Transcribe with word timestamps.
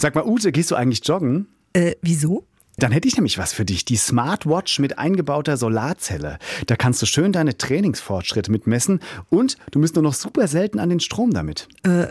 Sag 0.00 0.14
mal, 0.14 0.24
Ute, 0.24 0.50
gehst 0.50 0.70
du 0.70 0.76
eigentlich 0.76 1.06
joggen? 1.06 1.46
Äh, 1.74 1.94
wieso? 2.00 2.46
Dann 2.80 2.92
hätte 2.92 3.06
ich 3.08 3.16
nämlich 3.16 3.36
was 3.36 3.52
für 3.52 3.64
dich. 3.64 3.84
Die 3.84 3.96
Smartwatch 3.96 4.78
mit 4.78 4.98
eingebauter 4.98 5.56
Solarzelle. 5.56 6.38
Da 6.66 6.76
kannst 6.76 7.02
du 7.02 7.06
schön 7.06 7.32
deine 7.32 7.56
Trainingsfortschritte 7.56 8.50
mitmessen 8.50 9.00
und 9.28 9.58
du 9.70 9.80
bist 9.80 9.96
nur 9.96 10.02
noch 10.02 10.14
super 10.14 10.48
selten 10.48 10.78
an 10.78 10.88
den 10.88 11.00
Strom 11.00 11.32
damit. 11.32 11.68
Äh, 11.82 12.06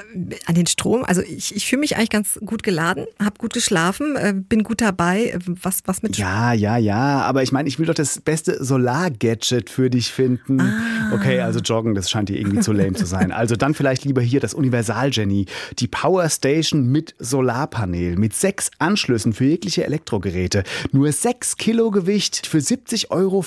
an 0.45 0.55
den 0.55 0.67
Strom? 0.67 1.03
Also 1.03 1.21
ich, 1.21 1.55
ich 1.55 1.65
fühle 1.65 1.79
mich 1.79 1.95
eigentlich 1.95 2.11
ganz 2.11 2.39
gut 2.45 2.61
geladen, 2.61 3.05
habe 3.19 3.37
gut 3.39 3.53
geschlafen, 3.53 4.15
äh, 4.15 4.33
bin 4.35 4.63
gut 4.63 4.81
dabei. 4.81 5.37
Was, 5.63 5.79
was 5.85 6.03
mit 6.03 6.17
Ja, 6.17 6.53
ja, 6.53 6.77
ja. 6.77 7.21
Aber 7.21 7.41
ich 7.41 7.51
meine, 7.51 7.67
ich 7.67 7.79
will 7.79 7.87
doch 7.87 7.95
das 7.95 8.21
beste 8.21 8.63
Solar-Gadget 8.63 9.69
für 9.69 9.89
dich 9.89 10.11
finden. 10.11 10.61
Ah. 10.61 11.13
Okay, 11.13 11.41
also 11.41 11.59
joggen, 11.59 11.95
das 11.95 12.09
scheint 12.09 12.29
dir 12.29 12.37
irgendwie 12.37 12.59
zu 12.59 12.73
lame 12.73 12.93
zu 12.93 13.05
sein. 13.05 13.31
Also 13.31 13.55
dann 13.55 13.73
vielleicht 13.73 14.05
lieber 14.05 14.21
hier 14.21 14.39
das 14.39 14.53
Universal-Jenny. 14.53 15.47
Die 15.79 15.87
Power 15.87 16.29
Station 16.29 16.91
mit 16.91 17.15
Solarpanel, 17.17 18.17
mit 18.17 18.35
sechs 18.35 18.69
Anschlüssen 18.77 19.33
für 19.33 19.45
jegliche 19.45 19.83
Elektrogeräte. 19.85 20.58
Nur 20.91 21.11
6 21.11 21.57
Kilo 21.57 21.91
Gewicht 21.91 22.47
für 22.47 22.59
70,50 22.59 23.11
Euro. 23.11 23.43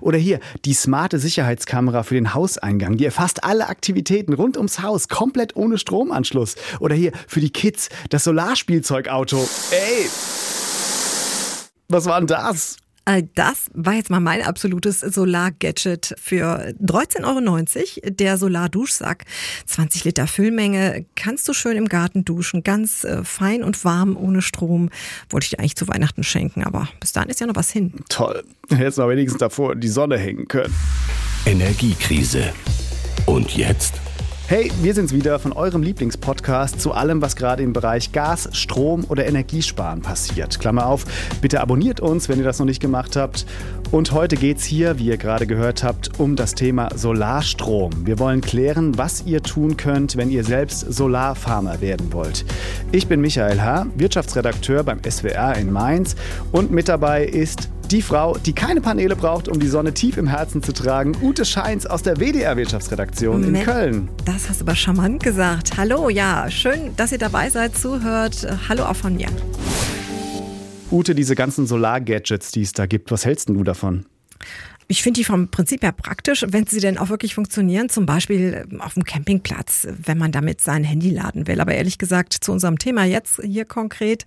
Oder 0.00 0.18
hier 0.18 0.40
die 0.64 0.74
smarte 0.74 1.18
Sicherheitskamera 1.18 2.02
für 2.02 2.14
den 2.14 2.34
Hauseingang. 2.34 2.96
Die 2.96 3.04
erfasst 3.04 3.44
alle 3.44 3.68
Aktivitäten 3.68 4.32
rund 4.32 4.56
ums 4.56 4.80
Haus, 4.82 5.08
komplett 5.08 5.56
ohne 5.56 5.78
Stromanschluss. 5.78 6.56
Oder 6.80 6.94
hier 6.94 7.12
für 7.26 7.40
die 7.40 7.50
Kids 7.50 7.88
das 8.10 8.24
Solarspielzeugauto. 8.24 9.48
Ey! 9.70 10.10
Was 11.88 12.06
war 12.06 12.18
denn 12.18 12.26
das? 12.26 12.78
Äh, 13.06 13.22
Das 13.34 13.70
war 13.72 13.94
jetzt 13.94 14.10
mal 14.10 14.20
mein 14.20 14.42
absolutes 14.42 15.00
Solar-Gadget 15.00 16.14
für 16.20 16.74
13,90 16.82 17.24
Euro. 17.24 18.10
Der 18.10 18.36
Solar-Duschsack, 18.36 19.24
20 19.66 20.04
Liter 20.04 20.26
Füllmenge, 20.26 21.06
kannst 21.14 21.48
du 21.48 21.52
schön 21.54 21.76
im 21.76 21.88
Garten 21.88 22.24
duschen, 22.24 22.62
ganz 22.62 23.04
äh, 23.04 23.24
fein 23.24 23.62
und 23.62 23.82
warm, 23.84 24.16
ohne 24.16 24.42
Strom. 24.42 24.90
Wollte 25.30 25.44
ich 25.44 25.50
dir 25.50 25.60
eigentlich 25.60 25.76
zu 25.76 25.88
Weihnachten 25.88 26.22
schenken, 26.24 26.64
aber 26.64 26.88
bis 27.00 27.12
dahin 27.12 27.30
ist 27.30 27.40
ja 27.40 27.46
noch 27.46 27.56
was 27.56 27.70
hin. 27.70 27.92
Toll. 28.08 28.44
Hättest 28.68 28.98
noch 28.98 29.08
wenigstens 29.08 29.38
davor 29.38 29.72
in 29.72 29.80
die 29.80 29.88
Sonne 29.88 30.18
hängen 30.18 30.48
können. 30.48 30.74
Energiekrise. 31.46 32.52
Und 33.26 33.56
jetzt? 33.56 34.00
Hey, 34.48 34.70
wir 34.80 34.94
sind's 34.94 35.12
wieder 35.12 35.40
von 35.40 35.52
eurem 35.52 35.82
Lieblingspodcast 35.82 36.80
zu 36.80 36.92
allem, 36.92 37.20
was 37.20 37.34
gerade 37.34 37.64
im 37.64 37.72
Bereich 37.72 38.12
Gas, 38.12 38.48
Strom 38.52 39.04
oder 39.08 39.26
Energiesparen 39.26 40.02
passiert. 40.02 40.60
Klammer 40.60 40.86
auf, 40.86 41.04
bitte 41.40 41.60
abonniert 41.60 41.98
uns, 41.98 42.28
wenn 42.28 42.38
ihr 42.38 42.44
das 42.44 42.60
noch 42.60 42.66
nicht 42.66 42.78
gemacht 42.78 43.16
habt. 43.16 43.44
Und 43.90 44.12
heute 44.12 44.36
geht's 44.36 44.62
hier, 44.62 45.00
wie 45.00 45.06
ihr 45.06 45.16
gerade 45.16 45.48
gehört 45.48 45.82
habt, 45.82 46.20
um 46.20 46.36
das 46.36 46.54
Thema 46.54 46.90
Solarstrom. 46.94 48.06
Wir 48.06 48.20
wollen 48.20 48.40
klären, 48.40 48.96
was 48.96 49.24
ihr 49.26 49.42
tun 49.42 49.76
könnt, 49.76 50.16
wenn 50.16 50.30
ihr 50.30 50.44
selbst 50.44 50.92
Solarfarmer 50.92 51.80
werden 51.80 52.12
wollt. 52.12 52.44
Ich 52.92 53.08
bin 53.08 53.20
Michael 53.20 53.60
H., 53.60 53.88
Wirtschaftsredakteur 53.96 54.84
beim 54.84 55.00
SWR 55.02 55.56
in 55.56 55.72
Mainz 55.72 56.14
und 56.52 56.70
mit 56.70 56.88
dabei 56.88 57.24
ist 57.24 57.68
die 57.90 58.02
Frau, 58.02 58.36
die 58.36 58.52
keine 58.52 58.80
Paneele 58.80 59.14
braucht, 59.14 59.48
um 59.48 59.60
die 59.60 59.68
Sonne 59.68 59.94
tief 59.94 60.16
im 60.16 60.26
Herzen 60.26 60.62
zu 60.62 60.72
tragen, 60.72 61.16
Ute 61.22 61.44
Scheins 61.44 61.86
aus 61.86 62.02
der 62.02 62.16
WDR 62.16 62.56
Wirtschaftsredaktion 62.56 63.44
in 63.44 63.62
Köln. 63.62 64.08
Das 64.24 64.48
hast 64.48 64.60
du 64.60 64.64
aber 64.64 64.74
charmant 64.74 65.22
gesagt. 65.22 65.76
Hallo, 65.76 66.08
ja, 66.08 66.50
schön, 66.50 66.96
dass 66.96 67.12
ihr 67.12 67.18
dabei 67.18 67.48
seid, 67.48 67.76
zuhört. 67.76 68.46
Hallo 68.68 68.84
auch 68.84 68.96
von 68.96 69.14
mir. 69.14 69.28
Ute, 70.90 71.14
diese 71.14 71.34
ganzen 71.34 71.66
Solar-Gadgets, 71.66 72.50
die 72.52 72.62
es 72.62 72.72
da 72.72 72.86
gibt, 72.86 73.10
was 73.10 73.24
hältst 73.24 73.48
du 73.48 73.62
davon? 73.62 74.06
Ich 74.88 75.02
finde 75.02 75.18
die 75.18 75.24
vom 75.24 75.48
Prinzip 75.48 75.82
her 75.82 75.92
praktisch, 75.92 76.44
wenn 76.48 76.66
sie 76.66 76.80
denn 76.80 76.96
auch 76.98 77.08
wirklich 77.08 77.34
funktionieren. 77.34 77.88
Zum 77.88 78.06
Beispiel 78.06 78.66
auf 78.78 78.94
dem 78.94 79.04
Campingplatz, 79.04 79.88
wenn 80.04 80.16
man 80.18 80.30
damit 80.30 80.60
sein 80.60 80.84
Handy 80.84 81.10
laden 81.10 81.48
will. 81.48 81.60
Aber 81.60 81.74
ehrlich 81.74 81.98
gesagt, 81.98 82.32
zu 82.34 82.52
unserem 82.52 82.78
Thema 82.78 83.04
jetzt 83.04 83.40
hier 83.42 83.64
konkret. 83.64 84.24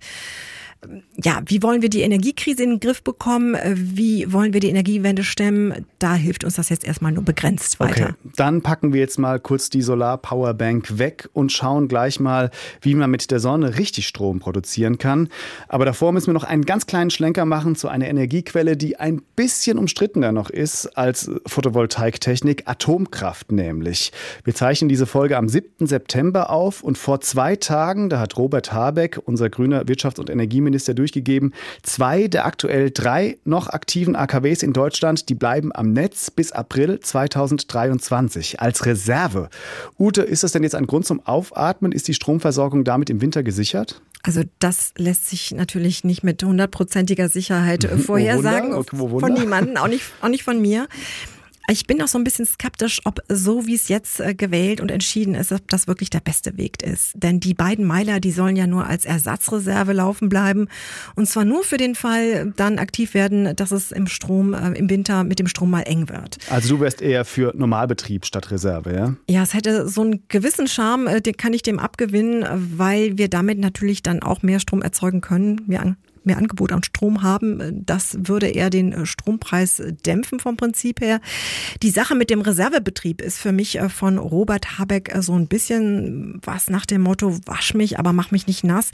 Ja, 1.22 1.42
wie 1.46 1.62
wollen 1.62 1.82
wir 1.82 1.90
die 1.90 2.00
Energiekrise 2.00 2.62
in 2.62 2.70
den 2.70 2.80
Griff 2.80 3.02
bekommen? 3.02 3.54
Wie 3.74 4.32
wollen 4.32 4.54
wir 4.54 4.60
die 4.60 4.70
Energiewende 4.70 5.24
stemmen? 5.24 5.84
Da 5.98 6.14
hilft 6.14 6.42
uns 6.42 6.54
das 6.54 6.70
jetzt 6.70 6.84
erstmal 6.84 7.12
nur 7.12 7.22
begrenzt 7.22 7.80
weiter. 7.80 8.14
Okay, 8.18 8.32
dann 8.36 8.62
packen 8.62 8.94
wir 8.94 9.00
jetzt 9.00 9.18
mal 9.18 9.38
kurz 9.40 9.68
die 9.68 9.82
Solar-Powerbank 9.82 10.98
weg 10.98 11.28
und 11.34 11.52
schauen 11.52 11.88
gleich 11.88 12.18
mal, 12.18 12.50
wie 12.80 12.94
man 12.94 13.10
mit 13.10 13.30
der 13.30 13.40
Sonne 13.40 13.78
richtig 13.78 14.06
Strom 14.06 14.40
produzieren 14.40 14.96
kann. 14.96 15.28
Aber 15.68 15.84
davor 15.84 16.12
müssen 16.12 16.28
wir 16.28 16.34
noch 16.34 16.44
einen 16.44 16.64
ganz 16.64 16.86
kleinen 16.86 17.10
Schlenker 17.10 17.44
machen 17.44 17.76
zu 17.76 17.88
einer 17.88 18.08
Energiequelle, 18.08 18.76
die 18.76 18.96
ein 18.96 19.20
bisschen 19.36 19.76
umstrittener 19.76 20.32
noch 20.32 20.48
ist 20.48 20.86
als 20.96 21.30
Photovoltaiktechnik, 21.46 22.62
Atomkraft 22.66 23.52
nämlich. 23.52 24.12
Wir 24.44 24.54
zeichnen 24.54 24.88
diese 24.88 25.04
Folge 25.06 25.36
am 25.36 25.48
7. 25.48 25.86
September 25.86 26.50
auf 26.50 26.82
und 26.82 26.96
vor 26.96 27.20
zwei 27.20 27.56
Tagen, 27.56 28.08
da 28.08 28.18
hat 28.18 28.38
Robert 28.38 28.72
Habeck, 28.72 29.20
unser 29.24 29.50
grüner 29.50 29.82
Wirtschafts- 29.84 30.18
und 30.18 30.30
Energieminister, 30.30 30.69
durchgegeben, 30.72 31.54
zwei 31.82 32.28
der 32.28 32.46
aktuell 32.46 32.90
drei 32.90 33.38
noch 33.44 33.68
aktiven 33.68 34.16
AKWs 34.16 34.62
in 34.62 34.72
Deutschland, 34.72 35.28
die 35.28 35.34
bleiben 35.34 35.70
am 35.74 35.92
Netz 35.92 36.30
bis 36.30 36.52
April 36.52 37.00
2023 37.00 38.60
als 38.60 38.86
Reserve. 38.86 39.48
Ute, 39.98 40.22
ist 40.22 40.42
das 40.42 40.52
denn 40.52 40.62
jetzt 40.62 40.74
ein 40.74 40.86
Grund 40.86 41.06
zum 41.06 41.24
Aufatmen? 41.26 41.92
Ist 41.92 42.08
die 42.08 42.14
Stromversorgung 42.14 42.84
damit 42.84 43.10
im 43.10 43.20
Winter 43.20 43.42
gesichert? 43.42 44.00
Also 44.22 44.42
das 44.58 44.92
lässt 44.96 45.28
sich 45.28 45.52
natürlich 45.52 46.04
nicht 46.04 46.22
mit 46.22 46.42
hundertprozentiger 46.42 47.28
Sicherheit 47.28 47.84
vorhersagen. 48.06 48.70
Wunder? 48.70 48.78
Okay, 48.78 48.96
wo 48.98 49.10
Wunder? 49.10 49.26
von 49.28 49.34
niemandem, 49.34 49.76
auch 49.76 49.88
nicht, 49.88 50.04
auch 50.20 50.28
nicht 50.28 50.42
von 50.42 50.60
mir. 50.60 50.88
Ich 51.70 51.86
bin 51.86 52.02
auch 52.02 52.08
so 52.08 52.18
ein 52.18 52.24
bisschen 52.24 52.46
skeptisch, 52.46 53.00
ob 53.04 53.20
so 53.28 53.64
wie 53.66 53.76
es 53.76 53.86
jetzt 53.86 54.18
äh, 54.18 54.34
gewählt 54.34 54.80
und 54.80 54.90
entschieden 54.90 55.36
ist, 55.36 55.52
ob 55.52 55.68
das 55.68 55.86
wirklich 55.86 56.10
der 56.10 56.18
beste 56.18 56.56
Weg 56.56 56.82
ist. 56.82 57.12
Denn 57.14 57.38
die 57.38 57.54
beiden 57.54 57.84
Meiler, 57.84 58.18
die 58.18 58.32
sollen 58.32 58.56
ja 58.56 58.66
nur 58.66 58.86
als 58.86 59.04
Ersatzreserve 59.04 59.92
laufen 59.92 60.28
bleiben. 60.28 60.66
Und 61.14 61.28
zwar 61.28 61.44
nur 61.44 61.62
für 61.62 61.76
den 61.76 61.94
Fall 61.94 62.52
dann 62.56 62.78
aktiv 62.80 63.14
werden, 63.14 63.54
dass 63.54 63.70
es 63.70 63.92
im 63.92 64.08
Strom, 64.08 64.52
äh, 64.52 64.72
im 64.72 64.90
Winter 64.90 65.22
mit 65.22 65.38
dem 65.38 65.46
Strom 65.46 65.70
mal 65.70 65.82
eng 65.82 66.08
wird. 66.08 66.38
Also 66.50 66.74
du 66.74 66.80
wärst 66.80 67.02
eher 67.02 67.24
für 67.24 67.52
Normalbetrieb 67.56 68.26
statt 68.26 68.50
Reserve, 68.50 68.92
ja? 68.92 69.14
Ja, 69.28 69.44
es 69.44 69.54
hätte 69.54 69.88
so 69.88 70.00
einen 70.00 70.24
gewissen 70.26 70.66
Charme, 70.66 71.06
äh, 71.06 71.20
den 71.20 71.36
kann 71.36 71.52
ich 71.52 71.62
dem 71.62 71.78
abgewinnen, 71.78 72.44
weil 72.76 73.16
wir 73.16 73.28
damit 73.28 73.60
natürlich 73.60 74.02
dann 74.02 74.24
auch 74.24 74.42
mehr 74.42 74.58
Strom 74.58 74.82
erzeugen 74.82 75.20
können. 75.20 75.60
Wir 75.68 75.96
mehr 76.24 76.38
Angebot 76.38 76.72
an 76.72 76.82
Strom 76.82 77.22
haben. 77.22 77.60
Äh, 77.60 77.72
Das 77.74 78.16
würde 78.22 78.48
eher 78.48 78.70
den 78.70 78.92
äh, 78.92 79.06
Strompreis 79.06 79.82
dämpfen 80.04 80.40
vom 80.40 80.56
Prinzip 80.56 81.00
her. 81.00 81.20
Die 81.82 81.90
Sache 81.90 82.14
mit 82.14 82.30
dem 82.30 82.40
Reservebetrieb 82.40 83.20
ist 83.22 83.38
für 83.38 83.52
mich 83.52 83.78
äh, 83.78 83.88
von 83.88 84.18
Robert 84.18 84.78
Habeck 84.78 85.12
so 85.20 85.34
ein 85.34 85.48
bisschen 85.48 86.40
was 86.44 86.70
nach 86.70 86.86
dem 86.86 87.02
Motto, 87.02 87.38
wasch 87.46 87.74
mich, 87.74 87.98
aber 87.98 88.12
mach 88.12 88.30
mich 88.30 88.46
nicht 88.46 88.64
nass. 88.64 88.90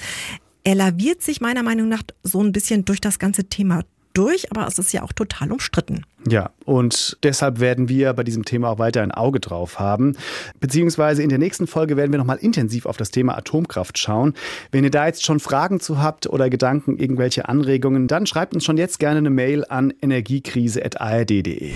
Er 0.65 0.75
laviert 0.75 1.23
sich 1.23 1.41
meiner 1.41 1.63
Meinung 1.63 1.89
nach 1.89 2.03
so 2.23 2.43
ein 2.43 2.53
bisschen 2.53 2.85
durch 2.85 3.01
das 3.01 3.19
ganze 3.19 3.45
Thema 3.45 3.85
durch, 4.15 4.51
aber 4.51 4.67
es 4.67 4.79
ist 4.79 4.93
ja 4.93 5.03
auch 5.03 5.13
total 5.13 5.53
umstritten. 5.53 6.05
Ja, 6.29 6.51
und 6.65 7.17
deshalb 7.23 7.61
werden 7.61 7.89
wir 7.89 8.13
bei 8.13 8.25
diesem 8.25 8.45
Thema 8.45 8.71
auch 8.71 8.79
weiter 8.79 9.03
ein 9.03 9.13
Auge 9.13 9.39
drauf 9.39 9.79
haben. 9.79 10.17
Beziehungsweise 10.59 11.23
in 11.23 11.29
der 11.29 11.39
nächsten 11.39 11.69
Folge 11.69 11.97
werden 11.97 12.11
wir 12.11 12.19
nochmal 12.19 12.39
intensiv 12.39 12.87
auf 12.87 12.97
das 12.97 13.13
Thema 13.13 13.39
Atomkraft 13.39 13.97
schauen. 13.97 14.35
Wenn 14.73 14.83
ihr 14.83 14.91
da 14.91 15.07
jetzt 15.07 15.25
schon 15.25 15.39
Fragen 15.39 15.79
zu 15.79 16.03
habt 16.03 16.27
oder 16.27 16.51
Gedanken, 16.51 16.99
irgendwelche 16.99 17.49
Anregungen, 17.49 18.09
dann 18.09 18.27
schreibt 18.27 18.55
uns 18.55 18.65
schon 18.65 18.77
jetzt 18.77 18.99
gerne 18.99 19.19
eine 19.19 19.31
Mail 19.31 19.65
an 19.69 19.93
energiekrise.ard.de. 20.03 21.75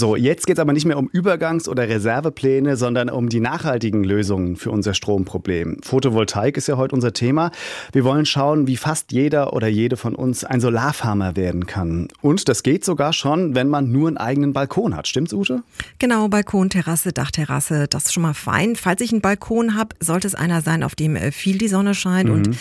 So, 0.00 0.16
jetzt 0.16 0.46
geht 0.46 0.56
es 0.56 0.60
aber 0.62 0.72
nicht 0.72 0.86
mehr 0.86 0.96
um 0.96 1.10
Übergangs- 1.10 1.68
oder 1.68 1.86
Reservepläne, 1.86 2.78
sondern 2.78 3.10
um 3.10 3.28
die 3.28 3.38
nachhaltigen 3.38 4.02
Lösungen 4.02 4.56
für 4.56 4.70
unser 4.70 4.94
Stromproblem. 4.94 5.76
Photovoltaik 5.82 6.56
ist 6.56 6.68
ja 6.68 6.78
heute 6.78 6.94
unser 6.94 7.12
Thema. 7.12 7.50
Wir 7.92 8.02
wollen 8.02 8.24
schauen, 8.24 8.66
wie 8.66 8.78
fast 8.78 9.12
jeder 9.12 9.52
oder 9.52 9.68
jede 9.68 9.98
von 9.98 10.14
uns 10.14 10.42
ein 10.42 10.62
Solarfarmer 10.62 11.36
werden 11.36 11.66
kann. 11.66 12.08
Und 12.22 12.48
das 12.48 12.62
geht 12.62 12.82
sogar 12.82 13.12
schon, 13.12 13.54
wenn 13.54 13.68
man 13.68 13.92
nur 13.92 14.08
einen 14.08 14.16
eigenen 14.16 14.54
Balkon 14.54 14.96
hat. 14.96 15.06
Stimmt's, 15.06 15.34
Ute? 15.34 15.64
Genau, 15.98 16.28
Balkon, 16.28 16.70
Terrasse, 16.70 17.12
Dachterrasse, 17.12 17.86
das 17.86 18.06
ist 18.06 18.14
schon 18.14 18.22
mal 18.22 18.32
fein. 18.32 18.76
Falls 18.76 19.02
ich 19.02 19.12
einen 19.12 19.20
Balkon 19.20 19.76
habe, 19.76 19.94
sollte 20.00 20.26
es 20.26 20.34
einer 20.34 20.62
sein, 20.62 20.82
auf 20.82 20.94
dem 20.94 21.14
äh, 21.14 21.30
viel 21.30 21.58
die 21.58 21.68
Sonne 21.68 21.92
scheint 21.92 22.30
und 22.30 22.56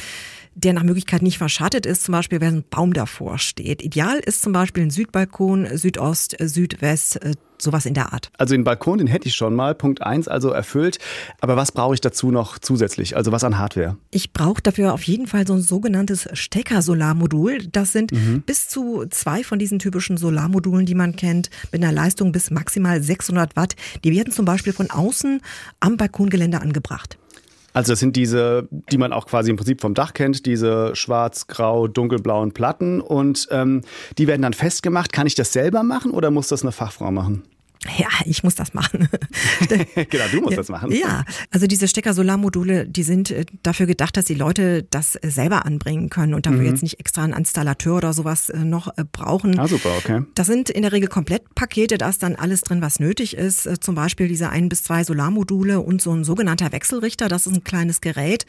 der 0.60 0.74
nach 0.74 0.84
Möglichkeit 0.84 1.22
nicht 1.22 1.38
verschattet 1.38 1.86
ist, 1.86 2.04
zum 2.04 2.14
Beispiel, 2.14 2.42
wenn 2.42 2.58
ein 2.58 2.64
Baum 2.70 2.94
davor 2.94 3.38
steht. 3.40 3.82
Ideal 3.82 4.20
ist 4.20 4.42
zum 4.42 4.54
Beispiel 4.54 4.84
ein 4.84 4.90
Südbalkon, 4.90 5.68
Südost, 5.78 6.36
Südwest, 6.40 7.22
äh, 7.24 7.34
sowas 7.62 7.86
in 7.86 7.94
der 7.94 8.14
Art. 8.14 8.32
Also 8.38 8.54
den 8.54 8.64
Balkon, 8.64 9.00
den 9.00 9.08
hätte 9.08 9.28
ich 9.28 9.36
schon 9.36 9.54
mal. 9.54 9.76
Punkt 9.76 10.02
eins 10.02 10.28
also 10.28 10.50
erfüllt. 10.50 11.00
Aber 11.42 11.58
was 11.58 11.72
brauche 11.72 11.94
ich 11.94 12.02
dazu 12.02 12.32
noch 12.32 12.58
zusätzlich? 12.60 13.18
Also 13.18 13.32
was 13.32 13.44
an 13.44 13.58
Hardware? 13.58 13.98
Ich 14.12 14.32
brauche 14.32 14.62
dafür 14.62 14.94
auf 14.94 15.04
jeden 15.04 15.28
Fall 15.28 15.46
so 15.46 15.54
ein 15.54 15.62
sogenanntes 15.62 16.30
Stecker-Solarmodul. 16.32 17.68
Das 17.72 17.92
sind 17.92 18.14
bis 18.46 18.70
zu 18.70 19.06
zwei 19.10 19.44
von 19.44 19.60
diesen 19.60 19.80
typischen 19.80 20.16
Solarmodulen, 20.16 20.86
die 20.86 20.96
man 20.96 21.16
kennt, 21.16 21.50
mit 21.72 21.84
einer 21.84 21.92
Leistung 21.92 22.32
bis 22.32 22.50
maximal 22.50 23.04
600 23.04 23.56
Watt. 23.56 23.76
Die 24.04 24.12
werden 24.12 24.32
zum 24.32 24.46
Beispiel 24.46 24.72
von 24.72 24.90
außen 24.90 25.42
am 25.82 25.98
Balkongeländer 25.98 26.62
angebracht. 26.62 27.18
Also 27.80 27.94
das 27.94 28.02
sind 28.02 28.18
diese, 28.18 28.68
die 28.92 28.98
man 28.98 29.14
auch 29.14 29.26
quasi 29.26 29.50
im 29.50 29.56
Prinzip 29.56 29.80
vom 29.80 29.94
Dach 29.94 30.14
kennt, 30.14 30.46
diese 30.46 30.98
schwarz, 30.98 31.48
grau, 31.48 31.88
dunkelblauen 31.88 32.52
Platten 32.52 33.00
und 33.00 33.48
ähm, 33.52 33.84
die 34.18 34.28
werden 34.28 34.42
dann 34.42 34.52
festgemacht. 34.52 35.14
Kann 35.14 35.28
ich 35.28 35.36
das 35.36 35.54
selber 35.54 35.84
machen 35.84 36.12
oder 36.12 36.30
muss 36.30 36.50
das 36.50 36.62
eine 36.62 36.74
Fachfrau 36.74 37.10
machen? 37.10 37.44
Ja, 37.86 38.10
ich 38.26 38.44
muss 38.44 38.56
das 38.56 38.74
machen. 38.74 39.08
genau, 40.10 40.26
du 40.32 40.42
musst 40.42 40.52
ja, 40.52 40.58
das 40.58 40.68
machen. 40.68 40.92
Ja, 40.92 41.24
also 41.50 41.66
diese 41.66 41.88
Stecker-Solarmodule, 41.88 42.86
die 42.86 43.04
sind 43.04 43.32
äh, 43.32 43.46
dafür 43.64 43.86
gedacht, 43.86 44.18
dass 44.18 44.26
die 44.26 44.34
Leute 44.34 44.84
das 44.84 45.16
äh, 45.16 45.30
selber 45.30 45.66
anbringen 45.66 46.10
können 46.10 46.34
und 46.34 46.46
dafür 46.46 46.60
mhm. 46.60 46.66
jetzt 46.66 46.84
nicht 46.84 47.00
extra 47.00 47.24
einen 47.24 47.32
Installateur 47.32 47.96
oder 47.96 48.12
sowas 48.12 48.50
äh, 48.50 48.58
noch 48.58 48.94
brauchen. 49.14 49.58
Ah, 49.58 49.68
super, 49.68 49.92
okay. 49.98 50.24
Das 50.36 50.48
sind 50.48 50.70
in 50.70 50.82
der 50.82 50.92
Regel 50.92 51.08
Komplettpakete, 51.08 51.98
da 51.98 52.10
ist 52.10 52.22
dann 52.22 52.36
alles 52.36 52.62
drin, 52.62 52.82
was 52.82 53.00
nötig 53.00 53.38
ist. 53.38 53.70
Zum 53.82 53.96
Beispiel 53.96 54.28
diese 54.28 54.50
ein 54.50 54.68
bis 54.68 54.84
zwei 54.84 55.06
Solarmodule 55.06 55.80
und 55.80 56.02
so 56.02 56.12
ein 56.12 56.26
sogenannter 56.26 56.74
Wechselrichter. 56.74 57.30
Das 57.30 57.48
ist 57.48 57.54
ein 57.54 57.64
kleines 57.64 58.02
Gerät, 58.02 58.46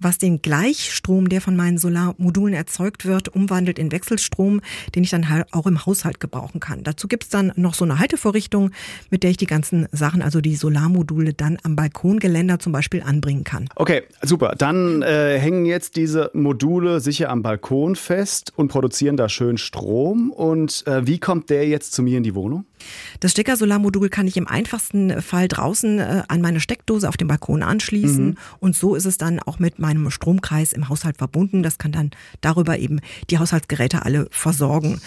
was 0.00 0.18
den 0.18 0.42
Gleichstrom, 0.42 1.28
der 1.28 1.40
von 1.40 1.54
meinen 1.54 1.78
Solarmodulen 1.78 2.54
erzeugt 2.54 3.04
wird, 3.04 3.28
umwandelt 3.28 3.78
in 3.78 3.92
Wechselstrom, 3.92 4.60
den 4.96 5.04
ich 5.04 5.10
dann 5.10 5.28
halt 5.28 5.46
auch 5.52 5.66
im 5.66 5.86
Haushalt 5.86 6.18
gebrauchen 6.18 6.58
kann. 6.58 6.82
Dazu 6.82 7.06
gibt's 7.06 7.28
dann 7.28 7.52
noch 7.54 7.74
so 7.74 7.84
eine 7.84 8.00
Haltevorrichtung, 8.00 8.71
mit 9.10 9.22
der 9.22 9.30
ich 9.30 9.36
die 9.36 9.46
ganzen 9.46 9.86
Sachen, 9.92 10.22
also 10.22 10.40
die 10.40 10.56
Solarmodule, 10.56 11.34
dann 11.34 11.58
am 11.62 11.76
Balkongeländer 11.76 12.58
zum 12.58 12.72
Beispiel 12.72 13.02
anbringen 13.02 13.44
kann. 13.44 13.68
Okay, 13.76 14.02
super. 14.22 14.54
Dann 14.56 15.02
äh, 15.02 15.38
hängen 15.38 15.66
jetzt 15.66 15.96
diese 15.96 16.30
Module 16.34 17.00
sicher 17.00 17.30
am 17.30 17.42
Balkon 17.42 17.96
fest 17.96 18.52
und 18.56 18.68
produzieren 18.68 19.16
da 19.16 19.28
schön 19.28 19.58
Strom. 19.58 20.30
Und 20.30 20.86
äh, 20.86 21.06
wie 21.06 21.18
kommt 21.18 21.50
der 21.50 21.66
jetzt 21.68 21.92
zu 21.92 22.02
mir 22.02 22.18
in 22.18 22.22
die 22.22 22.34
Wohnung? 22.34 22.64
Das 23.20 23.32
Stecker-Solarmodul 23.32 24.08
kann 24.08 24.26
ich 24.26 24.36
im 24.36 24.48
einfachsten 24.48 25.22
Fall 25.22 25.48
draußen 25.48 25.98
äh, 25.98 26.22
an 26.28 26.40
meine 26.40 26.60
Steckdose 26.60 27.08
auf 27.08 27.16
dem 27.16 27.28
Balkon 27.28 27.62
anschließen. 27.62 28.26
Mhm. 28.26 28.36
Und 28.60 28.76
so 28.76 28.94
ist 28.94 29.06
es 29.06 29.18
dann 29.18 29.38
auch 29.40 29.58
mit 29.58 29.78
meinem 29.78 30.10
Stromkreis 30.10 30.72
im 30.72 30.88
Haushalt 30.88 31.18
verbunden. 31.18 31.62
Das 31.62 31.78
kann 31.78 31.92
dann 31.92 32.10
darüber 32.40 32.78
eben 32.78 33.00
die 33.30 33.38
Haushaltsgeräte 33.38 34.04
alle 34.04 34.26
versorgen. 34.30 35.00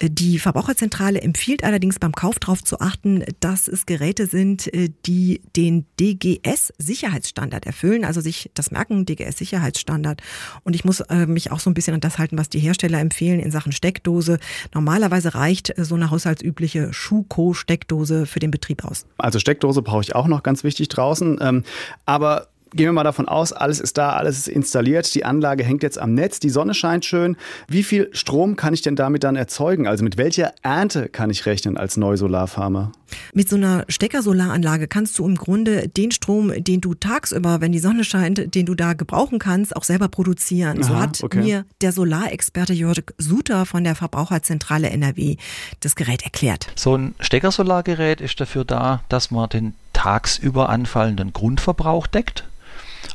Äh, 0.00 0.10
die 0.10 0.38
Verbraucherzentrale 0.38 1.20
empfiehlt 1.20 1.64
allerdings 1.64 1.98
beim 1.98 2.12
Kauf 2.12 2.38
darauf 2.38 2.62
zu 2.62 2.80
achten, 2.80 3.01
dass 3.40 3.68
es 3.68 3.86
Geräte 3.86 4.26
sind, 4.26 4.72
äh, 4.72 4.90
die 5.06 5.42
den 5.56 5.86
DGS-Sicherheitsstandard 6.00 7.66
erfüllen. 7.66 8.04
Also 8.04 8.20
sich 8.20 8.50
das 8.54 8.70
merken, 8.70 9.04
DGS-Sicherheitsstandard. 9.06 10.22
Und 10.64 10.74
ich 10.74 10.84
muss 10.84 11.00
äh, 11.00 11.26
mich 11.26 11.50
auch 11.50 11.60
so 11.60 11.70
ein 11.70 11.74
bisschen 11.74 11.94
an 11.94 12.00
das 12.00 12.18
halten, 12.18 12.38
was 12.38 12.48
die 12.48 12.60
Hersteller 12.60 13.00
empfehlen 13.00 13.40
in 13.40 13.50
Sachen 13.50 13.72
Steckdose. 13.72 14.38
Normalerweise 14.74 15.34
reicht 15.34 15.74
so 15.76 15.94
eine 15.94 16.10
haushaltsübliche 16.10 16.92
Schuko-Steckdose 16.92 18.26
für 18.26 18.38
den 18.38 18.50
Betrieb 18.50 18.84
aus. 18.84 19.06
Also 19.18 19.38
Steckdose 19.38 19.82
brauche 19.82 20.02
ich 20.02 20.14
auch 20.14 20.26
noch 20.26 20.42
ganz 20.42 20.64
wichtig 20.64 20.88
draußen. 20.88 21.38
Ähm, 21.40 21.64
aber 22.06 22.48
Gehen 22.74 22.86
wir 22.86 22.92
mal 22.92 23.04
davon 23.04 23.28
aus, 23.28 23.52
alles 23.52 23.80
ist 23.80 23.98
da, 23.98 24.12
alles 24.12 24.38
ist 24.38 24.48
installiert, 24.48 25.14
die 25.14 25.24
Anlage 25.24 25.62
hängt 25.62 25.82
jetzt 25.82 25.98
am 25.98 26.14
Netz, 26.14 26.40
die 26.40 26.48
Sonne 26.48 26.72
scheint 26.72 27.04
schön. 27.04 27.36
Wie 27.68 27.82
viel 27.82 28.08
Strom 28.12 28.56
kann 28.56 28.72
ich 28.72 28.80
denn 28.80 28.96
damit 28.96 29.24
dann 29.24 29.36
erzeugen? 29.36 29.86
Also 29.86 30.04
mit 30.04 30.16
welcher 30.16 30.52
Ernte 30.62 31.08
kann 31.08 31.28
ich 31.28 31.44
rechnen 31.44 31.76
als 31.76 31.96
Neusolarfarmer? 31.96 32.92
Mit 33.34 33.48
so 33.48 33.56
einer 33.56 33.84
Steckersolaranlage 33.88 34.88
kannst 34.88 35.18
du 35.18 35.26
im 35.26 35.36
Grunde 35.36 35.88
den 35.88 36.12
Strom, 36.12 36.52
den 36.64 36.80
du 36.80 36.94
tagsüber, 36.94 37.60
wenn 37.60 37.72
die 37.72 37.78
Sonne 37.78 38.04
scheint, 38.04 38.54
den 38.54 38.64
du 38.64 38.74
da 38.74 38.94
gebrauchen 38.94 39.38
kannst, 39.38 39.76
auch 39.76 39.84
selber 39.84 40.08
produzieren. 40.08 40.82
Aha, 40.82 40.88
so 40.88 40.96
hat 40.98 41.22
okay. 41.22 41.42
mir 41.42 41.64
der 41.82 41.92
Solarexperte 41.92 42.72
Jörg 42.72 43.02
Suter 43.18 43.66
von 43.66 43.84
der 43.84 43.94
Verbraucherzentrale 43.94 44.88
NRW 44.88 45.36
das 45.80 45.94
Gerät 45.94 46.22
erklärt. 46.22 46.68
So 46.74 46.96
ein 46.96 47.14
Steckersolargerät 47.20 48.20
ist 48.20 48.40
dafür 48.40 48.64
da, 48.64 49.02
dass 49.08 49.30
man 49.30 49.48
den 49.50 49.74
tagsüber 49.92 50.68
anfallenden 50.68 51.32
Grundverbrauch 51.32 52.06
deckt. 52.06 52.44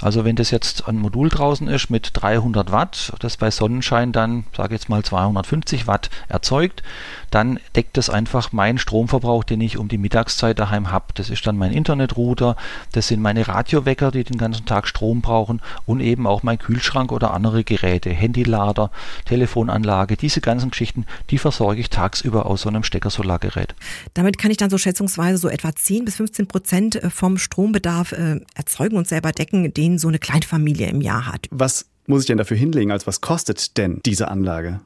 Also 0.02 0.26
wenn 0.26 0.36
das 0.36 0.52
jetzt 0.52 0.88
ein 0.88 0.98
Modul 0.98 1.30
draußen 1.30 1.68
ist 1.68 1.90
mit 1.90 2.12
300 2.14 2.72
Watt, 2.72 3.14
das 3.20 3.38
bei 3.38 3.50
Sonnenschein 3.50 4.12
dann, 4.12 4.46
sage 4.56 4.76
jetzt 4.76 4.90
mal 4.90 5.04
250 5.04 5.88
Watt 5.88 6.10
erzeugt, 6.28 6.84
dann 7.32 7.60
deckt 7.76 7.98
das 7.98 8.10
einfach 8.10 8.52
meinen 8.52 8.78
Stromverbrauch, 8.78 9.44
den 9.44 9.60
ich 9.60 9.78
um 9.78 9.88
die 9.88 9.98
Mittagszeit 9.98 10.60
daheim 10.60 10.92
habe. 10.92 11.06
Das 11.16 11.30
ist 11.30 11.46
dann 11.48 11.58
mein 11.58 11.72
Internetrouter, 11.72 12.56
das 12.92 13.08
sind 13.08 13.22
meine 13.22 13.48
Radiowecker, 13.48 14.12
die 14.12 14.24
den 14.24 14.38
ganzen 14.38 14.66
Tag 14.66 14.88
Strom 14.88 15.22
brauchen 15.22 15.62
und 15.86 16.00
eben 16.00 16.28
auch 16.28 16.44
mein 16.44 16.60
Kühlschrank 16.60 17.12
oder 17.12 17.34
andere 17.34 17.64
Geräte, 17.64 18.12
Handylader, 18.12 18.92
Telefonanlage, 19.26 20.16
diese 20.16 20.42
ganzen 20.42 20.70
Geschichten, 20.70 21.06
die 21.32 21.40
versorge 21.40 21.82
ich 21.82 21.90
tagsüber 21.90 22.46
aus 22.46 22.62
so 22.62 22.70
einem 22.70 22.84
Steckersolargerät. 22.84 23.74
Damit 24.14 24.38
kann 24.38 24.52
ich 24.52 24.58
dann 24.58 24.70
so 24.70 24.78
schätzungsweise 24.78 25.38
so 25.38 25.50
etwa 25.50 25.76
10 25.76 26.06
bis 26.06 26.18
15 26.18 26.48
Prozent 26.48 26.96
äh, 26.96 27.10
vom 27.10 27.38
Strombedarf 27.38 28.12
äh, 28.12 28.40
erzeugen 28.54 28.98
und 28.98 29.08
selber 29.08 29.32
decken, 29.32 29.74
den 29.74 29.87
so 29.98 30.08
eine 30.08 30.20
Kleinfamilie 30.20 30.90
im 30.90 31.02
Jahr 31.02 31.28
hat. 31.28 31.48
Was 31.52 31.86
muss 32.08 32.22
ich 32.22 32.28
denn 32.28 32.38
dafür 32.38 32.58
hinlegen? 32.58 32.92
Also 32.92 33.06
was 33.06 33.22
kostet 33.22 33.78
denn 33.78 34.02
diese 34.06 34.30
Anlage? 34.30 34.80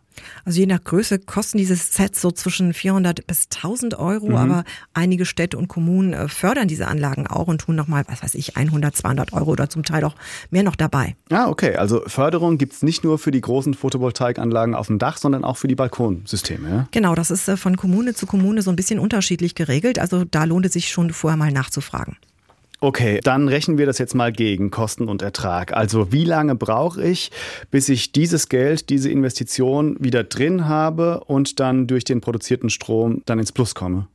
Also 0.43 0.59
je 0.59 0.65
nach 0.65 0.83
Größe 0.83 1.19
kosten 1.19 1.57
diese 1.57 1.75
Sets 1.75 2.21
so 2.21 2.31
zwischen 2.31 2.73
400 2.73 3.25
bis 3.27 3.47
1000 3.53 3.97
Euro, 3.97 4.29
mhm. 4.29 4.35
aber 4.35 4.63
einige 4.93 5.25
Städte 5.25 5.57
und 5.57 5.67
Kommunen 5.67 6.13
äh, 6.13 6.27
fördern 6.27 6.67
diese 6.67 6.87
Anlagen 6.87 7.27
auch 7.27 7.47
und 7.47 7.61
tun 7.61 7.75
nochmal, 7.75 8.03
was 8.07 8.21
weiß 8.23 8.35
ich, 8.35 8.57
100, 8.57 8.95
200 8.95 9.33
Euro 9.33 9.51
oder 9.51 9.69
zum 9.69 9.83
Teil 9.83 10.03
auch 10.03 10.15
mehr 10.49 10.63
noch 10.63 10.75
dabei. 10.75 11.15
Ah, 11.29 11.47
okay. 11.47 11.75
Also 11.75 12.01
Förderung 12.07 12.57
gibt 12.57 12.73
es 12.73 12.83
nicht 12.83 13.03
nur 13.03 13.19
für 13.19 13.31
die 13.31 13.41
großen 13.41 13.73
Photovoltaikanlagen 13.73 14.75
auf 14.75 14.87
dem 14.87 14.99
Dach, 14.99 15.17
sondern 15.17 15.43
auch 15.43 15.57
für 15.57 15.67
die 15.67 15.75
Balkonsysteme. 15.75 16.69
Ja? 16.69 16.87
Genau, 16.91 17.15
das 17.15 17.31
ist 17.31 17.47
äh, 17.47 17.57
von 17.57 17.77
Kommune 17.77 18.13
zu 18.13 18.25
Kommune 18.25 18.61
so 18.61 18.69
ein 18.69 18.75
bisschen 18.75 18.99
unterschiedlich 18.99 19.55
geregelt. 19.55 19.99
Also 19.99 20.25
da 20.25 20.43
lohnt 20.43 20.65
es 20.65 20.73
sich 20.73 20.89
schon 20.89 21.11
vorher 21.13 21.37
mal 21.37 21.51
nachzufragen. 21.51 22.17
Okay, 22.83 23.19
dann 23.23 23.47
rechnen 23.47 23.77
wir 23.77 23.85
das 23.85 23.99
jetzt 23.99 24.15
mal 24.15 24.31
gegen 24.31 24.71
Kosten 24.71 25.07
und 25.07 25.21
Ertrag. 25.21 25.71
Also 25.71 26.11
wie 26.11 26.25
lange 26.25 26.55
brauche 26.55 27.03
ich, 27.03 27.29
bis 27.69 27.89
ich 27.89 28.11
dieses 28.11 28.49
Geld, 28.49 28.89
diese 28.89 29.11
Investition 29.11 29.97
wieder 29.99 30.23
drin 30.23 30.67
habe 30.67 31.23
und 31.25 31.59
dann 31.59 31.85
durch 31.85 32.05
den 32.05 32.21
produzierten 32.21 32.71
Strom 32.71 33.21
dann 33.27 33.37
ins 33.37 33.51
Plus 33.51 33.75
komme? 33.75 34.07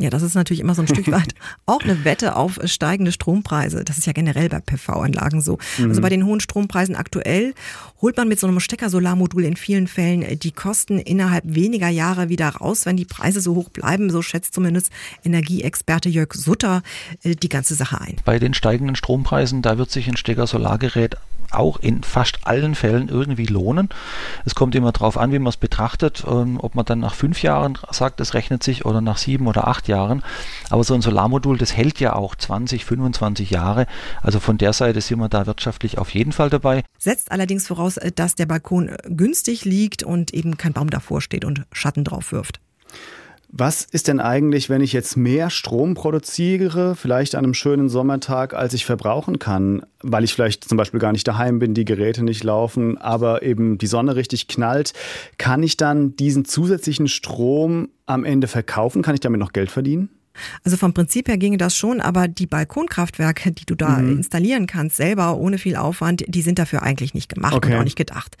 Ja, 0.00 0.10
das 0.10 0.22
ist 0.22 0.34
natürlich 0.34 0.60
immer 0.60 0.74
so 0.74 0.82
ein 0.82 0.88
Stück 0.88 1.10
weit 1.12 1.34
auch 1.66 1.82
eine 1.82 2.04
Wette 2.04 2.36
auf 2.36 2.58
steigende 2.64 3.12
Strompreise. 3.12 3.84
Das 3.84 3.98
ist 3.98 4.06
ja 4.06 4.12
generell 4.12 4.48
bei 4.48 4.60
PV-Anlagen 4.60 5.40
so. 5.40 5.58
Also 5.58 5.82
mhm. 5.82 5.88
Also 5.90 6.00
bei 6.02 6.08
den 6.08 6.24
hohen 6.24 6.40
Strompreisen 6.40 6.96
aktuell 6.96 7.54
holt 8.00 8.16
man 8.16 8.28
mit 8.28 8.40
so 8.40 8.46
einem 8.46 8.60
Stecker-Solarmodul 8.60 9.44
in 9.44 9.56
vielen 9.56 9.86
Fällen 9.86 10.38
die 10.38 10.52
Kosten 10.52 10.98
innerhalb 10.98 11.44
weniger 11.46 11.88
Jahre 11.88 12.28
wieder 12.28 12.48
raus, 12.48 12.86
wenn 12.86 12.96
die 12.96 13.04
Preise 13.04 13.40
so 13.40 13.54
hoch 13.54 13.68
bleiben. 13.68 14.10
So 14.10 14.22
schätzt 14.22 14.54
zumindest 14.54 14.90
Energieexperte 15.24 16.08
Jörg 16.08 16.32
Sutter 16.32 16.82
äh, 17.22 17.34
die 17.34 17.48
ganze 17.48 17.74
Sache 17.74 18.00
ein. 18.00 18.16
Bei 18.24 18.38
den 18.38 18.54
steigenden 18.54 18.96
Strompreisen, 18.96 19.62
da 19.62 19.76
wird 19.78 19.90
sich 19.90 20.08
ein 20.08 20.16
Stecker-Solargerät 20.16 21.16
auch 21.52 21.78
in 21.78 22.02
fast 22.02 22.46
allen 22.46 22.74
Fällen 22.74 23.08
irgendwie 23.08 23.46
lohnen. 23.46 23.88
Es 24.44 24.54
kommt 24.54 24.74
immer 24.74 24.92
darauf 24.92 25.16
an, 25.16 25.32
wie 25.32 25.38
man 25.38 25.48
es 25.48 25.56
betrachtet, 25.56 26.24
ähm, 26.26 26.58
ob 26.60 26.74
man 26.74 26.84
dann 26.84 27.00
nach 27.00 27.14
fünf 27.14 27.42
Jahren 27.42 27.78
sagt, 27.90 28.20
es 28.20 28.34
rechnet 28.34 28.62
sich 28.62 28.84
oder 28.84 29.00
nach 29.00 29.18
sieben 29.18 29.46
oder 29.46 29.68
acht 29.68 29.88
Jahren. 29.88 30.22
Aber 30.70 30.84
so 30.84 30.94
ein 30.94 31.02
Solarmodul, 31.02 31.58
das 31.58 31.76
hält 31.76 32.00
ja 32.00 32.14
auch 32.14 32.34
20, 32.34 32.84
25 32.84 33.50
Jahre. 33.50 33.86
Also 34.22 34.40
von 34.40 34.58
der 34.58 34.72
Seite 34.72 35.00
sind 35.00 35.18
wir 35.18 35.28
da 35.28 35.46
wirtschaftlich 35.46 35.98
auf 35.98 36.14
jeden 36.14 36.32
Fall 36.32 36.50
dabei. 36.50 36.82
Setzt 36.98 37.32
allerdings 37.32 37.66
voraus, 37.66 37.96
äh, 37.96 38.12
dass 38.12 38.34
der 38.34 38.46
Balkon 38.46 38.88
äh, 38.88 38.96
günstig 39.08 39.64
liegt 39.64 40.02
und 40.02 40.32
eben 40.34 40.56
kein 40.56 40.72
Baum 40.72 40.90
davor 40.90 41.20
steht 41.20 41.44
und 41.44 41.64
Schatten 41.72 42.04
drauf 42.04 42.32
wirft. 42.32 42.60
Was 43.52 43.82
ist 43.82 44.06
denn 44.06 44.20
eigentlich, 44.20 44.70
wenn 44.70 44.80
ich 44.80 44.92
jetzt 44.92 45.16
mehr 45.16 45.50
Strom 45.50 45.94
produziere, 45.94 46.94
vielleicht 46.94 47.34
an 47.34 47.44
einem 47.44 47.54
schönen 47.54 47.88
Sommertag, 47.88 48.54
als 48.54 48.74
ich 48.74 48.86
verbrauchen 48.86 49.40
kann, 49.40 49.82
weil 50.02 50.22
ich 50.22 50.32
vielleicht 50.32 50.68
zum 50.68 50.78
Beispiel 50.78 51.00
gar 51.00 51.10
nicht 51.10 51.26
daheim 51.26 51.58
bin, 51.58 51.74
die 51.74 51.84
Geräte 51.84 52.22
nicht 52.22 52.44
laufen, 52.44 52.96
aber 52.96 53.42
eben 53.42 53.76
die 53.76 53.88
Sonne 53.88 54.14
richtig 54.14 54.46
knallt? 54.46 54.92
Kann 55.36 55.64
ich 55.64 55.76
dann 55.76 56.14
diesen 56.14 56.44
zusätzlichen 56.44 57.08
Strom 57.08 57.88
am 58.06 58.24
Ende 58.24 58.46
verkaufen? 58.46 59.02
Kann 59.02 59.14
ich 59.14 59.20
damit 59.20 59.40
noch 59.40 59.52
Geld 59.52 59.72
verdienen? 59.72 60.10
Also 60.64 60.76
vom 60.76 60.94
Prinzip 60.94 61.28
her 61.28 61.38
ginge 61.38 61.56
das 61.56 61.76
schon, 61.76 62.00
aber 62.00 62.28
die 62.28 62.46
Balkonkraftwerke, 62.46 63.52
die 63.52 63.66
du 63.66 63.74
da 63.74 63.98
mhm. 63.98 64.18
installieren 64.18 64.66
kannst, 64.66 64.96
selber 64.96 65.36
ohne 65.36 65.58
viel 65.58 65.76
Aufwand, 65.76 66.24
die 66.26 66.42
sind 66.42 66.58
dafür 66.58 66.82
eigentlich 66.82 67.14
nicht 67.14 67.28
gemacht 67.28 67.54
okay. 67.54 67.72
und 67.72 67.80
auch 67.80 67.84
nicht 67.84 67.96
gedacht. 67.96 68.36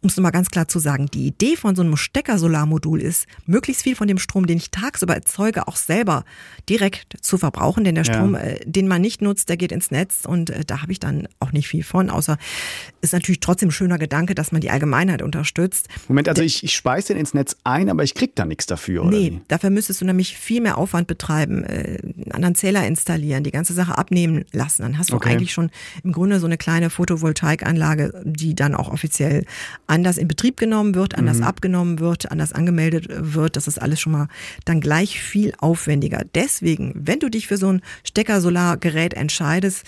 Um 0.00 0.08
es 0.08 0.16
nochmal 0.16 0.32
ganz 0.32 0.50
klar 0.50 0.68
zu 0.68 0.78
sagen, 0.78 1.06
die 1.06 1.26
Idee 1.26 1.56
von 1.56 1.76
so 1.76 1.82
einem 1.82 1.96
Stecker-Solarmodul 1.96 3.00
ist, 3.00 3.26
möglichst 3.46 3.82
viel 3.82 3.96
von 3.96 4.08
dem 4.08 4.18
Strom, 4.18 4.46
den 4.46 4.58
ich 4.58 4.70
tagsüber 4.70 5.14
erzeuge, 5.14 5.68
auch 5.68 5.76
selber 5.76 6.24
direkt 6.68 7.24
zu 7.24 7.38
verbrauchen, 7.38 7.84
denn 7.84 7.94
der 7.94 8.04
Strom, 8.04 8.34
ja. 8.34 8.40
äh, 8.40 8.60
den 8.64 8.88
man 8.88 9.00
nicht 9.00 9.22
nutzt, 9.22 9.48
der 9.48 9.56
geht 9.56 9.72
ins 9.72 9.90
Netz 9.90 10.24
und 10.24 10.50
äh, 10.50 10.64
da 10.64 10.82
habe 10.82 10.92
ich 10.92 11.00
dann 11.00 11.28
auch 11.40 11.52
nicht 11.52 11.68
viel 11.68 11.84
von, 11.84 12.10
außer 12.10 12.38
ist 13.00 13.12
natürlich 13.12 13.40
trotzdem 13.40 13.68
ein 13.68 13.72
schöner 13.72 13.98
Gedanke, 13.98 14.34
dass 14.34 14.52
man 14.52 14.60
die 14.60 14.70
Allgemeinheit 14.70 15.22
unterstützt. 15.22 15.88
Moment, 16.08 16.28
also 16.28 16.42
ich, 16.42 16.64
ich 16.64 16.74
speise 16.74 17.08
den 17.08 17.18
ins 17.18 17.34
Netz 17.34 17.56
ein, 17.64 17.88
aber 17.88 18.02
ich 18.02 18.14
krieg 18.14 18.34
da 18.34 18.44
nichts 18.44 18.66
dafür, 18.66 19.02
oder? 19.02 19.16
Nee, 19.16 19.32
wie? 19.32 19.40
dafür 19.48 19.70
müsstest 19.70 20.00
du 20.00 20.04
nämlich 20.04 20.36
viel 20.36 20.60
mehr 20.60 20.78
Aufwand 20.78 21.06
betreiben 21.06 21.64
äh, 21.64 21.98
einen 22.02 22.32
anderen 22.32 22.54
Zähler 22.54 22.86
installieren, 22.86 23.44
die 23.44 23.50
ganze 23.50 23.72
Sache 23.72 23.96
abnehmen 23.96 24.44
lassen. 24.52 24.82
Dann 24.82 24.98
hast 24.98 25.10
du 25.10 25.16
okay. 25.16 25.30
eigentlich 25.30 25.52
schon 25.52 25.70
im 26.02 26.12
Grunde 26.12 26.40
so 26.40 26.46
eine 26.46 26.56
kleine 26.56 26.90
Photovoltaikanlage, 26.90 28.22
die 28.24 28.54
dann 28.54 28.74
auch 28.74 28.90
offiziell 28.90 29.44
anders 29.86 30.18
in 30.18 30.28
Betrieb 30.28 30.56
genommen 30.56 30.94
wird, 30.94 31.16
anders 31.16 31.38
mhm. 31.38 31.44
abgenommen 31.44 31.98
wird, 32.00 32.30
anders 32.30 32.52
angemeldet 32.52 33.06
wird. 33.08 33.56
Das 33.56 33.68
ist 33.68 33.80
alles 33.80 34.00
schon 34.00 34.12
mal 34.12 34.28
dann 34.64 34.80
gleich 34.80 35.20
viel 35.20 35.52
aufwendiger. 35.58 36.24
Deswegen, 36.34 36.92
wenn 36.94 37.20
du 37.20 37.28
dich 37.28 37.46
für 37.46 37.56
so 37.56 37.72
ein 37.72 37.82
Stecker-Solargerät 38.04 39.14
entscheidest, 39.14 39.84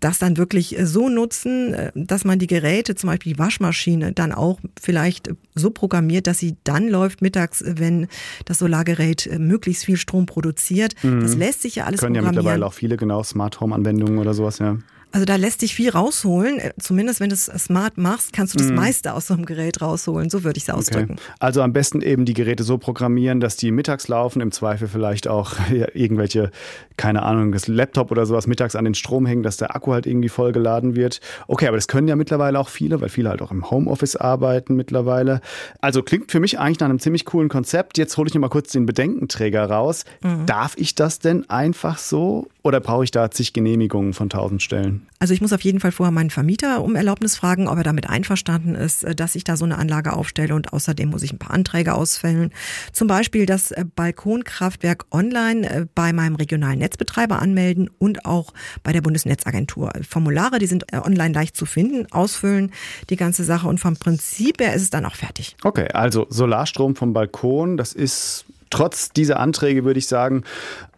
das 0.00 0.18
dann 0.18 0.36
wirklich 0.36 0.78
äh, 0.78 0.86
so 0.86 1.08
nutzen, 1.08 1.74
äh, 1.74 1.92
dass 1.94 2.24
man 2.24 2.38
die 2.38 2.46
Geräte, 2.46 2.94
zum 2.94 3.08
Beispiel 3.08 3.34
die 3.34 3.38
Waschmaschine, 3.38 4.12
dann 4.12 4.32
auch 4.32 4.60
vielleicht 4.80 5.30
so 5.54 5.70
programmiert, 5.70 6.26
dass 6.26 6.38
sie 6.38 6.56
dann 6.64 6.88
läuft 6.88 7.22
mittags, 7.22 7.64
wenn 7.66 8.08
das 8.44 8.58
Solargerät 8.58 9.30
möglichst 9.38 9.84
viel 9.84 9.96
Strom 9.96 10.26
produziert. 10.26 10.94
Mhm. 11.02 11.20
Das 11.20 11.36
lässt 11.36 11.62
sich 11.62 11.76
ja 11.76 11.84
alles 11.84 12.00
Können 12.00 12.14
programmieren. 12.14 12.34
ja 12.34 12.40
mittlerweile 12.42 12.66
auch 12.66 12.74
viele 12.74 12.96
genau 12.96 13.22
Smart 13.22 13.60
Home 13.60 13.74
Anwendungen 13.74 14.18
oder 14.18 14.34
sowas, 14.34 14.58
ja. 14.58 14.76
Also 15.12 15.24
da 15.26 15.36
lässt 15.36 15.60
sich 15.60 15.74
viel 15.74 15.90
rausholen. 15.90 16.58
Äh, 16.58 16.72
zumindest 16.80 17.20
wenn 17.20 17.28
du 17.28 17.34
es 17.34 17.46
smart 17.46 17.98
machst, 17.98 18.32
kannst 18.32 18.54
du 18.54 18.58
das 18.58 18.68
mm. 18.68 18.74
meiste 18.74 19.12
aus 19.12 19.26
so 19.26 19.34
einem 19.34 19.44
Gerät 19.44 19.80
rausholen. 19.80 20.30
So 20.30 20.42
würde 20.42 20.56
ich 20.56 20.64
es 20.64 20.70
ausdrücken. 20.70 21.12
Okay. 21.12 21.22
Also 21.38 21.62
am 21.62 21.72
besten 21.72 22.00
eben 22.00 22.24
die 22.24 22.34
Geräte 22.34 22.64
so 22.64 22.78
programmieren, 22.78 23.40
dass 23.40 23.56
die 23.56 23.70
mittags 23.70 24.08
laufen. 24.08 24.40
Im 24.40 24.52
Zweifel 24.52 24.88
vielleicht 24.88 25.28
auch 25.28 25.54
irgendwelche, 25.94 26.50
keine 26.96 27.22
Ahnung, 27.22 27.52
das 27.52 27.68
Laptop 27.68 28.10
oder 28.10 28.26
sowas 28.26 28.46
mittags 28.46 28.74
an 28.74 28.84
den 28.84 28.94
Strom 28.94 29.26
hängen, 29.26 29.42
dass 29.42 29.58
der 29.58 29.76
Akku 29.76 29.92
halt 29.92 30.06
irgendwie 30.06 30.30
voll 30.30 30.52
geladen 30.52 30.96
wird. 30.96 31.20
Okay, 31.46 31.68
aber 31.68 31.76
das 31.76 31.88
können 31.88 32.08
ja 32.08 32.16
mittlerweile 32.16 32.58
auch 32.58 32.68
viele, 32.68 33.00
weil 33.00 33.10
viele 33.10 33.28
halt 33.28 33.42
auch 33.42 33.50
im 33.50 33.70
Homeoffice 33.70 34.16
arbeiten 34.16 34.74
mittlerweile. 34.74 35.40
Also 35.80 36.02
klingt 36.02 36.30
für 36.32 36.40
mich 36.40 36.58
eigentlich 36.58 36.80
nach 36.80 36.88
einem 36.88 36.98
ziemlich 36.98 37.26
coolen 37.26 37.48
Konzept. 37.48 37.98
Jetzt 37.98 38.16
hole 38.16 38.28
ich 38.28 38.34
nochmal 38.34 38.50
kurz 38.50 38.72
den 38.72 38.86
Bedenkenträger 38.86 39.66
raus. 39.66 40.04
Mhm. 40.22 40.46
Darf 40.46 40.74
ich 40.76 40.94
das 40.94 41.18
denn 41.18 41.48
einfach 41.50 41.98
so 41.98 42.48
oder 42.62 42.80
brauche 42.80 43.04
ich 43.04 43.10
da 43.10 43.30
zig 43.30 43.52
Genehmigungen 43.52 44.12
von 44.12 44.28
tausend 44.28 44.62
Stellen? 44.62 45.06
Also 45.18 45.34
ich 45.34 45.40
muss 45.40 45.52
auf 45.52 45.62
jeden 45.62 45.80
Fall 45.80 45.92
vorher 45.92 46.12
meinen 46.12 46.30
Vermieter 46.30 46.82
um 46.82 46.94
Erlaubnis 46.94 47.36
fragen, 47.36 47.66
ob 47.66 47.76
er 47.76 47.82
damit 47.82 48.08
einverstanden 48.08 48.74
ist, 48.74 49.02
äh, 49.02 49.14
dass 49.14 49.34
ich 49.34 49.44
da 49.44 49.56
so 49.56 49.64
eine 49.64 49.78
Anlage 49.78 50.12
aufstelle. 50.12 50.54
Und 50.54 50.72
außerdem 50.72 51.10
muss 51.10 51.22
ich 51.22 51.32
ein 51.32 51.38
paar 51.38 51.52
Anträge 51.52 51.94
ausfällen. 51.94 52.52
Zum 52.92 53.08
Beispiel 53.08 53.46
das 53.46 53.72
äh, 53.72 53.84
Balkonkraftwerk 53.96 55.06
online 55.10 55.68
äh, 55.68 55.86
bei 55.94 56.12
meinem 56.12 56.36
regionalen 56.36 56.78
Netzbetreiber 56.78 57.42
anmelden 57.42 57.90
und 57.98 58.24
auch 58.24 58.52
bei 58.82 58.92
der 58.92 59.00
Bundesnetzagentur. 59.00 59.92
Formulare, 60.08 60.58
die 60.58 60.66
sind 60.66 60.92
online 60.92 61.34
leicht 61.34 61.56
zu 61.56 61.66
finden, 61.66 62.10
ausfüllen 62.12 62.72
die 63.10 63.16
ganze 63.16 63.44
Sache 63.44 63.66
und 63.66 63.78
vom 63.78 63.96
Prinzip 63.96 64.60
her 64.60 64.74
ist 64.74 64.82
es 64.82 64.90
dann 64.90 65.04
auch 65.04 65.14
fertig. 65.14 65.56
Okay, 65.64 65.88
also 65.92 66.26
Solarstrom 66.30 66.96
vom 66.96 67.12
Balkon, 67.12 67.76
das 67.76 67.92
ist 67.92 68.44
trotz 68.72 69.10
dieser 69.10 69.38
Anträge, 69.38 69.84
würde 69.84 69.98
ich 69.98 70.06
sagen, 70.06 70.44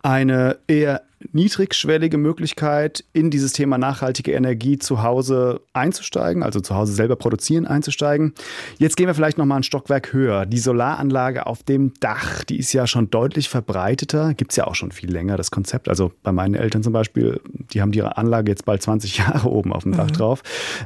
eine 0.02 0.58
eher 0.66 1.02
niedrigschwellige 1.32 2.18
Möglichkeit, 2.18 3.04
in 3.12 3.30
dieses 3.30 3.52
Thema 3.52 3.78
nachhaltige 3.78 4.32
Energie 4.32 4.78
zu 4.78 5.02
Hause 5.02 5.60
einzusteigen, 5.72 6.42
also 6.42 6.60
zu 6.60 6.74
Hause 6.74 6.92
selber 6.92 7.16
produzieren 7.16 7.66
einzusteigen. 7.66 8.34
Jetzt 8.78 8.96
gehen 8.96 9.06
wir 9.06 9.14
vielleicht 9.14 9.38
noch 9.38 9.46
mal 9.46 9.56
ein 9.56 9.62
Stockwerk 9.62 10.12
höher. 10.12 10.46
Die 10.46 10.58
Solaranlage 10.58 11.46
auf 11.46 11.62
dem 11.62 11.92
Dach, 12.00 12.44
die 12.44 12.58
ist 12.58 12.72
ja 12.72 12.86
schon 12.86 13.10
deutlich 13.10 13.48
verbreiteter, 13.48 14.34
gibt 14.34 14.52
es 14.52 14.56
ja 14.56 14.66
auch 14.66 14.74
schon 14.74 14.92
viel 14.92 15.10
länger, 15.10 15.36
das 15.36 15.50
Konzept. 15.50 15.88
Also 15.88 16.12
bei 16.22 16.32
meinen 16.32 16.54
Eltern 16.54 16.82
zum 16.82 16.92
Beispiel, 16.92 17.40
die 17.72 17.80
haben 17.80 17.92
die 17.92 18.02
Anlage 18.02 18.50
jetzt 18.50 18.64
bald 18.64 18.82
20 18.82 19.18
Jahre 19.18 19.48
oben 19.48 19.72
auf 19.72 19.84
dem 19.84 19.92
mhm. 19.92 19.96
Dach 19.96 20.10
drauf. 20.10 20.42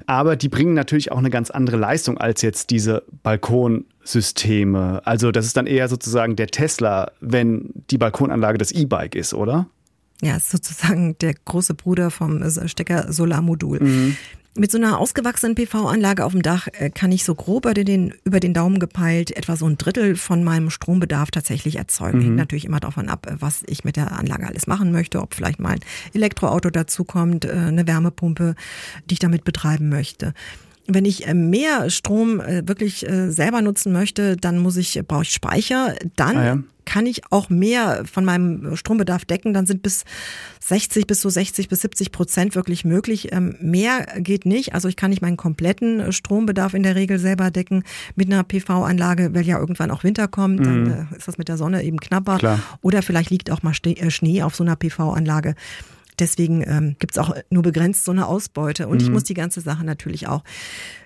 Aber 0.06 0.36
die 0.36 0.48
bringen 0.48 0.74
natürlich 0.74 1.12
auch 1.12 1.18
eine 1.18 1.30
ganz 1.30 1.50
andere 1.50 1.76
Leistung 1.76 2.18
als 2.18 2.42
jetzt 2.42 2.70
diese 2.70 3.02
Balkonsysteme. 3.22 5.02
Also 5.04 5.32
das 5.32 5.46
ist 5.46 5.56
dann 5.56 5.66
eher 5.66 5.88
sozusagen 5.88 6.36
der 6.36 6.48
Tesla, 6.48 7.10
wenn 7.20 7.70
die 7.90 7.98
Balkonanlage 7.98 8.58
das 8.58 8.72
E-Bike 8.72 9.14
ist, 9.14 9.34
oder? 9.34 9.66
Ja, 10.22 10.36
ist 10.36 10.50
sozusagen 10.50 11.16
der 11.18 11.34
große 11.34 11.74
Bruder 11.74 12.10
vom 12.10 12.42
Stecker 12.66 13.12
Solarmodul. 13.12 13.80
Mhm. 13.80 14.16
Mit 14.56 14.72
so 14.72 14.78
einer 14.78 14.98
ausgewachsenen 14.98 15.54
PV-Anlage 15.54 16.24
auf 16.24 16.32
dem 16.32 16.42
Dach 16.42 16.66
äh, 16.72 16.90
kann 16.90 17.12
ich 17.12 17.22
so 17.22 17.36
grob 17.36 17.64
über 17.64 17.74
den, 17.74 18.14
über 18.24 18.40
den 18.40 18.54
Daumen 18.54 18.80
gepeilt 18.80 19.36
etwa 19.36 19.54
so 19.54 19.66
ein 19.66 19.78
Drittel 19.78 20.16
von 20.16 20.42
meinem 20.42 20.70
Strombedarf 20.70 21.30
tatsächlich 21.30 21.76
erzeugen. 21.76 22.18
Mhm. 22.18 22.22
Hängt 22.22 22.36
natürlich 22.36 22.64
immer 22.64 22.80
davon 22.80 23.08
ab, 23.08 23.28
was 23.38 23.62
ich 23.66 23.84
mit 23.84 23.94
der 23.94 24.18
Anlage 24.18 24.48
alles 24.48 24.66
machen 24.66 24.90
möchte, 24.90 25.22
ob 25.22 25.34
vielleicht 25.34 25.60
mal 25.60 25.74
ein 25.74 25.80
Elektroauto 26.12 26.70
dazukommt, 26.70 27.44
äh, 27.44 27.52
eine 27.52 27.86
Wärmepumpe, 27.86 28.56
die 29.08 29.12
ich 29.12 29.20
damit 29.20 29.44
betreiben 29.44 29.88
möchte 29.88 30.34
wenn 30.88 31.04
ich 31.04 31.26
äh, 31.26 31.34
mehr 31.34 31.90
Strom 31.90 32.38
wirklich 32.38 33.06
selber 33.28 33.62
nutzen 33.62 33.92
möchte, 33.92 34.36
dann 34.36 34.58
muss 34.58 34.76
ich, 34.76 35.00
brauche 35.06 35.22
ich 35.22 35.30
Speicher. 35.30 35.94
Dann 36.16 36.36
ah 36.36 36.44
ja 36.44 36.58
kann 36.88 37.04
ich 37.04 37.30
auch 37.30 37.50
mehr 37.50 38.04
von 38.10 38.24
meinem 38.24 38.74
Strombedarf 38.74 39.26
decken. 39.26 39.52
Dann 39.52 39.66
sind 39.66 39.82
bis 39.82 40.04
60 40.60 41.06
bis 41.06 41.20
so 41.20 41.28
60 41.28 41.68
bis 41.68 41.82
70 41.82 42.12
Prozent 42.12 42.54
wirklich 42.54 42.86
möglich. 42.86 43.30
Ähm, 43.30 43.56
mehr 43.60 44.06
geht 44.16 44.46
nicht. 44.46 44.72
Also 44.72 44.88
ich 44.88 44.96
kann 44.96 45.10
nicht 45.10 45.20
meinen 45.20 45.36
kompletten 45.36 46.14
Strombedarf 46.14 46.72
in 46.72 46.82
der 46.82 46.94
Regel 46.94 47.18
selber 47.18 47.50
decken 47.50 47.84
mit 48.16 48.32
einer 48.32 48.42
PV-Anlage, 48.42 49.34
weil 49.34 49.44
ja 49.44 49.58
irgendwann 49.58 49.90
auch 49.90 50.02
Winter 50.02 50.28
kommt. 50.28 50.64
Dann 50.64 50.84
mhm. 50.84 51.08
äh, 51.12 51.16
ist 51.18 51.28
das 51.28 51.36
mit 51.36 51.48
der 51.48 51.58
Sonne 51.58 51.82
eben 51.82 52.00
knapper. 52.00 52.38
Klar. 52.38 52.60
Oder 52.80 53.02
vielleicht 53.02 53.28
liegt 53.28 53.50
auch 53.50 53.62
mal 53.62 53.74
äh, 53.84 54.10
Schnee 54.10 54.42
auf 54.42 54.56
so 54.56 54.64
einer 54.64 54.76
PV-Anlage. 54.76 55.56
Deswegen 56.18 56.62
ähm, 56.66 56.96
gibt 56.98 57.12
es 57.12 57.18
auch 57.18 57.34
nur 57.50 57.62
begrenzt 57.62 58.04
so 58.04 58.12
eine 58.12 58.26
Ausbeute. 58.26 58.88
Und 58.88 58.98
mhm. 58.98 59.04
ich 59.04 59.10
muss 59.10 59.24
die 59.24 59.34
ganze 59.34 59.60
Sache 59.60 59.84
natürlich 59.84 60.26
auch 60.28 60.44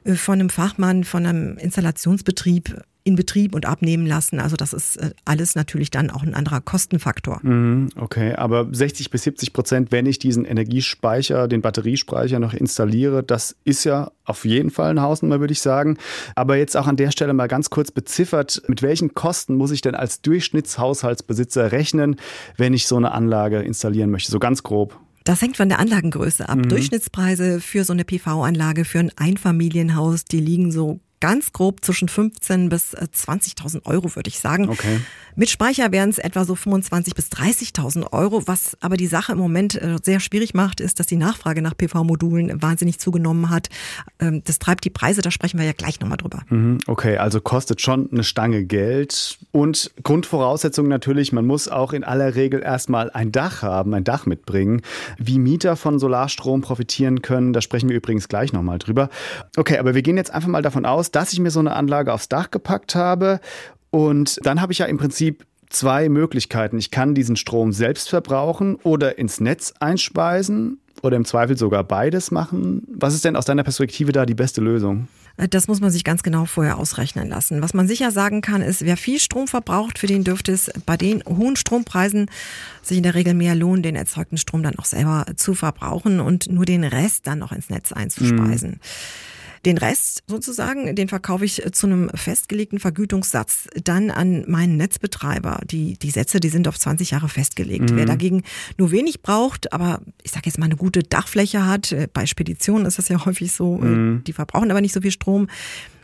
äh, 0.04 0.14
von 0.14 0.40
einem 0.40 0.50
Fachmann, 0.50 1.04
von 1.04 1.26
einem 1.26 1.56
Installationsbetrieb 1.58 2.82
in 3.04 3.16
Betrieb 3.16 3.54
und 3.54 3.66
abnehmen 3.66 4.06
lassen. 4.06 4.38
Also 4.38 4.56
das 4.56 4.72
ist 4.72 4.96
äh, 4.96 5.10
alles 5.24 5.54
natürlich 5.54 5.90
dann 5.90 6.10
auch 6.10 6.22
ein 6.22 6.34
anderer 6.34 6.60
Kostenfaktor. 6.60 7.40
Mhm, 7.42 7.90
okay, 7.96 8.34
aber 8.34 8.68
60 8.70 9.10
bis 9.10 9.24
70 9.24 9.52
Prozent, 9.52 9.92
wenn 9.92 10.06
ich 10.06 10.18
diesen 10.18 10.44
Energiespeicher, 10.44 11.48
den 11.48 11.62
Batteriespeicher 11.62 12.38
noch 12.38 12.54
installiere, 12.54 13.22
das 13.22 13.56
ist 13.64 13.84
ja 13.84 14.12
auf 14.24 14.44
jeden 14.44 14.70
Fall 14.70 14.90
eine 14.90 15.02
Hausnummer, 15.02 15.40
würde 15.40 15.52
ich 15.52 15.60
sagen. 15.60 15.98
Aber 16.36 16.56
jetzt 16.56 16.76
auch 16.76 16.86
an 16.86 16.96
der 16.96 17.10
Stelle 17.10 17.32
mal 17.32 17.48
ganz 17.48 17.70
kurz 17.70 17.90
beziffert, 17.90 18.62
mit 18.68 18.82
welchen 18.82 19.14
Kosten 19.14 19.56
muss 19.56 19.72
ich 19.72 19.80
denn 19.80 19.94
als 19.94 20.22
Durchschnittshaushaltsbesitzer 20.22 21.72
rechnen, 21.72 22.16
wenn 22.56 22.74
ich 22.74 22.86
so 22.86 22.96
eine 22.96 23.12
Anlage 23.12 23.60
installieren 23.60 24.10
möchte? 24.10 24.30
So 24.30 24.38
ganz 24.38 24.62
grob. 24.62 24.98
Das 25.24 25.40
hängt 25.40 25.56
von 25.56 25.68
der 25.68 25.78
Anlagengröße 25.78 26.48
ab. 26.48 26.58
Mhm. 26.58 26.68
Durchschnittspreise 26.68 27.60
für 27.60 27.84
so 27.84 27.92
eine 27.92 28.04
PV-Anlage 28.04 28.84
für 28.84 28.98
ein 28.98 29.12
Einfamilienhaus, 29.16 30.24
die 30.24 30.40
liegen 30.40 30.72
so 30.72 31.00
ganz 31.22 31.52
grob 31.52 31.84
zwischen 31.84 32.08
15 32.08 32.68
bis 32.68 32.96
20.000 32.96 33.76
äh, 33.76 33.80
Euro, 33.84 34.16
würde 34.16 34.28
ich 34.28 34.40
sagen. 34.40 34.68
Okay. 34.68 34.98
Mit 35.36 35.48
Speicher 35.48 35.92
wären 35.92 36.10
es 36.10 36.18
etwa 36.18 36.44
so 36.44 36.56
25 36.56 37.14
bis 37.14 37.28
30.000 37.28 38.12
Euro. 38.12 38.42
Was 38.48 38.76
aber 38.80 38.96
die 38.96 39.06
Sache 39.06 39.32
im 39.32 39.38
Moment 39.38 39.80
äh, 39.80 39.96
sehr 40.02 40.18
schwierig 40.18 40.52
macht, 40.52 40.80
ist, 40.80 40.98
dass 40.98 41.06
die 41.06 41.16
Nachfrage 41.16 41.62
nach 41.62 41.76
PV-Modulen 41.76 42.60
wahnsinnig 42.60 42.98
zugenommen 42.98 43.50
hat. 43.50 43.68
Ähm, 44.18 44.42
das 44.44 44.58
treibt 44.58 44.84
die 44.84 44.90
Preise, 44.90 45.22
da 45.22 45.30
sprechen 45.30 45.58
wir 45.58 45.64
ja 45.64 45.72
gleich 45.72 46.00
nochmal 46.00 46.18
drüber. 46.18 46.42
Mhm, 46.48 46.78
okay, 46.88 47.16
also 47.18 47.40
kostet 47.40 47.80
schon 47.80 48.10
eine 48.10 48.24
Stange 48.24 48.64
Geld. 48.64 49.38
Und 49.52 49.92
Grundvoraussetzung 50.02 50.88
natürlich, 50.88 51.32
man 51.32 51.46
muss 51.46 51.68
auch 51.68 51.92
in 51.92 52.02
aller 52.02 52.34
Regel 52.34 52.62
erstmal 52.62 53.10
ein 53.10 53.30
Dach 53.30 53.62
haben, 53.62 53.94
ein 53.94 54.02
Dach 54.02 54.26
mitbringen. 54.26 54.82
Wie 55.18 55.38
Mieter 55.38 55.76
von 55.76 56.00
Solarstrom 56.00 56.62
profitieren 56.62 57.22
können, 57.22 57.52
da 57.52 57.60
sprechen 57.60 57.88
wir 57.88 57.96
übrigens 57.96 58.26
gleich 58.26 58.52
nochmal 58.52 58.78
drüber. 58.78 59.08
Okay, 59.56 59.78
aber 59.78 59.94
wir 59.94 60.02
gehen 60.02 60.16
jetzt 60.16 60.34
einfach 60.34 60.48
mal 60.48 60.62
davon 60.62 60.84
aus, 60.84 61.11
dass 61.12 61.32
ich 61.32 61.40
mir 61.40 61.50
so 61.50 61.60
eine 61.60 61.74
Anlage 61.74 62.12
aufs 62.12 62.28
Dach 62.28 62.50
gepackt 62.50 62.94
habe. 62.94 63.40
Und 63.90 64.38
dann 64.44 64.60
habe 64.60 64.72
ich 64.72 64.78
ja 64.78 64.86
im 64.86 64.98
Prinzip 64.98 65.46
zwei 65.70 66.08
Möglichkeiten. 66.08 66.78
Ich 66.78 66.90
kann 66.90 67.14
diesen 67.14 67.36
Strom 67.36 67.72
selbst 67.72 68.10
verbrauchen 68.10 68.76
oder 68.82 69.18
ins 69.18 69.40
Netz 69.40 69.72
einspeisen 69.80 70.80
oder 71.02 71.16
im 71.16 71.24
Zweifel 71.24 71.56
sogar 71.56 71.84
beides 71.84 72.30
machen. 72.30 72.86
Was 72.94 73.14
ist 73.14 73.24
denn 73.24 73.36
aus 73.36 73.44
deiner 73.44 73.64
Perspektive 73.64 74.12
da 74.12 74.26
die 74.26 74.34
beste 74.34 74.60
Lösung? 74.60 75.08
Das 75.36 75.66
muss 75.66 75.80
man 75.80 75.90
sich 75.90 76.04
ganz 76.04 76.22
genau 76.22 76.44
vorher 76.44 76.76
ausrechnen 76.76 77.28
lassen. 77.28 77.62
Was 77.62 77.72
man 77.72 77.88
sicher 77.88 78.10
sagen 78.10 78.42
kann, 78.42 78.60
ist, 78.60 78.84
wer 78.84 78.98
viel 78.98 79.18
Strom 79.18 79.48
verbraucht, 79.48 79.98
für 79.98 80.06
den 80.06 80.24
dürfte 80.24 80.52
es 80.52 80.70
bei 80.84 80.98
den 80.98 81.22
hohen 81.24 81.56
Strompreisen 81.56 82.30
sich 82.82 82.98
in 82.98 83.02
der 83.02 83.14
Regel 83.14 83.32
mehr 83.32 83.54
lohnen, 83.54 83.82
den 83.82 83.96
erzeugten 83.96 84.36
Strom 84.36 84.62
dann 84.62 84.78
auch 84.78 84.84
selber 84.84 85.24
zu 85.36 85.54
verbrauchen 85.54 86.20
und 86.20 86.50
nur 86.50 86.66
den 86.66 86.84
Rest 86.84 87.26
dann 87.26 87.38
noch 87.38 87.52
ins 87.52 87.70
Netz 87.70 87.92
einzuspeisen. 87.92 88.72
Mhm. 88.72 88.80
Den 89.64 89.78
Rest 89.78 90.24
sozusagen, 90.26 90.96
den 90.96 91.08
verkaufe 91.08 91.44
ich 91.44 91.62
zu 91.72 91.86
einem 91.86 92.10
festgelegten 92.14 92.80
Vergütungssatz 92.80 93.68
dann 93.84 94.10
an 94.10 94.44
meinen 94.48 94.76
Netzbetreiber. 94.76 95.60
Die, 95.64 95.96
die 95.98 96.10
Sätze, 96.10 96.40
die 96.40 96.48
sind 96.48 96.66
auf 96.66 96.78
20 96.78 97.12
Jahre 97.12 97.28
festgelegt. 97.28 97.90
Mhm. 97.90 97.96
Wer 97.96 98.06
dagegen 98.06 98.42
nur 98.76 98.90
wenig 98.90 99.22
braucht, 99.22 99.72
aber 99.72 100.00
ich 100.22 100.32
sage 100.32 100.46
jetzt 100.46 100.58
mal 100.58 100.66
eine 100.66 100.76
gute 100.76 101.02
Dachfläche 101.04 101.64
hat, 101.66 101.92
äh, 101.92 102.08
bei 102.12 102.26
Speditionen 102.26 102.86
ist 102.86 102.98
das 102.98 103.08
ja 103.08 103.24
häufig 103.24 103.52
so, 103.52 103.78
äh, 103.80 103.84
mhm. 103.84 104.24
die 104.24 104.32
verbrauchen 104.32 104.70
aber 104.70 104.80
nicht 104.80 104.94
so 104.94 105.00
viel 105.00 105.12
Strom, 105.12 105.48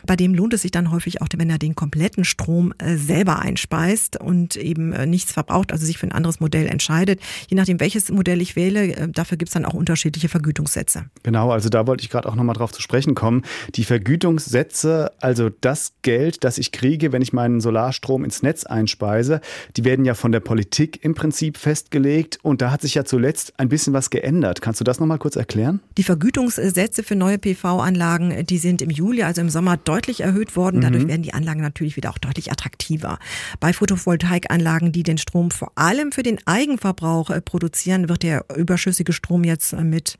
bei 0.05 0.15
dem 0.15 0.33
lohnt 0.33 0.53
es 0.53 0.61
sich 0.61 0.71
dann 0.71 0.91
häufig 0.91 1.21
auch, 1.21 1.27
wenn 1.35 1.49
er 1.49 1.57
den 1.57 1.75
kompletten 1.75 2.25
Strom 2.25 2.73
äh, 2.77 2.95
selber 2.95 3.39
einspeist 3.39 4.19
und 4.19 4.55
eben 4.55 4.93
äh, 4.93 5.05
nichts 5.05 5.31
verbraucht, 5.31 5.71
also 5.71 5.85
sich 5.85 5.97
für 5.97 6.07
ein 6.07 6.11
anderes 6.11 6.39
Modell 6.39 6.67
entscheidet. 6.67 7.19
Je 7.49 7.55
nachdem, 7.55 7.79
welches 7.79 8.09
Modell 8.11 8.41
ich 8.41 8.55
wähle, 8.55 8.95
äh, 8.95 9.07
dafür 9.09 9.37
gibt 9.37 9.49
es 9.49 9.53
dann 9.53 9.65
auch 9.65 9.73
unterschiedliche 9.73 10.29
Vergütungssätze. 10.29 11.05
Genau, 11.23 11.51
also 11.51 11.69
da 11.69 11.87
wollte 11.87 12.03
ich 12.03 12.09
gerade 12.09 12.27
auch 12.27 12.35
nochmal 12.35 12.55
drauf 12.55 12.71
zu 12.71 12.81
sprechen 12.81 13.15
kommen. 13.15 13.43
Die 13.75 13.83
Vergütungssätze, 13.83 15.11
also 15.19 15.49
das 15.49 15.93
Geld, 16.01 16.43
das 16.43 16.57
ich 16.57 16.71
kriege, 16.71 17.11
wenn 17.11 17.21
ich 17.21 17.33
meinen 17.33 17.61
Solarstrom 17.61 18.23
ins 18.23 18.43
Netz 18.43 18.65
einspeise, 18.65 19.41
die 19.77 19.85
werden 19.85 20.05
ja 20.05 20.13
von 20.13 20.31
der 20.31 20.39
Politik 20.39 21.03
im 21.03 21.15
Prinzip 21.15 21.57
festgelegt 21.57 22.39
und 22.41 22.61
da 22.61 22.71
hat 22.71 22.81
sich 22.81 22.95
ja 22.95 23.05
zuletzt 23.05 23.53
ein 23.59 23.69
bisschen 23.69 23.93
was 23.93 24.09
geändert. 24.09 24.61
Kannst 24.61 24.79
du 24.79 24.83
das 24.83 24.99
nochmal 24.99 25.19
kurz 25.19 25.35
erklären? 25.35 25.79
Die 25.97 26.03
Vergütungssätze 26.03 27.03
für 27.03 27.15
neue 27.15 27.37
PV-Anlagen, 27.37 28.45
die 28.45 28.57
sind 28.57 28.81
im 28.81 28.89
Juli, 28.89 29.23
also 29.23 29.41
im 29.41 29.49
Sommer 29.49 29.77
deutlich 29.89 30.21
erhöht 30.21 30.55
worden. 30.55 30.81
Dadurch 30.81 31.05
mhm. 31.05 31.07
werden 31.07 31.23
die 31.23 31.33
Anlagen 31.33 31.61
natürlich 31.61 31.95
wieder 31.95 32.11
auch 32.11 32.19
deutlich 32.19 32.51
attraktiver. 32.51 33.17
Bei 33.59 33.73
Photovoltaikanlagen, 33.73 34.91
die 34.91 35.01
den 35.01 35.17
Strom 35.17 35.49
vor 35.49 35.71
allem 35.73 36.11
für 36.11 36.21
den 36.21 36.37
Eigenverbrauch 36.45 37.31
äh, 37.31 37.41
produzieren, 37.41 38.07
wird 38.07 38.21
der 38.21 38.45
überschüssige 38.55 39.13
Strom 39.13 39.43
jetzt 39.43 39.73
äh, 39.73 39.83
mit 39.83 40.19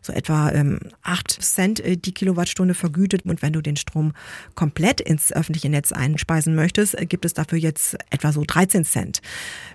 so 0.00 0.14
etwa 0.14 0.50
ähm, 0.52 0.80
8 1.02 1.30
Cent 1.30 1.80
äh, 1.80 1.98
die 1.98 2.12
Kilowattstunde 2.12 2.72
vergütet. 2.72 3.26
Und 3.26 3.42
wenn 3.42 3.52
du 3.52 3.60
den 3.60 3.76
Strom 3.76 4.14
komplett 4.54 5.02
ins 5.02 5.32
öffentliche 5.32 5.68
Netz 5.68 5.92
einspeisen 5.92 6.54
möchtest, 6.54 6.96
gibt 7.10 7.26
es 7.26 7.34
dafür 7.34 7.58
jetzt 7.58 7.98
etwa 8.08 8.32
so 8.32 8.42
13 8.46 8.86
Cent. 8.86 9.20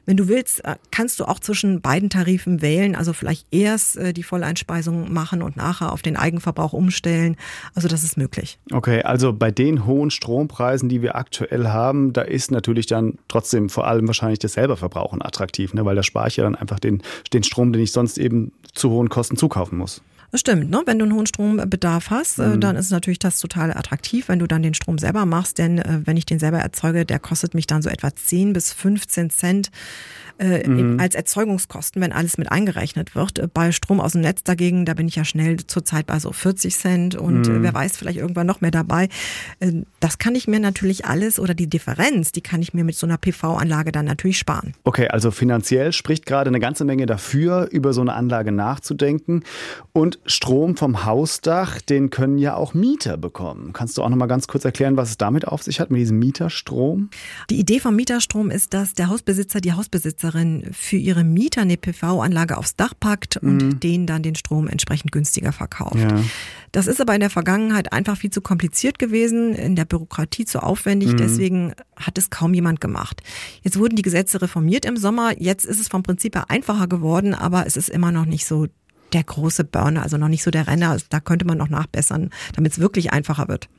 Wenn 0.08 0.18
du 0.18 0.28
willst, 0.28 0.64
kannst 0.92 1.20
du 1.20 1.26
auch 1.26 1.40
zwischen 1.40 1.82
beiden 1.82 2.10
Tarifen 2.10 2.62
wählen, 2.62 2.96
also 2.96 3.14
vielleicht 3.14 3.48
erst 3.52 4.00
die 4.16 4.24
Volleinspeisung 4.24 5.12
machen 5.12 5.42
und 5.42 5.58
nachher 5.58 5.92
auf 5.92 6.02
den 6.02 6.16
Eigenverbrauch 6.16 6.74
umstellen. 6.74 7.38
Also 7.74 7.88
das 7.88 8.04
ist 8.04 8.16
möglich. 8.16 8.60
Okay, 8.72 9.02
also 9.02 9.35
bei 9.36 9.52
den 9.52 9.86
hohen 9.86 10.12
Strompreisen, 10.12 10.90
die 10.90 11.02
wir 11.02 11.16
aktuell 11.16 11.68
haben, 11.68 12.14
da 12.14 12.22
ist 12.22 12.52
natürlich 12.52 12.86
dann 12.88 13.18
trotzdem 13.28 13.70
vor 13.70 13.88
allem 13.88 14.08
wahrscheinlich 14.08 14.40
das 14.40 14.54
selber 14.54 14.78
Verbrauchen 14.78 15.22
attraktiv, 15.22 15.74
ne? 15.74 15.86
weil 15.86 15.96
da 15.96 16.04
spare 16.04 16.28
ich 16.28 16.38
ja 16.38 16.44
dann 16.44 16.56
einfach 16.56 16.80
den, 16.80 17.02
den 17.34 17.44
Strom, 17.44 17.74
den 17.74 17.82
ich 17.82 17.92
sonst 17.92 18.18
eben 18.18 18.52
zu 18.74 18.90
hohen 18.90 19.10
Kosten 19.10 19.38
zukaufen 19.38 19.78
muss. 19.78 20.02
Das 20.32 20.42
stimmt, 20.42 20.70
ne? 20.70 20.82
wenn 20.86 21.00
du 21.00 21.06
einen 21.06 21.14
hohen 21.14 21.28
Strombedarf 21.28 22.10
hast, 22.10 22.40
äh, 22.40 22.48
mhm. 22.48 22.62
dann 22.62 22.76
ist 22.76 22.92
natürlich 22.92 23.20
das 23.20 23.40
total 23.40 23.72
attraktiv, 23.72 24.28
wenn 24.28 24.40
du 24.40 24.48
dann 24.48 24.64
den 24.64 24.74
Strom 24.74 24.98
selber 24.98 25.26
machst, 25.26 25.60
denn 25.60 25.78
äh, 25.78 26.02
wenn 26.04 26.18
ich 26.18 26.26
den 26.26 26.40
selber 26.40 26.60
erzeuge, 26.60 27.06
der 27.06 27.20
kostet 27.20 27.54
mich 27.54 27.68
dann 27.68 27.82
so 27.82 27.90
etwa 27.90 28.14
10 28.14 28.52
bis 28.52 28.74
15 28.74 29.30
Cent 29.30 29.72
äh, 30.40 30.68
mhm. 30.68 31.00
als 31.00 31.16
Erzeugungskosten, 31.16 32.02
wenn 32.02 32.12
alles 32.12 32.38
mit 32.38 32.52
eingerechnet 32.52 33.16
wird. 33.16 33.54
Bei 33.54 33.72
Strom 33.72 34.00
aus 34.00 34.14
dem 34.14 34.22
Netz 34.22 34.44
dagegen, 34.44 34.86
da 34.86 34.94
bin 34.94 35.08
ich 35.08 35.16
ja 35.16 35.26
schnell 35.26 35.58
zurzeit 35.66 36.06
bei 36.06 36.20
so 36.20 36.32
40 36.32 36.76
Cent 36.76 37.16
und 37.16 37.48
mhm. 37.48 37.64
wer 37.64 37.74
weiß, 37.74 37.98
vielleicht 37.98 38.18
irgendwann 38.18 38.48
noch 38.48 38.62
mehr 38.62 38.72
dabei. 38.72 39.10
Äh, 39.60 39.84
das 40.00 40.18
kann 40.18 40.36
ich 40.36 40.48
mir 40.48 40.60
natürlich 40.60 41.06
alles 41.06 41.40
oder 41.40 41.54
die 41.54 41.68
Differenz, 41.68 42.32
die 42.32 42.42
kann 42.42 42.62
ich 42.62 42.74
mir 42.74 42.84
mit 42.84 42.96
so 42.96 43.08
einer 43.08 43.18
PV-Anlage 43.18 43.92
dann 43.92 44.06
natürlich 44.06 44.38
sparen. 44.38 44.74
Okay, 44.84 45.08
also 45.08 45.32
finanziell 45.32 45.94
spricht 45.94 46.26
gerade 46.26 46.50
eine 46.50 46.60
ganze 46.60 46.86
Menge 46.86 47.06
dafür, 47.06 47.70
über 47.72 47.94
so 47.94 48.02
eine 48.02 48.14
Anlage 48.14 48.52
nachzudenken. 48.52 49.44
Und 49.94 50.20
Strom 50.26 50.76
vom 50.78 51.06
Hausdach, 51.06 51.82
den 51.82 52.10
können 52.10 52.38
ja 52.38 52.56
auch 52.56 52.74
Mieter 52.74 53.18
bekommen. 53.18 53.72
Kannst 53.74 53.98
du 53.98 54.04
auch 54.04 54.10
noch 54.10 54.18
mal 54.18 54.28
ganz 54.28 54.48
kurz 54.48 54.66
erklären, 54.66 54.98
was 54.98 55.10
es 55.10 55.18
damit 55.18 55.48
auf 55.48 55.64
sich 55.64 55.80
hat, 55.80 55.92
mit 55.92 56.02
diesem 56.02 56.20
Mieterstrom? 56.20 57.10
Die 57.50 57.60
Idee 57.60 57.80
vom 57.80 57.96
Mieterstrom 57.96 58.52
ist, 58.52 58.74
dass 58.74 58.94
der 58.94 59.10
Hausbesitzer, 59.10 59.62
die 59.62 59.74
Hausbesitzer 59.74 60.25
Besitzerin 60.26 60.70
für 60.72 60.98
ihre 60.98 61.24
Mieter 61.24 61.62
eine 61.62 61.78
PV-Anlage 61.78 62.58
aufs 62.58 62.76
Dach 62.76 62.94
packt 63.00 63.38
und 63.38 63.58
mhm. 63.58 63.80
denen 63.80 64.08
dann 64.08 64.24
den 64.24 64.36
Strom 64.36 64.68
entsprechend 64.68 65.12
günstiger 65.12 65.52
verkauft. 65.52 65.96
Ja. 66.00 66.20
Das 66.72 66.88
ist 66.88 67.00
aber 67.00 67.14
in 67.14 67.22
der 67.22 67.30
Vergangenheit 67.30 67.94
einfach 67.94 68.18
viel 68.18 68.32
zu 68.32 68.42
kompliziert 68.42 69.00
gewesen, 69.00 69.54
in 69.54 69.76
der 69.76 69.86
Bürokratie 69.86 70.46
zu 70.46 70.62
aufwendig, 70.62 71.14
mhm. 71.14 71.18
deswegen 71.18 71.74
hat 71.96 72.18
es 72.18 72.30
kaum 72.30 72.54
jemand 72.54 72.82
gemacht. 72.82 73.22
Jetzt 73.62 73.80
wurden 73.80 73.96
die 73.96 74.02
Gesetze 74.02 74.42
reformiert 74.42 74.86
im 74.86 74.98
Sommer, 74.98 75.40
jetzt 75.40 75.66
ist 75.66 75.80
es 75.80 75.88
vom 75.88 76.04
Prinzip 76.04 76.36
her 76.36 76.50
einfacher 76.50 76.88
geworden, 76.88 77.34
aber 77.34 77.66
es 77.66 77.78
ist 77.78 77.90
immer 77.90 78.12
noch 78.12 78.26
nicht 78.26 78.46
so 78.46 78.68
der 79.14 79.24
große 79.24 79.64
Burner, 79.64 80.04
also 80.04 80.18
noch 80.18 80.28
nicht 80.28 80.44
so 80.44 80.52
der 80.52 80.68
Renner. 80.68 80.98
Da 81.10 81.22
könnte 81.22 81.46
man 81.46 81.58
noch 81.58 81.70
nachbessern, 81.70 82.32
damit 82.56 82.74
es 82.74 82.80
wirklich 82.80 83.14
einfacher 83.14 83.48
wird. 83.48 83.70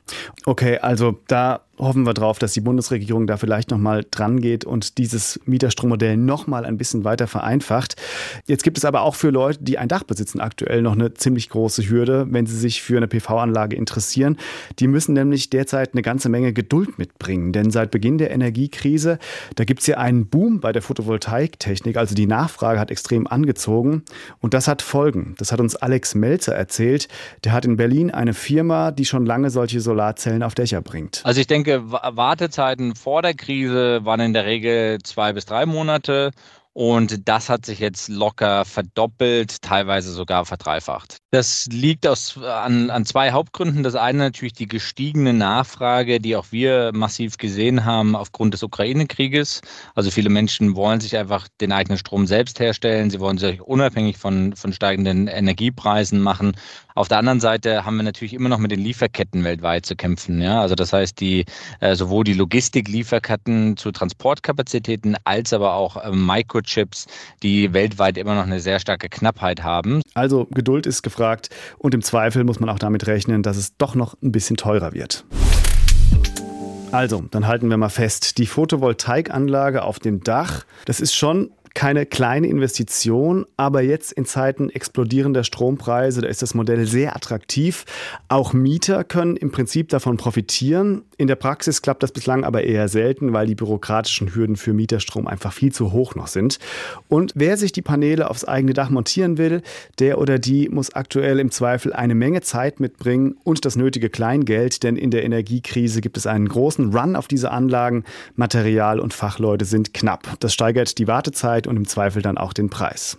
Okay, 0.45 0.79
also 0.79 1.19
da 1.27 1.66
hoffen 1.77 2.05
wir 2.05 2.13
drauf, 2.13 2.39
dass 2.39 2.53
die 2.53 2.61
Bundesregierung 2.61 3.27
da 3.27 3.37
vielleicht 3.37 3.71
nochmal 3.71 4.05
dran 4.09 4.41
geht 4.41 4.65
und 4.65 4.97
dieses 4.97 5.39
Mieterstrommodell 5.45 6.17
nochmal 6.17 6.65
ein 6.65 6.77
bisschen 6.77 7.03
weiter 7.03 7.27
vereinfacht. 7.27 7.95
Jetzt 8.45 8.63
gibt 8.63 8.77
es 8.77 8.85
aber 8.85 9.01
auch 9.01 9.15
für 9.15 9.29
Leute, 9.29 9.63
die 9.63 9.77
ein 9.77 9.87
Dach 9.87 10.03
besitzen, 10.03 10.39
aktuell 10.39 10.81
noch 10.81 10.93
eine 10.93 11.13
ziemlich 11.13 11.49
große 11.49 11.87
Hürde, 11.89 12.27
wenn 12.29 12.45
sie 12.45 12.57
sich 12.57 12.81
für 12.81 12.97
eine 12.97 13.07
PV-Anlage 13.07 13.75
interessieren. 13.75 14.37
Die 14.79 14.87
müssen 14.87 15.13
nämlich 15.13 15.49
derzeit 15.49 15.93
eine 15.93 16.01
ganze 16.01 16.29
Menge 16.29 16.53
Geduld 16.53 16.97
mitbringen, 16.97 17.53
denn 17.53 17.71
seit 17.71 17.91
Beginn 17.91 18.17
der 18.17 18.31
Energiekrise, 18.31 19.19
da 19.55 19.63
gibt 19.63 19.81
es 19.81 19.87
ja 19.87 19.97
einen 19.97 20.27
Boom 20.27 20.59
bei 20.59 20.71
der 20.71 20.81
Photovoltaiktechnik, 20.81 21.97
also 21.97 22.15
die 22.15 22.27
Nachfrage 22.27 22.79
hat 22.79 22.91
extrem 22.91 23.27
angezogen 23.27 24.03
und 24.39 24.53
das 24.53 24.67
hat 24.67 24.81
Folgen. 24.81 25.35
Das 25.37 25.51
hat 25.51 25.59
uns 25.59 25.75
Alex 25.75 26.15
Melzer 26.15 26.55
erzählt. 26.55 27.07
Der 27.43 27.51
hat 27.51 27.65
in 27.65 27.77
Berlin 27.77 28.11
eine 28.11 28.33
Firma, 28.33 28.91
die 28.91 29.05
schon 29.05 29.25
lange 29.25 29.49
solche 29.49 29.81
Solarzellen 29.81 30.43
auf 30.43 30.55
Dächer 30.55 30.81
bringt. 30.81 31.21
Also 31.23 31.41
ich 31.41 31.47
denke, 31.47 31.66
denke, 31.67 31.91
Wartezeiten 31.91 32.95
vor 32.95 33.21
der 33.21 33.33
Krise 33.33 34.05
waren 34.05 34.19
in 34.19 34.33
der 34.33 34.45
Regel 34.45 34.99
zwei 35.03 35.33
bis 35.33 35.45
drei 35.45 35.65
Monate. 35.65 36.31
Und 36.77 37.27
das 37.27 37.49
hat 37.49 37.65
sich 37.65 37.79
jetzt 37.79 38.07
locker 38.07 38.63
verdoppelt, 38.63 39.63
teilweise 39.63 40.11
sogar 40.11 40.45
verdreifacht. 40.45 41.17
Das 41.31 41.65
liegt 41.71 42.05
aus, 42.05 42.37
an, 42.37 42.91
an 42.91 43.03
zwei 43.03 43.31
Hauptgründen. 43.31 43.81
Das 43.81 43.95
eine 43.95 44.19
natürlich 44.19 44.53
die 44.53 44.67
gestiegene 44.67 45.33
Nachfrage, 45.33 46.19
die 46.19 46.35
auch 46.35 46.45
wir 46.51 46.91
massiv 46.93 47.37
gesehen 47.37 47.83
haben 47.83 48.15
aufgrund 48.15 48.53
des 48.53 48.61
Ukraine-Krieges. 48.61 49.61
Also 49.95 50.11
viele 50.11 50.29
Menschen 50.29 50.75
wollen 50.75 50.99
sich 50.99 51.17
einfach 51.17 51.47
den 51.59 51.71
eigenen 51.71 51.97
Strom 51.97 52.27
selbst 52.27 52.59
herstellen. 52.59 53.09
Sie 53.09 53.19
wollen 53.19 53.39
sich 53.39 53.59
unabhängig 53.59 54.17
von, 54.17 54.55
von 54.55 54.71
steigenden 54.71 55.25
Energiepreisen 55.27 56.21
machen. 56.21 56.55
Auf 56.93 57.07
der 57.07 57.19
anderen 57.19 57.39
Seite 57.39 57.85
haben 57.85 57.97
wir 57.97 58.03
natürlich 58.03 58.33
immer 58.33 58.49
noch 58.49 58.57
mit 58.57 58.71
den 58.71 58.79
Lieferketten 58.79 59.43
weltweit 59.43 59.85
zu 59.85 59.95
kämpfen. 59.95 60.41
Ja? 60.41 60.61
Also 60.61 60.73
das 60.73 60.93
heißt, 60.93 61.19
die, 61.19 61.45
äh, 61.79 61.95
sowohl 61.95 62.23
die 62.23 62.33
Logistik-Lieferketten 62.33 63.77
zu 63.77 63.91
Transportkapazitäten 63.91 65.15
als 65.23 65.53
aber 65.53 65.73
auch 65.73 65.97
äh, 65.97 66.11
Microchips, 66.67 67.07
die 67.43 67.73
weltweit 67.73 68.17
immer 68.17 68.35
noch 68.35 68.43
eine 68.43 68.59
sehr 68.59 68.79
starke 68.79 69.09
Knappheit 69.09 69.63
haben. 69.63 70.01
Also 70.13 70.47
Geduld 70.51 70.85
ist 70.85 71.01
gefragt 71.01 71.49
und 71.77 71.93
im 71.93 72.01
Zweifel 72.01 72.43
muss 72.43 72.59
man 72.59 72.69
auch 72.69 72.79
damit 72.79 73.07
rechnen, 73.07 73.43
dass 73.43 73.57
es 73.57 73.77
doch 73.77 73.95
noch 73.95 74.15
ein 74.21 74.31
bisschen 74.31 74.57
teurer 74.57 74.93
wird. 74.93 75.25
Also, 76.91 77.25
dann 77.31 77.47
halten 77.47 77.69
wir 77.69 77.75
mal 77.75 77.89
fest. 77.89 78.37
Die 78.37 78.45
Photovoltaikanlage 78.45 79.83
auf 79.83 79.99
dem 79.99 80.23
Dach, 80.23 80.65
das 80.85 81.01
ist 81.01 81.13
schon 81.15 81.51
keine 81.77 82.07
kleine 82.07 82.47
Investition, 82.47 83.45
aber 83.55 83.83
jetzt 83.83 84.11
in 84.11 84.25
Zeiten 84.25 84.71
explodierender 84.71 85.43
Strompreise, 85.43 86.21
da 86.21 86.27
ist 86.27 86.41
das 86.41 86.55
Modell 86.55 86.87
sehr 86.87 87.15
attraktiv. 87.15 87.85
Auch 88.29 88.51
Mieter 88.51 89.03
können 89.03 89.37
im 89.37 89.51
Prinzip 89.51 89.89
davon 89.89 90.17
profitieren. 90.17 91.03
In 91.17 91.27
der 91.27 91.35
Praxis 91.35 91.83
klappt 91.83 92.01
das 92.01 92.11
bislang 92.11 92.43
aber 92.43 92.63
eher 92.63 92.87
selten, 92.87 93.31
weil 93.31 93.45
die 93.45 93.53
bürokratischen 93.53 94.33
Hürden 94.33 94.55
für 94.55 94.73
Mieterstrom 94.73 95.27
einfach 95.27 95.53
viel 95.53 95.71
zu 95.71 95.91
hoch 95.91 96.15
noch 96.15 96.25
sind. 96.25 96.57
Und 97.09 97.33
wer 97.35 97.57
sich 97.57 97.73
die 97.73 97.83
Paneele 97.83 98.31
aufs 98.31 98.43
eigene 98.43 98.73
Dach 98.73 98.89
montieren 98.89 99.37
will, 99.37 99.61
der 99.99 100.17
oder 100.17 100.39
die 100.39 100.69
muss 100.69 100.95
aktuell 100.95 101.39
im 101.39 101.51
Zweifel 101.51 101.93
eine 101.93 102.15
Menge 102.15 102.41
Zeit 102.41 102.79
mitbringen 102.79 103.35
und 103.43 103.65
das 103.65 103.75
nötige 103.75 104.09
Kleingeld, 104.09 104.81
denn 104.81 104.95
in 104.95 105.11
der 105.11 105.23
Energiekrise 105.23 106.01
gibt 106.01 106.17
es 106.17 106.25
einen 106.25 106.49
großen 106.49 106.91
Run 106.97 107.15
auf 107.15 107.27
diese 107.27 107.51
Anlagen. 107.51 108.03
Material 108.35 108.99
und 108.99 109.13
Fachleute 109.13 109.65
sind 109.65 109.93
knapp. 109.93 110.39
Das 110.39 110.55
steigert 110.55 110.97
die 110.97 111.07
Wartezeit 111.07 111.66
und 111.67 111.77
im 111.77 111.87
Zweifel 111.87 112.21
dann 112.21 112.37
auch 112.37 112.53
den 112.53 112.69
Preis. 112.69 113.17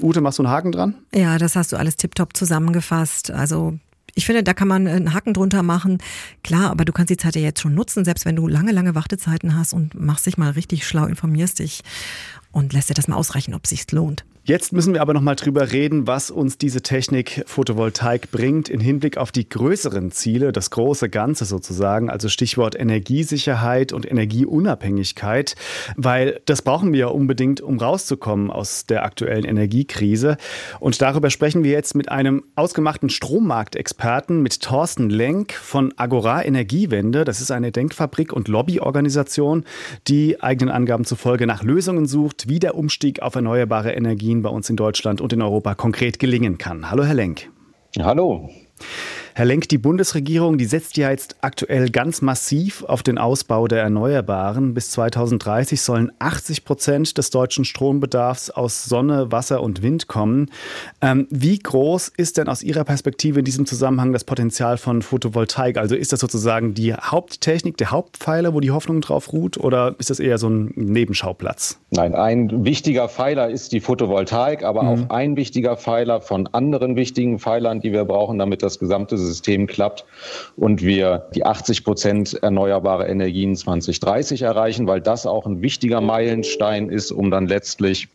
Ute, 0.00 0.20
machst 0.20 0.38
du 0.38 0.42
einen 0.42 0.52
Haken 0.52 0.72
dran? 0.72 0.94
Ja, 1.14 1.38
das 1.38 1.56
hast 1.56 1.72
du 1.72 1.76
alles 1.76 1.96
tiptop 1.96 2.36
zusammengefasst. 2.36 3.30
Also 3.30 3.78
ich 4.14 4.26
finde, 4.26 4.42
da 4.42 4.54
kann 4.54 4.68
man 4.68 4.86
einen 4.86 5.14
Haken 5.14 5.34
drunter 5.34 5.62
machen. 5.62 5.98
Klar, 6.42 6.70
aber 6.70 6.84
du 6.84 6.92
kannst 6.92 7.10
die 7.10 7.16
Zeit 7.16 7.36
ja 7.36 7.42
jetzt 7.42 7.60
schon 7.60 7.74
nutzen, 7.74 8.04
selbst 8.04 8.24
wenn 8.24 8.36
du 8.36 8.48
lange, 8.48 8.72
lange 8.72 8.94
Wartezeiten 8.94 9.56
hast 9.56 9.72
und 9.72 9.94
machst 9.94 10.26
dich 10.26 10.38
mal 10.38 10.50
richtig 10.50 10.86
schlau, 10.86 11.06
informierst 11.06 11.58
dich 11.58 11.82
und 12.52 12.72
lässt 12.72 12.90
dir 12.90 12.94
das 12.94 13.08
mal 13.08 13.16
ausreichen, 13.16 13.54
ob 13.54 13.64
es 13.64 13.70
sich 13.70 13.90
lohnt. 13.92 14.24
Jetzt 14.42 14.72
müssen 14.72 14.94
wir 14.94 15.02
aber 15.02 15.12
noch 15.12 15.20
mal 15.20 15.34
drüber 15.34 15.70
reden, 15.70 16.06
was 16.06 16.30
uns 16.30 16.56
diese 16.56 16.80
Technik 16.80 17.42
Photovoltaik 17.44 18.30
bringt 18.30 18.70
im 18.70 18.80
Hinblick 18.80 19.18
auf 19.18 19.32
die 19.32 19.46
größeren 19.46 20.12
Ziele, 20.12 20.50
das 20.50 20.70
große 20.70 21.10
Ganze 21.10 21.44
sozusagen, 21.44 22.08
also 22.08 22.30
Stichwort 22.30 22.74
Energiesicherheit 22.74 23.92
und 23.92 24.10
Energieunabhängigkeit, 24.10 25.56
weil 25.96 26.40
das 26.46 26.62
brauchen 26.62 26.94
wir 26.94 27.00
ja 27.00 27.06
unbedingt, 27.08 27.60
um 27.60 27.78
rauszukommen 27.78 28.50
aus 28.50 28.86
der 28.86 29.04
aktuellen 29.04 29.44
Energiekrise. 29.44 30.38
Und 30.80 31.02
darüber 31.02 31.28
sprechen 31.28 31.62
wir 31.62 31.72
jetzt 31.72 31.94
mit 31.94 32.08
einem 32.10 32.42
ausgemachten 32.56 33.10
Strommarktexperten, 33.10 34.40
mit 34.40 34.62
Thorsten 34.62 35.10
Lenk 35.10 35.52
von 35.52 35.92
Agora 35.98 36.42
Energiewende. 36.42 37.26
Das 37.26 37.42
ist 37.42 37.50
eine 37.50 37.72
Denkfabrik 37.72 38.32
und 38.32 38.48
Lobbyorganisation, 38.48 39.64
die 40.08 40.42
eigenen 40.42 40.72
Angaben 40.72 41.04
zufolge 41.04 41.46
nach 41.46 41.62
Lösungen 41.62 42.06
sucht, 42.06 42.48
wie 42.48 42.58
der 42.58 42.74
Umstieg 42.74 43.20
auf 43.20 43.34
erneuerbare 43.34 43.92
Energien 43.92 44.29
Energien 44.30 44.42
bei 44.42 44.50
uns 44.50 44.70
in 44.70 44.76
Deutschland 44.76 45.20
und 45.20 45.32
in 45.32 45.42
Europa 45.42 45.74
konkret 45.74 46.18
gelingen 46.18 46.56
kann. 46.56 46.90
Hallo, 46.90 47.04
Herr 47.04 47.14
Lenk. 47.14 47.50
Hallo. 47.98 48.48
Herr 49.34 49.44
Lenk, 49.44 49.68
die 49.68 49.78
Bundesregierung, 49.78 50.58
die 50.58 50.64
setzt 50.64 50.96
ja 50.96 51.10
jetzt 51.10 51.36
aktuell 51.40 51.90
ganz 51.90 52.20
massiv 52.20 52.82
auf 52.82 53.04
den 53.04 53.16
Ausbau 53.16 53.68
der 53.68 53.80
Erneuerbaren. 53.80 54.74
Bis 54.74 54.90
2030 54.90 55.80
sollen 55.80 56.10
80 56.18 56.64
Prozent 56.64 57.16
des 57.16 57.30
deutschen 57.30 57.64
Strombedarfs 57.64 58.50
aus 58.50 58.84
Sonne, 58.84 59.30
Wasser 59.30 59.62
und 59.62 59.82
Wind 59.82 60.08
kommen. 60.08 60.50
Ähm, 61.00 61.28
wie 61.30 61.58
groß 61.58 62.08
ist 62.08 62.38
denn 62.38 62.48
aus 62.48 62.64
Ihrer 62.64 62.82
Perspektive 62.84 63.38
in 63.38 63.44
diesem 63.44 63.66
Zusammenhang 63.66 64.12
das 64.12 64.24
Potenzial 64.24 64.78
von 64.78 65.00
Photovoltaik? 65.00 65.78
Also 65.78 65.94
ist 65.94 66.12
das 66.12 66.20
sozusagen 66.20 66.74
die 66.74 66.92
Haupttechnik, 66.92 67.76
der 67.76 67.92
Hauptpfeiler, 67.92 68.52
wo 68.52 68.60
die 68.60 68.72
Hoffnung 68.72 69.00
drauf 69.00 69.32
ruht, 69.32 69.58
oder 69.58 69.94
ist 69.98 70.10
das 70.10 70.18
eher 70.18 70.38
so 70.38 70.48
ein 70.48 70.72
Nebenschauplatz? 70.74 71.78
Nein, 71.90 72.14
ein 72.14 72.64
wichtiger 72.64 73.08
Pfeiler 73.08 73.48
ist 73.48 73.72
die 73.72 73.80
Photovoltaik, 73.80 74.64
aber 74.64 74.82
mhm. 74.82 74.88
auch 74.88 75.10
ein 75.10 75.36
wichtiger 75.36 75.76
Pfeiler 75.76 76.20
von 76.20 76.48
anderen 76.48 76.96
wichtigen 76.96 77.38
Pfeilern, 77.38 77.80
die 77.80 77.92
wir 77.92 78.04
brauchen, 78.04 78.38
damit 78.38 78.62
das 78.62 78.78
gesamte 78.80 79.16
System 79.16 79.29
System 79.30 79.66
klappt 79.66 80.04
und 80.56 80.82
wir 80.82 81.28
die 81.34 81.44
80 81.44 81.84
Prozent 81.84 82.34
erneuerbare 82.42 83.06
Energien 83.06 83.56
2030 83.56 84.42
erreichen, 84.42 84.86
weil 84.86 85.00
das 85.00 85.26
auch 85.26 85.46
ein 85.46 85.62
wichtiger 85.62 86.00
Meilenstein 86.00 86.90
ist, 86.90 87.10
um 87.12 87.30
dann 87.30 87.46
letztlich 87.46 88.08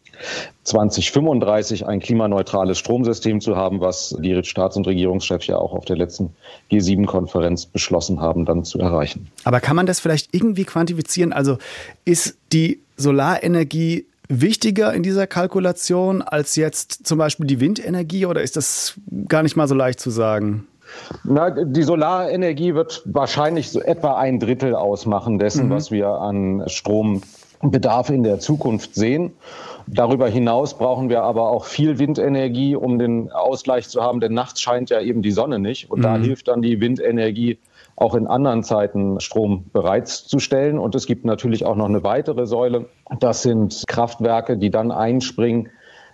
2035 0.64 1.86
ein 1.86 2.00
klimaneutrales 2.00 2.80
Stromsystem 2.80 3.42
zu 3.42 3.56
haben, 3.56 3.82
was 3.82 4.16
die 4.20 4.44
Staats- 4.44 4.78
und 4.78 4.88
Regierungschefs 4.88 5.48
ja 5.48 5.58
auch 5.58 5.74
auf 5.74 5.86
der 5.86 5.98
letzten 5.98 6.34
G7-Konferenz 6.72 7.66
beschlossen 7.66 8.22
haben, 8.22 8.46
dann 8.46 8.64
zu 8.64 8.80
erreichen. 8.80 9.28
Aber 9.44 9.60
kann 9.60 9.76
man 9.76 9.86
das 9.86 10.00
vielleicht 10.00 10.34
irgendwie 10.34 10.66
quantifizieren? 10.66 11.34
Also 11.34 11.58
ist 12.06 12.38
die 12.52 12.80
Solarenergie 12.98 14.06
wichtiger 14.28 14.94
in 14.94 15.04
dieser 15.04 15.28
Kalkulation 15.28 16.22
als 16.22 16.56
jetzt 16.56 17.06
zum 17.06 17.18
Beispiel 17.18 17.46
die 17.46 17.60
Windenergie 17.60 18.26
oder 18.26 18.42
ist 18.42 18.58
das 18.58 18.96
gar 19.28 19.44
nicht 19.44 19.56
mal 19.56 19.68
so 19.68 19.76
leicht 19.76 20.00
zu 20.00 20.10
sagen? 20.10 20.68
Na, 21.24 21.50
die 21.50 21.84
Solarenergie 21.84 22.76
wird 22.76 23.02
wahrscheinlich 23.06 23.72
so 23.72 23.82
etwa 23.82 24.16
ein 24.16 24.40
Drittel 24.40 24.76
ausmachen 24.76 25.40
dessen, 25.40 25.68
mhm. 25.68 25.72
was 25.72 25.92
wir 25.92 26.10
an 26.10 26.64
Strombedarf 26.68 28.10
in 28.10 28.24
der 28.24 28.40
Zukunft 28.40 28.96
sehen. 28.96 29.34
Darüber 29.88 30.28
hinaus 30.28 30.78
brauchen 30.78 31.10
wir 31.10 31.24
aber 31.24 31.52
auch 31.52 31.66
viel 31.66 32.00
Windenergie, 32.00 32.76
um 32.76 32.98
den 32.98 33.32
Ausgleich 33.32 33.88
zu 33.88 34.02
haben, 34.02 34.20
denn 34.20 34.34
nachts 34.34 34.62
scheint 34.62 34.90
ja 34.90 35.00
eben 35.00 35.22
die 35.22 35.32
Sonne 35.32 35.60
nicht. 35.60 35.92
Und 35.92 36.00
mhm. 36.00 36.04
da 36.04 36.18
hilft 36.18 36.48
dann 36.48 36.62
die 36.62 36.82
Windenergie 36.82 37.60
auch 37.96 38.16
in 38.16 38.28
anderen 38.28 38.64
Zeiten 38.64 39.20
Strom 39.20 39.66
bereitzustellen. 39.72 40.80
Und 40.80 40.96
es 40.96 41.06
gibt 41.06 41.24
natürlich 41.24 41.66
auch 41.66 41.76
noch 41.76 41.88
eine 41.88 42.04
weitere 42.04 42.46
Säule. 42.46 42.88
Das 43.20 43.42
sind 43.42 43.84
Kraftwerke, 43.88 44.58
die 44.58 44.70
dann 44.70 44.92
einspringen, 44.92 45.70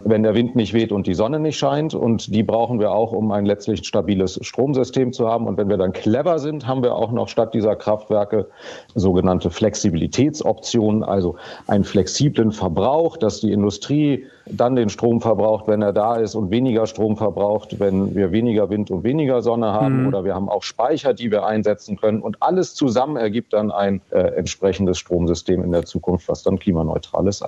wenn 0.05 0.23
der 0.23 0.35
Wind 0.35 0.55
nicht 0.55 0.73
weht 0.73 0.91
und 0.91 1.07
die 1.07 1.13
Sonne 1.13 1.39
nicht 1.39 1.57
scheint. 1.57 1.93
Und 1.93 2.33
die 2.33 2.43
brauchen 2.43 2.79
wir 2.79 2.91
auch, 2.91 3.11
um 3.11 3.31
ein 3.31 3.45
letztlich 3.45 3.85
stabiles 3.85 4.39
Stromsystem 4.41 5.13
zu 5.13 5.27
haben. 5.27 5.47
Und 5.47 5.57
wenn 5.57 5.69
wir 5.69 5.77
dann 5.77 5.93
clever 5.93 6.39
sind, 6.39 6.67
haben 6.67 6.83
wir 6.83 6.95
auch 6.95 7.11
noch 7.11 7.29
statt 7.29 7.53
dieser 7.53 7.75
Kraftwerke 7.75 8.47
sogenannte 8.95 9.49
Flexibilitätsoptionen, 9.49 11.03
also 11.03 11.35
einen 11.67 11.83
flexiblen 11.83 12.51
Verbrauch, 12.51 13.17
dass 13.17 13.41
die 13.41 13.51
Industrie 13.51 14.25
dann 14.45 14.75
den 14.75 14.89
Strom 14.89 15.21
verbraucht, 15.21 15.67
wenn 15.67 15.81
er 15.81 15.93
da 15.93 16.15
ist 16.15 16.35
und 16.35 16.51
weniger 16.51 16.87
Strom 16.87 17.17
verbraucht, 17.17 17.79
wenn 17.79 18.15
wir 18.15 18.31
weniger 18.31 18.69
Wind 18.69 18.91
und 18.91 19.03
weniger 19.03 19.41
Sonne 19.41 19.67
haben. 19.73 20.01
Mhm. 20.01 20.07
Oder 20.07 20.23
wir 20.23 20.35
haben 20.35 20.49
auch 20.49 20.63
Speicher, 20.63 21.13
die 21.13 21.31
wir 21.31 21.45
einsetzen 21.45 21.97
können. 21.97 22.21
Und 22.21 22.41
alles 22.41 22.73
zusammen 22.73 23.17
ergibt 23.17 23.53
dann 23.53 23.71
ein 23.71 24.01
äh, 24.09 24.19
entsprechendes 24.19 24.99
Stromsystem 24.99 25.63
in 25.63 25.71
der 25.71 25.85
Zukunft, 25.85 26.27
was 26.27 26.43
dann 26.43 26.59
klimaneutral 26.59 27.27
ist. 27.27 27.43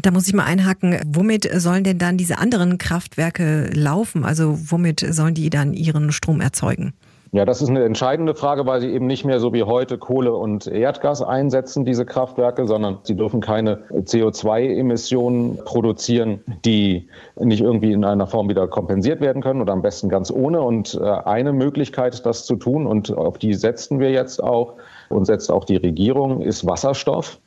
Da 0.00 0.10
muss 0.10 0.28
ich 0.28 0.34
mal 0.34 0.44
einhaken. 0.44 0.98
Womit 1.06 1.48
sollen 1.54 1.84
denn 1.84 1.98
dann 1.98 2.16
diese 2.16 2.38
anderen 2.38 2.78
Kraftwerke 2.78 3.70
laufen? 3.72 4.24
Also 4.24 4.58
womit 4.70 5.00
sollen 5.00 5.34
die 5.34 5.50
dann 5.50 5.74
ihren 5.74 6.12
Strom 6.12 6.40
erzeugen? 6.40 6.92
Ja, 7.32 7.44
das 7.44 7.60
ist 7.60 7.68
eine 7.68 7.84
entscheidende 7.84 8.34
Frage, 8.34 8.66
weil 8.66 8.80
sie 8.80 8.92
eben 8.92 9.06
nicht 9.06 9.24
mehr 9.24 9.40
so 9.40 9.52
wie 9.52 9.64
heute 9.64 9.98
Kohle 9.98 10.32
und 10.34 10.66
Erdgas 10.66 11.22
einsetzen, 11.22 11.84
diese 11.84 12.06
Kraftwerke, 12.06 12.66
sondern 12.66 12.98
sie 13.02 13.16
dürfen 13.16 13.40
keine 13.40 13.82
CO2-Emissionen 13.90 15.58
produzieren, 15.64 16.40
die 16.64 17.08
nicht 17.38 17.62
irgendwie 17.62 17.92
in 17.92 18.04
einer 18.04 18.28
Form 18.28 18.48
wieder 18.48 18.68
kompensiert 18.68 19.20
werden 19.20 19.42
können 19.42 19.60
oder 19.60 19.72
am 19.72 19.82
besten 19.82 20.08
ganz 20.08 20.30
ohne. 20.30 20.60
Und 20.60 20.94
äh, 20.94 21.04
eine 21.04 21.52
Möglichkeit, 21.52 22.24
das 22.24 22.46
zu 22.46 22.56
tun, 22.56 22.86
und 22.86 23.12
auf 23.16 23.38
die 23.38 23.54
setzen 23.54 23.98
wir 23.98 24.10
jetzt 24.10 24.42
auch 24.42 24.74
und 25.08 25.24
setzt 25.24 25.50
auch 25.50 25.64
die 25.64 25.76
Regierung, 25.76 26.42
ist 26.42 26.66
Wasserstoff 26.66 27.38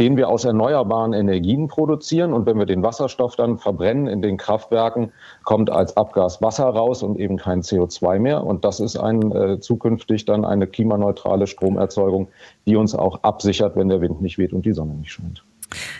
den 0.00 0.16
wir 0.16 0.30
aus 0.30 0.46
erneuerbaren 0.46 1.12
Energien 1.12 1.68
produzieren. 1.68 2.32
Und 2.32 2.46
wenn 2.46 2.58
wir 2.58 2.64
den 2.64 2.82
Wasserstoff 2.82 3.36
dann 3.36 3.58
verbrennen 3.58 4.06
in 4.06 4.22
den 4.22 4.38
Kraftwerken, 4.38 5.12
kommt 5.44 5.70
als 5.70 5.96
Abgas 5.98 6.40
Wasser 6.40 6.64
raus 6.64 7.02
und 7.02 7.20
eben 7.20 7.36
kein 7.36 7.60
CO2 7.60 8.18
mehr. 8.18 8.44
Und 8.44 8.64
das 8.64 8.80
ist 8.80 8.96
ein, 8.96 9.30
äh, 9.30 9.60
zukünftig 9.60 10.24
dann 10.24 10.46
eine 10.46 10.66
klimaneutrale 10.66 11.46
Stromerzeugung, 11.46 12.28
die 12.66 12.76
uns 12.76 12.94
auch 12.94 13.22
absichert, 13.22 13.76
wenn 13.76 13.90
der 13.90 14.00
Wind 14.00 14.22
nicht 14.22 14.38
weht 14.38 14.54
und 14.54 14.64
die 14.64 14.72
Sonne 14.72 14.94
nicht 14.94 15.12
scheint. 15.12 15.44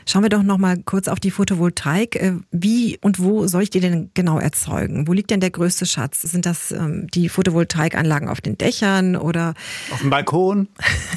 Schauen 0.06 0.22
wir 0.22 0.28
doch 0.28 0.42
noch 0.42 0.58
mal 0.58 0.76
kurz 0.84 1.08
auf 1.08 1.20
die 1.20 1.30
Photovoltaik. 1.30 2.16
Äh, 2.16 2.32
wie 2.50 2.98
und 3.00 3.20
wo 3.20 3.46
soll 3.46 3.62
ich 3.62 3.70
die 3.70 3.80
denn 3.80 4.10
genau 4.14 4.38
erzeugen? 4.38 5.06
Wo 5.08 5.12
liegt 5.12 5.30
denn 5.30 5.40
der 5.40 5.50
größte 5.50 5.86
Schatz? 5.86 6.22
Sind 6.22 6.46
das 6.46 6.72
ähm, 6.72 7.06
die 7.12 7.28
Photovoltaikanlagen 7.28 8.28
auf 8.28 8.40
den 8.40 8.58
Dächern 8.58 9.16
oder 9.16 9.54
auf 9.92 10.00
dem 10.00 10.10
Balkon? 10.10 10.68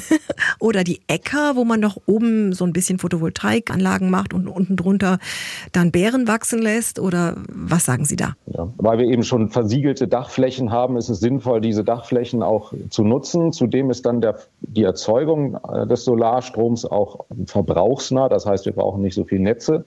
oder 0.58 0.84
die 0.84 1.00
Äcker, 1.06 1.56
wo 1.56 1.64
man 1.64 1.80
doch 1.80 1.96
oben 2.06 2.52
so 2.52 2.64
ein 2.64 2.72
bisschen 2.72 2.98
Photovoltaikanlagen 2.98 4.10
macht 4.10 4.34
und 4.34 4.48
unten 4.48 4.76
drunter 4.76 5.18
dann 5.72 5.90
Beeren 5.90 6.28
wachsen 6.28 6.60
lässt? 6.60 6.98
Oder 6.98 7.36
was 7.48 7.84
sagen 7.84 8.04
Sie 8.04 8.16
da? 8.16 8.34
Ja, 8.46 8.72
weil 8.76 8.98
wir 8.98 9.06
eben 9.06 9.24
schon 9.24 9.50
versiegelte 9.50 10.08
Dachflächen 10.08 10.70
haben, 10.70 10.96
ist 10.96 11.08
es 11.08 11.20
sinnvoll, 11.20 11.60
diese 11.60 11.84
Dachflächen 11.84 12.42
auch 12.42 12.72
zu 12.90 13.04
nutzen. 13.04 13.52
Zudem 13.52 13.90
ist 13.90 14.06
dann 14.06 14.20
der, 14.20 14.38
die 14.68 14.84
Erzeugung 14.84 15.58
äh, 15.72 15.86
des 15.86 16.04
Solarstroms 16.04 16.84
auch 16.84 17.24
verbrauchsnah. 17.46 18.28
Das 18.28 18.46
heißt, 18.46 18.66
wir 18.66 18.72
brauchen 18.72 19.02
nicht 19.02 19.14
so 19.14 19.24
viel 19.24 19.40
Netze, 19.40 19.84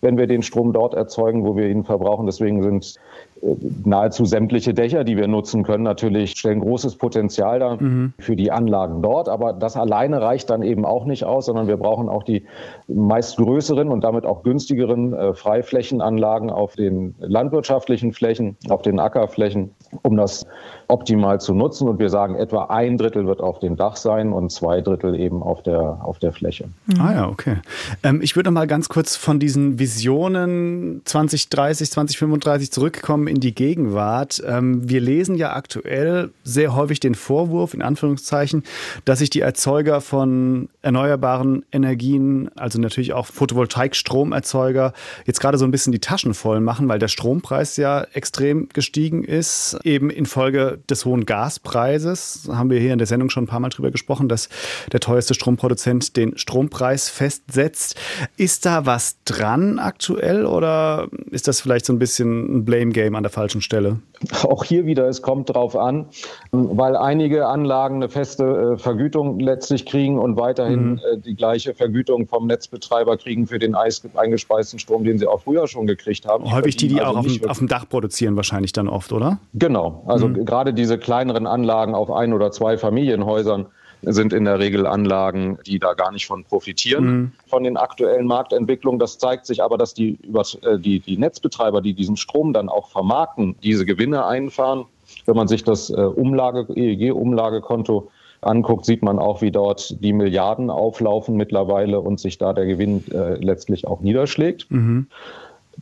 wenn 0.00 0.18
wir 0.18 0.26
den 0.26 0.42
Strom 0.42 0.72
dort 0.72 0.94
erzeugen, 0.94 1.44
wo 1.44 1.56
wir 1.56 1.68
ihn 1.68 1.84
verbrauchen. 1.84 2.26
Deswegen 2.26 2.62
sind 2.62 2.96
äh, 3.42 3.54
nahezu 3.84 4.24
sämtliche 4.24 4.74
Dächer, 4.74 5.04
die 5.04 5.16
wir 5.16 5.28
nutzen 5.28 5.62
können, 5.62 5.84
natürlich 5.84 6.32
stellen 6.32 6.60
großes 6.60 6.96
Potenzial 6.96 7.60
dar 7.60 7.80
mhm. 7.80 8.12
für 8.18 8.36
die 8.36 8.50
Anlagen 8.50 9.02
dort. 9.02 9.28
Aber 9.28 9.52
das 9.52 9.76
alleine 9.76 10.20
reicht 10.20 10.50
dann 10.50 10.62
eben 10.62 10.84
auch 10.84 11.04
nicht 11.04 11.24
aus, 11.24 11.46
sondern 11.46 11.68
wir 11.68 11.76
brauchen 11.76 12.08
auch 12.08 12.24
die 12.24 12.44
meist 12.88 13.36
größeren 13.36 13.88
und 13.88 14.02
damit 14.02 14.26
auch 14.26 14.42
günstigeren 14.42 15.14
äh, 15.14 15.34
Freiflächenanlagen 15.34 16.50
auf 16.50 16.74
den 16.74 17.14
landwirtschaftlichen 17.20 18.12
Flächen, 18.12 18.56
auf 18.68 18.82
den 18.82 18.98
Ackerflächen, 18.98 19.70
um 20.02 20.16
das 20.16 20.46
optimal 20.92 21.40
zu 21.40 21.54
nutzen. 21.54 21.88
Und 21.88 21.98
wir 21.98 22.10
sagen, 22.10 22.34
etwa 22.34 22.64
ein 22.64 22.98
Drittel 22.98 23.26
wird 23.26 23.40
auf 23.40 23.58
dem 23.58 23.76
Dach 23.76 23.96
sein 23.96 24.32
und 24.32 24.52
zwei 24.52 24.82
Drittel 24.82 25.18
eben 25.18 25.42
auf 25.42 25.62
der, 25.62 26.00
auf 26.02 26.18
der 26.18 26.32
Fläche. 26.32 26.68
Mhm. 26.86 27.00
Ah 27.00 27.12
ja, 27.12 27.28
okay. 27.28 27.56
Ähm, 28.02 28.20
ich 28.22 28.36
würde 28.36 28.50
noch 28.50 28.54
mal 28.54 28.66
ganz 28.66 28.90
kurz 28.90 29.16
von 29.16 29.40
diesen 29.40 29.78
Visionen 29.78 31.00
2030, 31.04 31.90
2035 31.90 32.70
zurückkommen 32.70 33.26
in 33.26 33.40
die 33.40 33.54
Gegenwart. 33.54 34.42
Ähm, 34.46 34.86
wir 34.88 35.00
lesen 35.00 35.34
ja 35.36 35.54
aktuell 35.54 36.30
sehr 36.44 36.76
häufig 36.76 37.00
den 37.00 37.14
Vorwurf, 37.14 37.72
in 37.72 37.80
Anführungszeichen, 37.80 38.62
dass 39.06 39.20
sich 39.20 39.30
die 39.30 39.40
Erzeuger 39.40 40.02
von 40.02 40.68
erneuerbaren 40.82 41.64
Energien, 41.72 42.50
also 42.56 42.78
natürlich 42.78 43.14
auch 43.14 43.26
Photovoltaik-Stromerzeuger, 43.26 44.92
jetzt 45.24 45.40
gerade 45.40 45.56
so 45.56 45.64
ein 45.64 45.70
bisschen 45.70 45.92
die 45.92 46.00
Taschen 46.00 46.34
voll 46.34 46.60
machen, 46.60 46.86
weil 46.88 46.98
der 46.98 47.08
Strompreis 47.08 47.78
ja 47.78 48.02
extrem 48.12 48.68
gestiegen 48.68 49.24
ist, 49.24 49.78
eben 49.84 50.10
infolge 50.10 50.81
des 50.90 51.04
hohen 51.04 51.26
Gaspreises. 51.26 52.48
Haben 52.50 52.70
wir 52.70 52.80
hier 52.80 52.92
in 52.92 52.98
der 52.98 53.06
Sendung 53.06 53.30
schon 53.30 53.44
ein 53.44 53.48
paar 53.48 53.60
Mal 53.60 53.68
drüber 53.68 53.90
gesprochen, 53.90 54.28
dass 54.28 54.48
der 54.92 55.00
teuerste 55.00 55.34
Stromproduzent 55.34 56.16
den 56.16 56.36
Strompreis 56.38 57.08
festsetzt. 57.08 57.96
Ist 58.36 58.66
da 58.66 58.86
was 58.86 59.16
dran 59.24 59.78
aktuell 59.78 60.46
oder 60.46 61.08
ist 61.30 61.48
das 61.48 61.60
vielleicht 61.60 61.86
so 61.86 61.92
ein 61.92 61.98
bisschen 61.98 62.58
ein 62.58 62.64
Blame 62.64 62.92
Game 62.92 63.14
an 63.14 63.22
der 63.22 63.30
falschen 63.30 63.60
Stelle? 63.60 64.00
Auch 64.44 64.64
hier 64.64 64.86
wieder, 64.86 65.08
es 65.08 65.22
kommt 65.22 65.54
drauf 65.54 65.76
an, 65.76 66.06
weil 66.50 66.96
einige 66.96 67.46
Anlagen 67.46 67.96
eine 67.96 68.08
feste 68.08 68.74
äh, 68.74 68.78
Vergütung 68.78 69.38
letztlich 69.38 69.86
kriegen 69.86 70.18
und 70.18 70.36
weiterhin 70.36 70.92
mhm. 70.92 71.00
äh, 71.12 71.18
die 71.18 71.34
gleiche 71.34 71.74
Vergütung 71.74 72.26
vom 72.26 72.46
Netzbetreiber 72.46 73.16
kriegen 73.16 73.46
für 73.46 73.58
den 73.58 73.74
eingespeisten 73.74 74.78
Strom, 74.78 75.04
den 75.04 75.18
sie 75.18 75.26
auch 75.26 75.42
früher 75.42 75.66
schon 75.66 75.86
gekriegt 75.86 76.26
haben. 76.26 76.50
Häufig 76.52 76.76
die, 76.76 76.88
die 76.88 77.00
also 77.00 77.12
auch 77.12 77.18
auf 77.18 77.26
dem, 77.26 77.48
auf 77.48 77.58
dem, 77.58 77.68
Dach 77.68 77.88
produzieren 77.88 78.36
wahrscheinlich 78.36 78.72
dann 78.72 78.88
oft, 78.88 79.12
oder? 79.12 79.38
Genau, 79.54 80.02
also 80.06 80.28
mhm. 80.28 80.44
gerade 80.44 80.74
diese 80.74 80.98
kleineren 80.98 81.46
Anlagen 81.46 81.94
auf 81.94 82.10
ein 82.10 82.32
oder 82.32 82.50
zwei 82.50 82.76
Familienhäusern 82.76 83.66
sind 84.02 84.32
in 84.32 84.44
der 84.44 84.58
Regel 84.58 84.86
Anlagen, 84.86 85.58
die 85.66 85.78
da 85.78 85.94
gar 85.94 86.10
nicht 86.10 86.26
von 86.26 86.44
profitieren, 86.44 87.04
mhm. 87.04 87.32
von 87.46 87.62
den 87.62 87.76
aktuellen 87.76 88.26
Marktentwicklungen. 88.26 88.98
Das 88.98 89.18
zeigt 89.18 89.46
sich 89.46 89.62
aber, 89.62 89.78
dass 89.78 89.94
die, 89.94 90.18
äh, 90.62 90.78
die, 90.78 91.00
die 91.00 91.16
Netzbetreiber, 91.16 91.80
die 91.80 91.94
diesen 91.94 92.16
Strom 92.16 92.52
dann 92.52 92.68
auch 92.68 92.88
vermarkten, 92.88 93.56
diese 93.62 93.86
Gewinne 93.86 94.26
einfahren. 94.26 94.86
Wenn 95.26 95.36
man 95.36 95.48
sich 95.48 95.62
das 95.62 95.90
äh, 95.90 95.94
Umlage, 95.94 96.66
EEG-Umlagekonto 96.74 98.08
anguckt, 98.40 98.84
sieht 98.84 99.02
man 99.02 99.18
auch, 99.18 99.40
wie 99.40 99.52
dort 99.52 100.02
die 100.02 100.12
Milliarden 100.12 100.68
auflaufen 100.70 101.36
mittlerweile 101.36 102.00
und 102.00 102.18
sich 102.18 102.38
da 102.38 102.52
der 102.52 102.66
Gewinn 102.66 103.04
äh, 103.12 103.34
letztlich 103.34 103.86
auch 103.86 104.00
niederschlägt. 104.00 104.70
Mhm. 104.70 105.06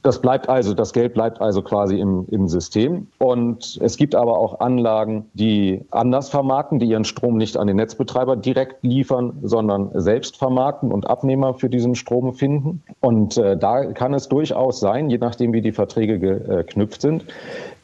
Das 0.02 0.22
bleibt 0.22 0.48
also, 0.48 0.72
das 0.72 0.94
Geld 0.94 1.12
bleibt 1.12 1.40
also 1.42 1.60
quasi 1.60 1.98
im, 1.98 2.24
im 2.30 2.48
System. 2.48 3.08
Und 3.18 3.78
es 3.82 3.98
gibt 3.98 4.14
aber 4.14 4.38
auch 4.38 4.60
Anlagen, 4.60 5.26
die 5.34 5.82
anders 5.90 6.30
vermarkten, 6.30 6.78
die 6.78 6.86
ihren 6.86 7.04
Strom 7.04 7.36
nicht 7.36 7.58
an 7.58 7.66
den 7.66 7.76
Netzbetreiber 7.76 8.36
direkt 8.36 8.82
liefern, 8.82 9.34
sondern 9.42 9.90
selbst 9.94 10.38
vermarkten 10.38 10.90
und 10.90 11.08
Abnehmer 11.08 11.54
für 11.54 11.68
diesen 11.68 11.94
Strom 11.94 12.32
finden. 12.32 12.82
Und 13.00 13.36
äh, 13.36 13.58
da 13.58 13.92
kann 13.92 14.14
es 14.14 14.28
durchaus 14.28 14.80
sein, 14.80 15.10
je 15.10 15.18
nachdem, 15.18 15.52
wie 15.52 15.60
die 15.60 15.72
Verträge 15.72 16.18
geknüpft 16.18 17.02
sind, 17.02 17.26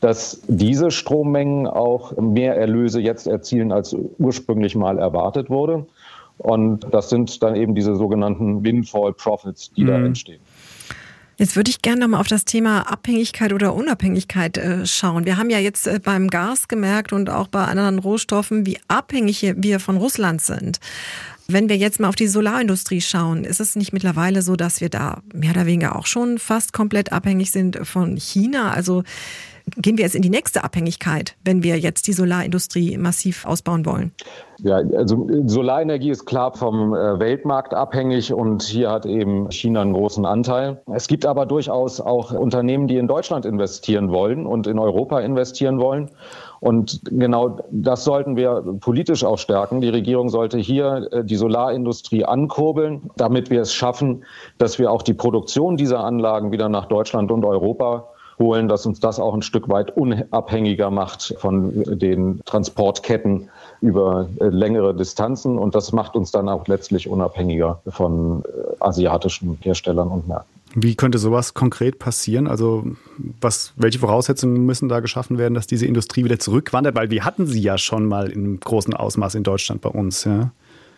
dass 0.00 0.40
diese 0.48 0.90
Strommengen 0.90 1.66
auch 1.66 2.16
mehr 2.16 2.57
Erlöse 2.57 3.00
jetzt 3.00 3.26
erzielen, 3.26 3.72
als 3.72 3.94
ursprünglich 4.18 4.74
mal 4.74 4.98
erwartet 4.98 5.50
wurde. 5.50 5.87
Und 6.38 6.87
das 6.92 7.09
sind 7.09 7.42
dann 7.42 7.57
eben 7.57 7.74
diese 7.74 7.96
sogenannten 7.96 8.62
Windfall 8.62 9.12
Profits, 9.12 9.72
die 9.72 9.85
mhm. 9.85 9.87
da 9.87 9.96
entstehen. 9.96 10.40
Jetzt 11.38 11.55
würde 11.55 11.70
ich 11.70 11.83
gerne 11.83 12.01
nochmal 12.01 12.20
auf 12.20 12.29
das 12.29 12.46
Thema 12.46 12.90
Abhängigkeit 12.90 13.53
oder 13.53 13.75
Unabhängigkeit 13.75 14.57
äh, 14.57 14.87
schauen. 14.87 15.27
Wir 15.27 15.37
haben 15.37 15.51
ja 15.51 15.59
jetzt 15.59 15.87
äh, 15.87 16.01
beim 16.03 16.29
Gas 16.29 16.66
gemerkt 16.66 17.12
und 17.12 17.29
auch 17.29 17.49
bei 17.49 17.64
anderen 17.64 17.99
Rohstoffen, 17.99 18.64
wie 18.64 18.79
abhängig 18.88 19.55
wir 19.57 19.79
von 19.79 19.99
Russland 19.99 20.40
sind. 20.40 20.81
Wenn 21.48 21.68
wir 21.68 21.76
jetzt 21.76 22.00
mal 22.00 22.09
auf 22.09 22.16
die 22.16 22.26
Solarindustrie 22.26 23.00
schauen, 23.00 23.44
ist 23.44 23.61
es 23.61 23.76
nicht 23.76 23.92
mittlerweile 23.92 24.42
so, 24.42 24.56
dass 24.56 24.80
wir 24.80 24.88
da 24.88 25.22
mehr 25.32 25.52
oder 25.52 25.66
weniger 25.66 25.96
auch 25.96 26.06
schon 26.06 26.38
fast 26.38 26.72
komplett 26.72 27.12
abhängig 27.12 27.52
sind 27.52 27.78
von 27.87 28.16
China? 28.16 28.72
Also 28.72 29.04
gehen 29.76 29.96
wir 29.96 30.04
jetzt 30.04 30.14
in 30.14 30.22
die 30.22 30.30
nächste 30.30 30.64
Abhängigkeit, 30.64 31.37
wenn 31.44 31.62
wir 31.62 31.78
jetzt 31.78 32.06
die 32.06 32.12
Solarindustrie 32.12 32.96
massiv 32.98 33.44
ausbauen 33.44 33.85
wollen? 33.85 34.12
Ja, 34.59 34.76
also 34.96 35.28
Solarenergie 35.46 36.11
ist 36.11 36.24
klar 36.24 36.54
vom 36.54 36.94
äh, 36.94 37.18
Weltmarkt 37.18 37.74
abhängig 37.74 38.32
und 38.32 38.62
hier 38.62 38.90
hat 38.90 39.04
eben 39.04 39.50
China 39.50 39.82
einen 39.82 39.92
großen 39.92 40.24
Anteil. 40.24 40.80
Es 40.94 41.09
gibt 41.09 41.26
aber 41.26 41.46
durchaus 41.46 42.00
auch 42.00 42.32
Unternehmen, 42.32 42.87
die 42.88 42.96
in 42.96 43.06
Deutschland 43.06 43.44
investieren 43.44 44.11
wollen 44.11 44.46
und 44.46 44.66
in 44.66 44.78
Europa 44.78 45.20
investieren 45.20 45.78
wollen. 45.78 46.11
Und 46.60 47.00
genau 47.04 47.58
das 47.70 48.04
sollten 48.04 48.36
wir 48.36 48.62
politisch 48.80 49.24
auch 49.24 49.38
stärken. 49.38 49.80
Die 49.80 49.88
Regierung 49.88 50.28
sollte 50.28 50.58
hier 50.58 51.08
äh, 51.12 51.24
die 51.24 51.36
Solaindustrie 51.36 52.24
ankurbeln, 52.24 53.10
damit 53.16 53.50
wir 53.50 53.60
es 53.60 53.72
schaffen, 53.72 54.24
dass 54.58 54.78
wir 54.78 54.90
auch 54.90 55.02
die 55.02 55.14
Produktion 55.14 55.76
dieser 55.76 56.00
Anlagen 56.00 56.52
wieder 56.52 56.68
nach 56.68 56.86
Deutschland 56.86 57.30
und 57.30 57.44
Europa 57.44 58.08
holen, 58.38 58.68
dass 58.68 58.84
uns 58.86 59.00
das 59.00 59.18
auch 59.18 59.34
ein 59.34 59.42
Stück 59.42 59.68
weit 59.68 59.96
unabhängiger 59.96 60.90
macht 60.90 61.34
von 61.38 61.72
den 61.98 62.40
Transportketten 62.44 63.48
über 63.80 64.28
äh, 64.40 64.44
längere 64.44 64.94
Distanzen. 64.94 65.58
Und 65.58 65.74
das 65.74 65.92
macht 65.92 66.16
uns 66.16 66.30
dann 66.30 66.48
auch 66.48 66.66
letztlich 66.66 67.08
unabhängiger 67.08 67.80
von 67.88 68.42
äh, 68.44 68.74
asiatischen 68.80 69.58
Herstellern 69.60 70.08
und 70.08 70.28
Märkten. 70.28 70.55
Wie 70.78 70.94
könnte 70.94 71.16
sowas 71.16 71.54
konkret 71.54 71.98
passieren? 71.98 72.46
Also 72.46 72.84
was, 73.40 73.72
welche 73.76 73.98
Voraussetzungen 73.98 74.66
müssen 74.66 74.90
da 74.90 75.00
geschaffen 75.00 75.38
werden, 75.38 75.54
dass 75.54 75.66
diese 75.66 75.86
Industrie 75.86 76.22
wieder 76.22 76.38
zurückwandert? 76.38 76.94
Weil 76.94 77.10
wir 77.10 77.24
hatten 77.24 77.46
sie 77.46 77.62
ja 77.62 77.78
schon 77.78 78.04
mal 78.04 78.30
in 78.30 78.60
großem 78.60 78.92
Ausmaß 78.92 79.36
in 79.36 79.42
Deutschland 79.42 79.80
bei 79.80 79.88
uns. 79.88 80.24
Ja? 80.24 80.50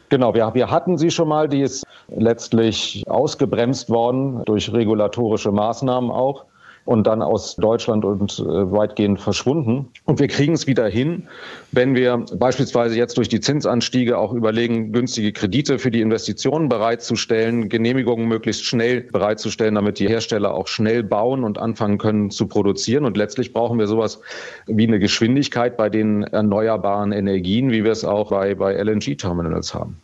Genau, 0.08 0.34
wir, 0.34 0.52
wir 0.52 0.68
hatten 0.68 0.98
sie 0.98 1.12
schon 1.12 1.28
mal. 1.28 1.48
Die 1.48 1.60
ist 1.60 1.84
letztlich 2.08 3.04
ausgebremst 3.06 3.88
worden 3.88 4.42
durch 4.46 4.72
regulatorische 4.72 5.52
Maßnahmen 5.52 6.10
auch 6.10 6.46
und 6.88 7.06
dann 7.06 7.20
aus 7.20 7.56
Deutschland 7.56 8.06
und 8.06 8.38
äh, 8.38 8.72
weitgehend 8.72 9.20
verschwunden. 9.20 9.88
Und 10.06 10.20
wir 10.20 10.26
kriegen 10.26 10.54
es 10.54 10.66
wieder 10.66 10.88
hin, 10.88 11.28
wenn 11.70 11.94
wir 11.94 12.24
beispielsweise 12.34 12.96
jetzt 12.96 13.18
durch 13.18 13.28
die 13.28 13.40
Zinsanstiege 13.40 14.16
auch 14.16 14.32
überlegen, 14.32 14.90
günstige 14.90 15.34
Kredite 15.34 15.78
für 15.78 15.90
die 15.90 16.00
Investitionen 16.00 16.70
bereitzustellen, 16.70 17.68
Genehmigungen 17.68 18.26
möglichst 18.26 18.64
schnell 18.64 19.02
bereitzustellen, 19.02 19.74
damit 19.74 19.98
die 19.98 20.08
Hersteller 20.08 20.54
auch 20.54 20.66
schnell 20.66 21.02
bauen 21.02 21.44
und 21.44 21.58
anfangen 21.58 21.98
können 21.98 22.30
zu 22.30 22.46
produzieren. 22.46 23.04
Und 23.04 23.18
letztlich 23.18 23.52
brauchen 23.52 23.78
wir 23.78 23.86
sowas 23.86 24.22
wie 24.66 24.86
eine 24.86 24.98
Geschwindigkeit 24.98 25.76
bei 25.76 25.90
den 25.90 26.22
erneuerbaren 26.22 27.12
Energien, 27.12 27.70
wie 27.70 27.84
wir 27.84 27.92
es 27.92 28.02
auch 28.02 28.30
bei, 28.30 28.54
bei 28.54 28.72
LNG-Terminals 28.72 29.74
haben. 29.74 29.98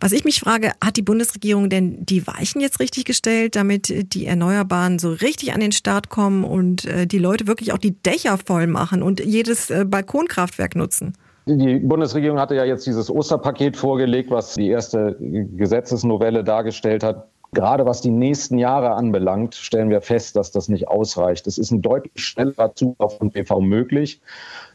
Was 0.00 0.10
ich 0.10 0.24
mich 0.24 0.40
frage, 0.40 0.72
hat 0.82 0.96
die 0.96 1.02
Bundesregierung 1.02 1.70
denn 1.70 2.04
die 2.04 2.26
Weichen 2.26 2.60
jetzt 2.60 2.80
richtig 2.80 3.04
gestellt, 3.04 3.54
damit 3.54 4.12
die 4.12 4.26
Erneuerbaren 4.26 4.98
so 4.98 5.10
richtig 5.10 5.52
an 5.52 5.60
den 5.60 5.70
Start 5.70 6.08
kommen 6.08 6.23
und 6.26 6.86
äh, 6.86 7.06
die 7.06 7.18
Leute 7.18 7.46
wirklich 7.46 7.72
auch 7.72 7.78
die 7.78 7.92
Dächer 8.02 8.38
voll 8.38 8.66
machen 8.66 9.02
und 9.02 9.20
jedes 9.20 9.70
äh, 9.70 9.84
Balkonkraftwerk 9.84 10.74
nutzen? 10.74 11.12
Die 11.46 11.78
Bundesregierung 11.78 12.38
hatte 12.38 12.54
ja 12.54 12.64
jetzt 12.64 12.86
dieses 12.86 13.10
Osterpaket 13.10 13.76
vorgelegt, 13.76 14.30
was 14.30 14.54
die 14.54 14.68
erste 14.68 15.16
Gesetzesnovelle 15.20 16.42
dargestellt 16.42 17.04
hat. 17.04 17.28
Gerade 17.52 17.84
was 17.84 18.00
die 18.00 18.10
nächsten 18.10 18.58
Jahre 18.58 18.92
anbelangt, 18.92 19.54
stellen 19.54 19.90
wir 19.90 20.00
fest, 20.00 20.36
dass 20.36 20.50
das 20.50 20.68
nicht 20.68 20.88
ausreicht. 20.88 21.46
Es 21.46 21.58
ist 21.58 21.70
ein 21.70 21.82
deutlich 21.82 22.24
schnellerer 22.24 22.74
Zulauf 22.74 23.18
von 23.18 23.30
PV 23.30 23.60
möglich. 23.60 24.20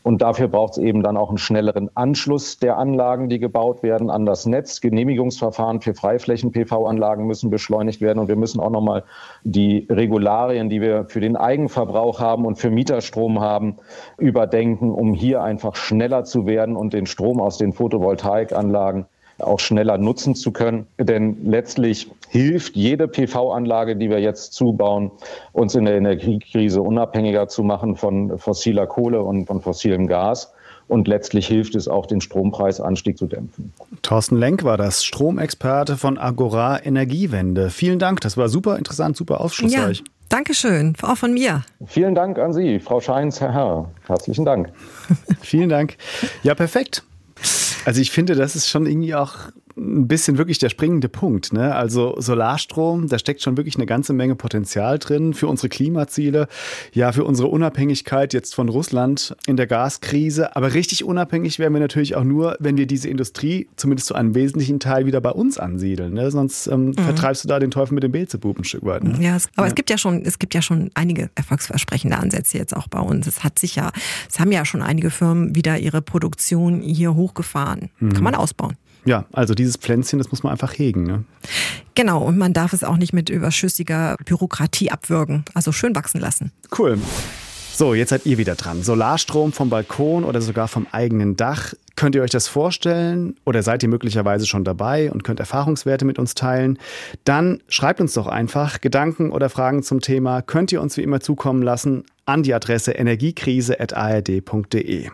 Und 0.03 0.21
dafür 0.21 0.47
braucht 0.47 0.73
es 0.73 0.77
eben 0.77 1.03
dann 1.03 1.17
auch 1.17 1.29
einen 1.29 1.37
schnelleren 1.37 1.89
Anschluss 1.95 2.59
der 2.59 2.77
Anlagen, 2.77 3.29
die 3.29 3.39
gebaut 3.39 3.83
werden, 3.83 4.09
an 4.09 4.25
das 4.25 4.45
Netz. 4.45 4.81
Genehmigungsverfahren 4.81 5.81
für 5.81 5.93
Freiflächen-PV-Anlagen 5.93 7.25
müssen 7.27 7.49
beschleunigt 7.49 8.01
werden. 8.01 8.19
Und 8.19 8.27
wir 8.27 8.35
müssen 8.35 8.59
auch 8.59 8.69
nochmal 8.69 9.03
die 9.43 9.87
Regularien, 9.89 10.69
die 10.69 10.81
wir 10.81 11.05
für 11.05 11.19
den 11.19 11.35
Eigenverbrauch 11.35 12.19
haben 12.19 12.45
und 12.45 12.57
für 12.57 12.69
Mieterstrom 12.69 13.39
haben, 13.39 13.77
überdenken, 14.17 14.91
um 14.91 15.13
hier 15.13 15.43
einfach 15.43 15.75
schneller 15.75 16.23
zu 16.23 16.45
werden 16.45 16.75
und 16.75 16.93
den 16.93 17.05
Strom 17.05 17.41
aus 17.41 17.57
den 17.57 17.73
Photovoltaikanlagen 17.73 19.05
auch 19.41 19.59
schneller 19.59 19.97
nutzen 19.97 20.35
zu 20.35 20.51
können. 20.51 20.87
Denn 20.97 21.37
letztlich 21.45 22.09
hilft 22.29 22.75
jede 22.75 23.07
PV-Anlage, 23.07 23.95
die 23.95 24.09
wir 24.09 24.19
jetzt 24.19 24.53
zubauen, 24.53 25.11
uns 25.51 25.75
in 25.75 25.85
der 25.85 25.95
Energiekrise 25.95 26.81
unabhängiger 26.81 27.47
zu 27.47 27.63
machen 27.63 27.95
von 27.95 28.37
fossiler 28.37 28.87
Kohle 28.87 29.21
und 29.21 29.47
von 29.47 29.61
fossilem 29.61 30.07
Gas. 30.07 30.53
Und 30.87 31.07
letztlich 31.07 31.47
hilft 31.47 31.75
es 31.75 31.87
auch, 31.87 32.07
den 32.07 32.19
Strompreisanstieg 32.19 33.15
zu 33.15 33.27
dämpfen. 33.27 33.71
Thorsten 34.01 34.37
Lenk 34.37 34.63
war 34.63 34.75
das 34.75 35.05
Stromexperte 35.05 35.97
von 35.97 36.17
Agora 36.17 36.83
Energiewende. 36.83 37.69
Vielen 37.69 37.99
Dank, 37.99 38.21
das 38.21 38.37
war 38.37 38.49
super 38.49 38.77
interessant, 38.77 39.15
super 39.15 39.39
aufschlussreich. 39.39 39.99
Ja. 39.99 40.03
Dankeschön, 40.29 40.95
auch 41.01 41.17
von 41.17 41.33
mir. 41.33 41.63
Vielen 41.85 42.13
Dank 42.13 42.37
an 42.37 42.53
Sie, 42.53 42.79
Frau 42.79 43.01
Scheins, 43.01 43.41
Herr 43.41 43.53
Herr. 43.53 43.89
Herzlichen 44.07 44.45
Dank. 44.45 44.71
Vielen 45.41 45.69
Dank. 45.69 45.97
Ja, 46.43 46.53
perfekt. 46.53 47.03
Also 47.85 48.01
ich 48.01 48.11
finde, 48.11 48.35
das 48.35 48.55
ist 48.55 48.69
schon 48.69 48.85
irgendwie 48.85 49.15
auch 49.15 49.35
ein 49.79 50.07
bisschen 50.07 50.37
wirklich 50.37 50.59
der 50.59 50.69
springende 50.69 51.09
Punkt. 51.09 51.53
Ne? 51.53 51.73
Also 51.73 52.15
Solarstrom, 52.19 53.07
da 53.07 53.17
steckt 53.17 53.41
schon 53.41 53.57
wirklich 53.57 53.75
eine 53.75 53.85
ganze 53.85 54.13
Menge 54.13 54.35
Potenzial 54.35 54.99
drin 54.99 55.33
für 55.33 55.47
unsere 55.47 55.69
Klimaziele, 55.69 56.47
ja, 56.93 57.11
für 57.11 57.23
unsere 57.23 57.47
Unabhängigkeit 57.47 58.33
jetzt 58.33 58.55
von 58.55 58.69
Russland 58.69 59.35
in 59.47 59.57
der 59.57 59.67
Gaskrise. 59.67 60.55
Aber 60.55 60.73
richtig 60.73 61.03
unabhängig 61.03 61.59
werden 61.59 61.73
wir 61.73 61.79
natürlich 61.79 62.15
auch 62.15 62.23
nur, 62.23 62.57
wenn 62.59 62.77
wir 62.77 62.85
diese 62.85 63.09
Industrie 63.09 63.69
zumindest 63.75 64.07
zu 64.07 64.15
einem 64.15 64.35
wesentlichen 64.35 64.79
Teil 64.79 65.05
wieder 65.05 65.21
bei 65.21 65.31
uns 65.31 65.57
ansiedeln. 65.57 66.13
Ne? 66.13 66.29
Sonst 66.31 66.67
ähm, 66.67 66.87
mhm. 66.87 66.93
vertreibst 66.95 67.43
du 67.43 67.47
da 67.47 67.59
den 67.59 67.71
Teufel 67.71 67.95
mit 67.95 68.03
dem 68.03 68.11
Beelzebub 68.11 68.57
ein 68.59 68.63
Stück 68.63 68.85
weit. 68.85 69.03
Ne? 69.03 69.17
Ja, 69.19 69.35
es, 69.35 69.47
aber 69.55 69.67
ja. 69.67 69.69
es 69.69 69.75
gibt 69.75 69.89
ja 69.89 69.97
schon, 69.97 70.23
es 70.25 70.39
gibt 70.39 70.53
ja 70.53 70.61
schon 70.61 70.91
einige 70.93 71.29
erfolgsversprechende 71.35 72.17
Ansätze 72.17 72.57
jetzt 72.57 72.75
auch 72.75 72.87
bei 72.87 72.99
uns. 72.99 73.27
Es 73.27 73.43
hat 73.43 73.59
sich 73.59 73.75
ja, 73.75 73.91
es 74.29 74.39
haben 74.39 74.51
ja 74.51 74.65
schon 74.65 74.81
einige 74.81 75.09
Firmen 75.09 75.55
wieder 75.55 75.77
ihre 75.79 76.01
Produktion 76.01 76.81
hier 76.81 77.15
hochgefahren. 77.15 77.89
Mhm. 77.99 78.13
Kann 78.13 78.23
man 78.23 78.35
ausbauen. 78.35 78.75
Ja, 79.05 79.25
also 79.31 79.53
dieses 79.53 79.77
Pflänzchen, 79.77 80.19
das 80.19 80.29
muss 80.31 80.43
man 80.43 80.51
einfach 80.51 80.77
hegen. 80.77 81.03
Ne? 81.03 81.23
Genau, 81.95 82.21
und 82.21 82.37
man 82.37 82.51
darf 82.53 82.73
es 82.73 82.83
auch 82.83 82.97
nicht 82.97 83.13
mit 83.13 83.29
überschüssiger 83.29 84.17
Bürokratie 84.25 84.91
abwürgen. 84.91 85.45
Also 85.53 85.71
schön 85.71 85.95
wachsen 85.95 86.19
lassen. 86.21 86.51
Cool. 86.77 86.99
So, 87.73 87.93
jetzt 87.93 88.09
seid 88.09 88.25
ihr 88.25 88.37
wieder 88.37 88.55
dran. 88.55 88.83
Solarstrom 88.83 89.53
vom 89.53 89.69
Balkon 89.69 90.25
oder 90.25 90.41
sogar 90.41 90.67
vom 90.67 90.85
eigenen 90.91 91.37
Dach. 91.37 91.73
Könnt 91.95 92.13
ihr 92.13 92.21
euch 92.21 92.29
das 92.29 92.49
vorstellen 92.49 93.37
oder 93.45 93.63
seid 93.63 93.83
ihr 93.83 93.89
möglicherweise 93.89 94.45
schon 94.47 94.65
dabei 94.65 95.09
und 95.11 95.23
könnt 95.23 95.39
Erfahrungswerte 95.39 96.03
mit 96.03 96.19
uns 96.19 96.35
teilen? 96.35 96.77
Dann 97.23 97.63
schreibt 97.69 98.01
uns 98.01 98.11
doch 98.13 98.27
einfach 98.27 98.81
Gedanken 98.81 99.31
oder 99.31 99.49
Fragen 99.49 99.81
zum 99.81 100.01
Thema. 100.01 100.41
Könnt 100.41 100.73
ihr 100.73 100.81
uns 100.81 100.97
wie 100.97 101.03
immer 101.03 101.21
zukommen 101.21 101.61
lassen 101.61 102.03
an 102.25 102.43
die 102.43 102.53
Adresse 102.53 102.91
energiekrise.ard.de. 102.91 105.09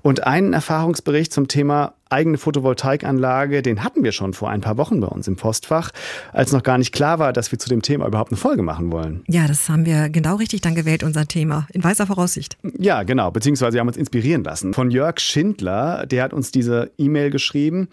Und 0.00 0.26
einen 0.26 0.54
Erfahrungsbericht 0.54 1.32
zum 1.32 1.48
Thema 1.48 1.92
eigene 2.10 2.38
Photovoltaikanlage, 2.38 3.62
den 3.62 3.84
hatten 3.84 4.02
wir 4.02 4.10
schon 4.10 4.34
vor 4.34 4.50
ein 4.50 4.60
paar 4.60 4.76
Wochen 4.76 5.00
bei 5.00 5.06
uns 5.06 5.28
im 5.28 5.36
Postfach, 5.36 5.90
als 6.32 6.50
noch 6.52 6.64
gar 6.64 6.76
nicht 6.76 6.92
klar 6.92 7.20
war, 7.20 7.32
dass 7.32 7.52
wir 7.52 7.58
zu 7.58 7.68
dem 7.68 7.82
Thema 7.82 8.06
überhaupt 8.06 8.32
eine 8.32 8.36
Folge 8.36 8.62
machen 8.62 8.90
wollen. 8.90 9.22
Ja, 9.28 9.46
das 9.46 9.68
haben 9.68 9.86
wir 9.86 10.08
genau 10.08 10.34
richtig 10.36 10.60
dann 10.60 10.74
gewählt, 10.74 11.04
unser 11.04 11.26
Thema, 11.26 11.68
in 11.72 11.84
weißer 11.84 12.06
Voraussicht. 12.06 12.58
Ja, 12.78 13.04
genau, 13.04 13.30
beziehungsweise 13.30 13.74
wir 13.74 13.80
haben 13.80 13.86
uns 13.86 13.96
inspirieren 13.96 14.42
lassen. 14.42 14.74
Von 14.74 14.90
Jörg 14.90 15.20
Schindler, 15.20 16.04
der 16.06 16.24
hat 16.24 16.32
uns 16.32 16.50
diese 16.50 16.90
E-Mail 16.98 17.30
geschrieben. 17.30 17.88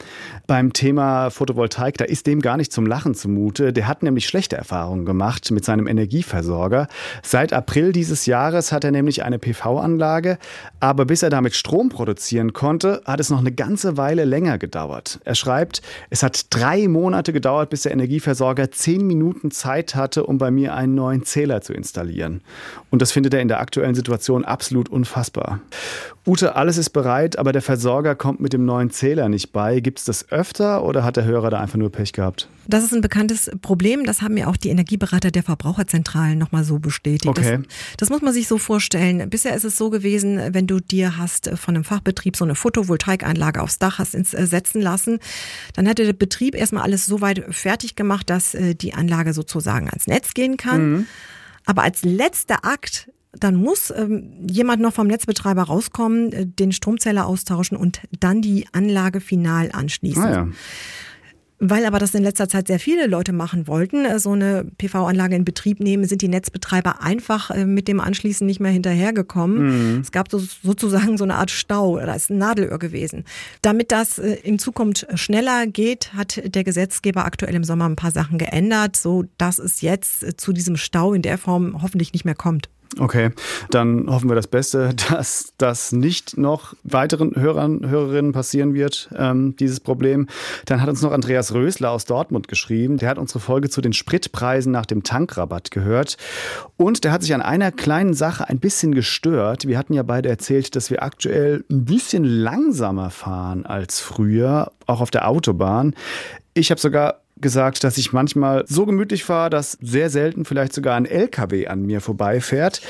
Beim 0.47 0.73
Thema 0.73 1.29
Photovoltaik, 1.29 1.97
da 1.97 2.05
ist 2.05 2.25
dem 2.25 2.41
gar 2.41 2.57
nicht 2.57 2.71
zum 2.71 2.87
Lachen 2.87 3.13
zumute. 3.13 3.71
Der 3.71 3.87
hat 3.87 4.01
nämlich 4.01 4.25
schlechte 4.25 4.57
Erfahrungen 4.57 5.05
gemacht 5.05 5.51
mit 5.51 5.63
seinem 5.63 5.85
Energieversorger. 5.85 6.87
Seit 7.21 7.53
April 7.53 7.91
dieses 7.91 8.25
Jahres 8.25 8.71
hat 8.71 8.83
er 8.83 8.91
nämlich 8.91 9.23
eine 9.23 9.37
PV-Anlage, 9.37 10.39
aber 10.79 11.05
bis 11.05 11.21
er 11.21 11.29
damit 11.29 11.53
Strom 11.53 11.89
produzieren 11.89 12.53
konnte, 12.53 13.01
hat 13.05 13.19
es 13.19 13.29
noch 13.29 13.39
eine 13.39 13.51
ganze 13.51 13.95
Weile 13.95 14.06
Weile 14.07 14.23
länger 14.23 14.57
gedauert. 14.57 15.19
Er 15.25 15.35
schreibt, 15.35 15.81
es 16.09 16.23
hat 16.23 16.45
drei 16.49 16.87
Monate 16.87 17.33
gedauert, 17.33 17.69
bis 17.69 17.81
der 17.81 17.91
Energieversorger 17.91 18.71
zehn 18.71 19.05
Minuten 19.05 19.51
Zeit 19.51 19.95
hatte, 19.95 20.23
um 20.23 20.37
bei 20.37 20.49
mir 20.49 20.75
einen 20.75 20.95
neuen 20.95 21.25
Zähler 21.25 21.59
zu 21.59 21.73
installieren. 21.73 22.39
Und 22.89 23.01
das 23.01 23.11
findet 23.11 23.33
er 23.33 23.41
in 23.41 23.49
der 23.49 23.59
aktuellen 23.59 23.95
Situation 23.95 24.45
absolut 24.45 24.87
unfassbar. 24.87 25.59
Ute, 26.27 26.57
alles 26.57 26.77
ist 26.77 26.89
bereit, 26.89 27.39
aber 27.39 27.53
der 27.53 27.61
Versorger 27.61 28.13
kommt 28.13 28.41
mit 28.41 28.51
dem 28.51 28.65
neuen 28.65 28.89
Zähler 28.89 29.29
nicht 29.29 29.53
bei. 29.53 29.79
Gibt 29.79 29.99
es 29.99 30.05
das 30.05 30.29
öfter 30.29 30.83
oder 30.83 31.05
hat 31.05 31.15
der 31.15 31.23
Hörer 31.23 31.49
da 31.49 31.61
einfach 31.61 31.77
nur 31.77 31.89
Pech 31.89 32.11
gehabt? 32.11 32.49
Das 32.67 32.83
ist 32.83 32.93
ein 32.93 32.99
bekanntes 32.99 33.49
Problem. 33.61 34.03
Das 34.03 34.21
haben 34.21 34.35
ja 34.35 34.47
auch 34.47 34.57
die 34.57 34.67
Energieberater 34.67 35.31
der 35.31 35.43
Verbraucherzentralen 35.43 36.37
nochmal 36.37 36.65
so 36.65 36.79
bestätigt. 36.79 37.27
Okay. 37.27 37.59
Das, 37.59 37.97
das, 37.97 38.09
muss 38.09 38.21
man 38.21 38.33
sich 38.33 38.49
so 38.49 38.57
vorstellen. 38.57 39.29
Bisher 39.29 39.55
ist 39.55 39.63
es 39.63 39.77
so 39.77 39.89
gewesen, 39.89 40.53
wenn 40.53 40.67
du 40.67 40.81
dir 40.81 41.17
hast 41.17 41.49
von 41.55 41.75
einem 41.75 41.85
Fachbetrieb 41.85 42.35
so 42.35 42.43
eine 42.43 42.55
Photovoltaikanlage 42.55 43.61
aufs 43.61 43.79
Dach 43.79 43.97
hast 43.97 44.13
ins, 44.13 44.33
äh, 44.33 44.45
setzen 44.45 44.81
lassen, 44.81 45.19
dann 45.75 45.87
hat 45.87 45.97
der 45.97 46.11
Betrieb 46.11 46.55
erstmal 46.55 46.83
alles 46.83 47.05
so 47.05 47.21
weit 47.21 47.45
fertig 47.51 47.95
gemacht, 47.95 48.29
dass 48.29 48.53
äh, 48.53 48.75
die 48.75 48.93
Anlage 48.93 49.31
sozusagen 49.31 49.87
ans 49.87 50.07
Netz 50.07 50.33
gehen 50.33 50.57
kann. 50.57 50.91
Mhm. 50.91 51.05
Aber 51.65 51.83
als 51.83 52.03
letzter 52.03 52.65
Akt 52.65 53.09
dann 53.39 53.55
muss 53.55 53.91
ähm, 53.95 54.47
jemand 54.49 54.81
noch 54.81 54.93
vom 54.93 55.07
Netzbetreiber 55.07 55.63
rauskommen, 55.63 56.31
äh, 56.31 56.45
den 56.45 56.71
Stromzähler 56.71 57.25
austauschen 57.25 57.77
und 57.77 58.01
dann 58.19 58.41
die 58.41 58.65
Anlage 58.71 59.21
final 59.21 59.69
anschließen. 59.71 60.23
Ah, 60.23 60.31
ja. 60.31 60.47
Weil 61.59 61.87
aber 61.87 61.97
das 61.97 62.13
in 62.13 62.21
letzter 62.21 62.47
Zeit 62.47 62.67
sehr 62.67 62.79
viele 62.79 63.07
Leute 63.07 63.33
machen 63.33 63.67
wollten, 63.67 64.05
äh, 64.05 64.19
so 64.19 64.31
eine 64.31 64.65
PV-Anlage 64.77 65.35
in 65.35 65.43
Betrieb 65.43 65.79
nehmen, 65.79 66.05
sind 66.05 66.21
die 66.21 66.27
Netzbetreiber 66.27 67.01
einfach 67.01 67.49
äh, 67.49 67.65
mit 67.65 67.87
dem 67.87 67.99
Anschließen 67.99 68.45
nicht 68.45 68.59
mehr 68.59 68.71
hinterhergekommen. 68.71 69.95
Mhm. 69.95 70.01
Es 70.01 70.11
gab 70.11 70.29
so, 70.29 70.39
sozusagen 70.39 71.17
so 71.17 71.23
eine 71.23 71.35
Art 71.35 71.49
Stau, 71.49 71.97
da 71.97 72.13
ist 72.13 72.29
ein 72.29 72.37
Nadelöhr 72.37 72.77
gewesen. 72.77 73.23
Damit 73.63 73.91
das 73.91 74.19
äh, 74.19 74.33
in 74.43 74.59
Zukunft 74.59 75.07
schneller 75.15 75.65
geht, 75.65 76.13
hat 76.13 76.39
der 76.45 76.63
Gesetzgeber 76.63 77.25
aktuell 77.25 77.55
im 77.55 77.63
Sommer 77.63 77.89
ein 77.89 77.95
paar 77.95 78.11
Sachen 78.11 78.37
geändert, 78.37 78.95
so 78.95 79.25
dass 79.39 79.57
es 79.57 79.81
jetzt 79.81 80.39
zu 80.39 80.53
diesem 80.53 80.77
Stau 80.77 81.13
in 81.13 81.23
der 81.23 81.39
Form 81.39 81.81
hoffentlich 81.81 82.13
nicht 82.13 82.25
mehr 82.25 82.35
kommt. 82.35 82.69
Okay, 82.99 83.31
dann 83.69 84.07
hoffen 84.09 84.29
wir 84.29 84.35
das 84.35 84.47
Beste, 84.47 84.93
dass 85.09 85.53
das 85.57 85.91
nicht 85.91 86.37
noch 86.37 86.73
weiteren 86.83 87.35
Hörern, 87.35 87.87
Hörerinnen 87.89 88.31
passieren 88.31 88.73
wird, 88.73 89.09
ähm, 89.17 89.55
dieses 89.57 89.79
Problem. 89.79 90.27
Dann 90.65 90.81
hat 90.81 90.89
uns 90.89 91.01
noch 91.01 91.11
Andreas 91.11 91.53
Rösler 91.53 91.91
aus 91.91 92.05
Dortmund 92.05 92.47
geschrieben. 92.47 92.97
Der 92.97 93.09
hat 93.09 93.17
unsere 93.17 93.39
Folge 93.39 93.69
zu 93.69 93.81
den 93.81 93.93
Spritpreisen 93.93 94.71
nach 94.71 94.85
dem 94.85 95.03
Tankrabatt 95.03 95.71
gehört. 95.71 96.17
Und 96.77 97.03
der 97.03 97.11
hat 97.11 97.21
sich 97.21 97.33
an 97.33 97.41
einer 97.41 97.71
kleinen 97.71 98.13
Sache 98.13 98.47
ein 98.47 98.59
bisschen 98.59 98.93
gestört. 98.93 99.67
Wir 99.67 99.77
hatten 99.77 99.93
ja 99.93 100.03
beide 100.03 100.29
erzählt, 100.29 100.75
dass 100.75 100.89
wir 100.89 101.03
aktuell 101.03 101.63
ein 101.69 101.85
bisschen 101.85 102.23
langsamer 102.23 103.09
fahren 103.09 103.65
als 103.65 103.99
früher, 103.99 104.71
auch 104.85 105.01
auf 105.01 105.11
der 105.11 105.27
Autobahn. 105.27 105.93
Ich 106.57 106.71
habe 106.71 106.81
sogar 106.81 107.21
gesagt, 107.39 107.83
dass 107.83 107.99
ich 107.99 108.13
manchmal 108.13 108.65
so 108.67 108.87
gemütlich 108.87 109.23
fahre, 109.23 109.51
dass 109.51 109.73
sehr 109.79 110.09
selten 110.09 110.43
vielleicht 110.43 110.73
sogar 110.73 110.95
ein 110.95 111.05
LKW 111.05 111.67
an 111.67 111.83
mir 111.83 112.01
vorbeifährt. 112.01 112.81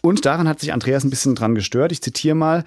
Und 0.00 0.26
daran 0.26 0.48
hat 0.48 0.58
sich 0.58 0.72
Andreas 0.72 1.04
ein 1.04 1.10
bisschen 1.10 1.36
dran 1.36 1.54
gestört. 1.54 1.92
Ich 1.92 2.02
zitiere 2.02 2.34
mal, 2.34 2.64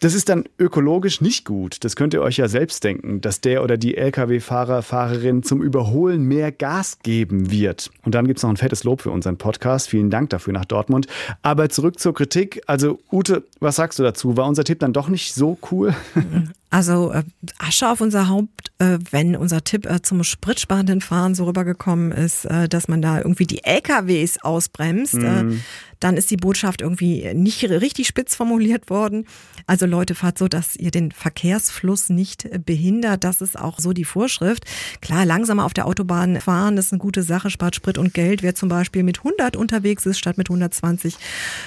das 0.00 0.12
ist 0.12 0.28
dann 0.28 0.44
ökologisch 0.58 1.22
nicht 1.22 1.46
gut. 1.46 1.82
Das 1.82 1.96
könnt 1.96 2.12
ihr 2.12 2.20
euch 2.20 2.36
ja 2.36 2.48
selbst 2.48 2.84
denken, 2.84 3.22
dass 3.22 3.40
der 3.40 3.64
oder 3.64 3.78
die 3.78 3.96
Lkw-Fahrer, 3.96 4.82
Fahrerin 4.82 5.42
zum 5.42 5.62
Überholen 5.62 6.24
mehr 6.24 6.52
Gas 6.52 6.98
geben 7.02 7.50
wird. 7.50 7.90
Und 8.04 8.14
dann 8.14 8.26
gibt 8.26 8.40
es 8.40 8.42
noch 8.42 8.50
ein 8.50 8.58
fettes 8.58 8.84
Lob 8.84 9.00
für 9.00 9.10
unseren 9.10 9.38
Podcast. 9.38 9.88
Vielen 9.88 10.10
Dank 10.10 10.28
dafür 10.28 10.52
nach 10.52 10.66
Dortmund. 10.66 11.06
Aber 11.40 11.70
zurück 11.70 11.98
zur 11.98 12.12
Kritik. 12.12 12.60
Also 12.66 13.00
Ute, 13.10 13.44
was 13.60 13.76
sagst 13.76 13.98
du 13.98 14.02
dazu? 14.02 14.36
War 14.36 14.46
unser 14.46 14.64
Tipp 14.64 14.80
dann 14.80 14.92
doch 14.92 15.08
nicht 15.08 15.32
so 15.32 15.56
cool? 15.70 15.94
Also 16.74 17.12
äh, 17.12 17.22
Asche 17.58 17.88
auf 17.88 18.00
unser 18.00 18.28
Haupt, 18.28 18.72
äh, 18.80 18.98
wenn 19.12 19.36
unser 19.36 19.62
Tipp 19.62 19.86
äh, 19.86 20.02
zum 20.02 20.24
spritsparenden 20.24 21.00
Fahren 21.00 21.36
so 21.36 21.44
rübergekommen 21.44 22.10
ist, 22.10 22.46
äh, 22.46 22.68
dass 22.68 22.88
man 22.88 23.00
da 23.00 23.18
irgendwie 23.18 23.46
die 23.46 23.62
LKWs 23.62 24.42
ausbremst. 24.42 25.14
Äh, 25.14 25.44
mhm 25.44 25.60
dann 26.04 26.18
ist 26.18 26.30
die 26.30 26.36
Botschaft 26.36 26.82
irgendwie 26.82 27.32
nicht 27.32 27.64
richtig 27.64 28.06
spitz 28.06 28.34
formuliert 28.34 28.90
worden. 28.90 29.26
Also 29.66 29.86
Leute, 29.86 30.14
fahrt 30.14 30.36
so, 30.36 30.48
dass 30.48 30.76
ihr 30.76 30.90
den 30.90 31.12
Verkehrsfluss 31.12 32.10
nicht 32.10 32.46
behindert. 32.66 33.24
Das 33.24 33.40
ist 33.40 33.58
auch 33.58 33.78
so 33.78 33.94
die 33.94 34.04
Vorschrift. 34.04 34.64
Klar, 35.00 35.24
langsamer 35.24 35.64
auf 35.64 35.72
der 35.72 35.86
Autobahn 35.86 36.42
fahren, 36.42 36.76
das 36.76 36.86
ist 36.86 36.92
eine 36.92 36.98
gute 36.98 37.22
Sache, 37.22 37.48
spart 37.48 37.74
Sprit 37.74 37.96
und 37.96 38.12
Geld. 38.12 38.42
Wer 38.42 38.54
zum 38.54 38.68
Beispiel 38.68 39.02
mit 39.02 39.20
100 39.20 39.56
unterwegs 39.56 40.04
ist 40.04 40.18
statt 40.18 40.36
mit 40.36 40.50
120, 40.50 41.16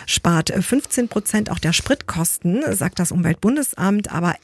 spart 0.05 0.51
15 0.51 1.07
Prozent 1.07 1.49
auch 1.49 1.59
der 1.59 1.73
Spritkosten, 1.73 2.61
sagt 2.75 2.99
das 2.99 3.11
Umweltbundesamt. 3.11 4.11
Aber 4.11 4.35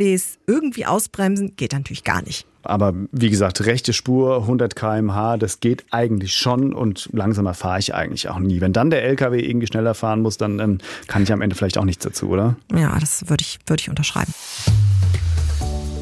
LKWs 0.00 0.38
irgendwie 0.46 0.86
ausbremsen 0.86 1.56
geht 1.56 1.72
natürlich 1.72 2.04
gar 2.04 2.22
nicht. 2.22 2.46
Aber 2.62 2.92
wie 3.12 3.30
gesagt, 3.30 3.64
rechte 3.64 3.92
Spur, 3.92 4.42
100 4.42 4.76
km/h, 4.76 5.38
das 5.38 5.60
geht 5.60 5.84
eigentlich 5.90 6.34
schon 6.34 6.74
und 6.74 7.08
langsamer 7.12 7.54
fahre 7.54 7.78
ich 7.78 7.94
eigentlich 7.94 8.28
auch 8.28 8.38
nie. 8.38 8.60
Wenn 8.60 8.74
dann 8.74 8.90
der 8.90 9.02
LKW 9.04 9.40
irgendwie 9.40 9.66
schneller 9.66 9.94
fahren 9.94 10.20
muss, 10.20 10.36
dann 10.36 10.58
ähm, 10.58 10.78
kann 11.06 11.22
ich 11.22 11.32
am 11.32 11.40
Ende 11.40 11.56
vielleicht 11.56 11.78
auch 11.78 11.84
nichts 11.84 12.04
dazu, 12.04 12.28
oder? 12.28 12.56
Ja, 12.74 12.98
das 12.98 13.28
würde 13.28 13.42
ich, 13.42 13.58
würde 13.66 13.80
ich 13.80 13.88
unterschreiben. 13.88 14.34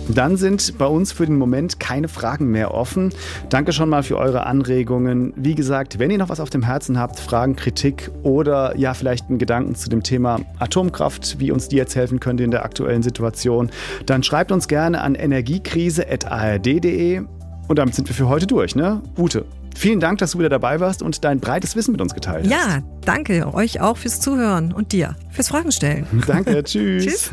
Dann 0.08 0.36
sind 0.36 0.76
bei 0.78 0.86
uns 0.86 1.12
für 1.12 1.26
den 1.26 1.36
Moment 1.36 1.78
keine 1.80 2.08
Fragen 2.08 2.50
mehr 2.50 2.74
offen. 2.74 3.12
Danke 3.50 3.72
schon 3.72 3.88
mal 3.88 4.02
für 4.02 4.16
eure 4.16 4.46
Anregungen. 4.46 5.32
Wie 5.36 5.54
gesagt, 5.54 5.98
wenn 5.98 6.10
ihr 6.10 6.18
noch 6.18 6.30
was 6.30 6.40
auf 6.40 6.50
dem 6.50 6.62
Herzen 6.62 6.98
habt, 6.98 7.20
Fragen, 7.20 7.56
Kritik 7.56 8.10
oder 8.22 8.76
ja, 8.76 8.92
vielleicht 8.94 9.28
einen 9.28 9.38
Gedanken 9.38 9.74
zu 9.74 9.88
dem 9.88 10.02
Thema 10.02 10.40
Atomkraft, 10.58 11.38
wie 11.38 11.50
uns 11.50 11.68
die 11.68 11.76
jetzt 11.76 11.96
helfen 11.96 12.20
könnte 12.20 12.44
in 12.44 12.50
der 12.50 12.64
aktuellen 12.64 13.02
Situation, 13.02 13.70
dann 14.06 14.22
schreibt 14.22 14.52
uns 14.52 14.68
gerne 14.68 15.00
an 15.02 15.14
energiekrise.ard.de. 15.14 17.22
Und 17.68 17.78
damit 17.78 17.94
sind 17.94 18.08
wir 18.08 18.14
für 18.14 18.28
heute 18.28 18.46
durch, 18.46 18.74
ne? 18.74 19.02
Ute, 19.18 19.44
Vielen 19.78 20.00
Dank, 20.00 20.18
dass 20.18 20.32
du 20.32 20.40
wieder 20.40 20.48
dabei 20.48 20.80
warst 20.80 21.02
und 21.02 21.22
dein 21.22 21.38
breites 21.38 21.76
Wissen 21.76 21.92
mit 21.92 22.00
uns 22.00 22.12
geteilt 22.12 22.46
hast. 22.46 22.50
Ja, 22.50 22.82
danke 23.04 23.54
euch 23.54 23.80
auch 23.80 23.96
fürs 23.96 24.20
Zuhören 24.20 24.72
und 24.72 24.90
dir 24.90 25.14
fürs 25.30 25.50
Fragen 25.50 25.70
stellen. 25.70 26.04
Danke, 26.26 26.62
tschüss. 26.64 27.04
tschüss. 27.04 27.30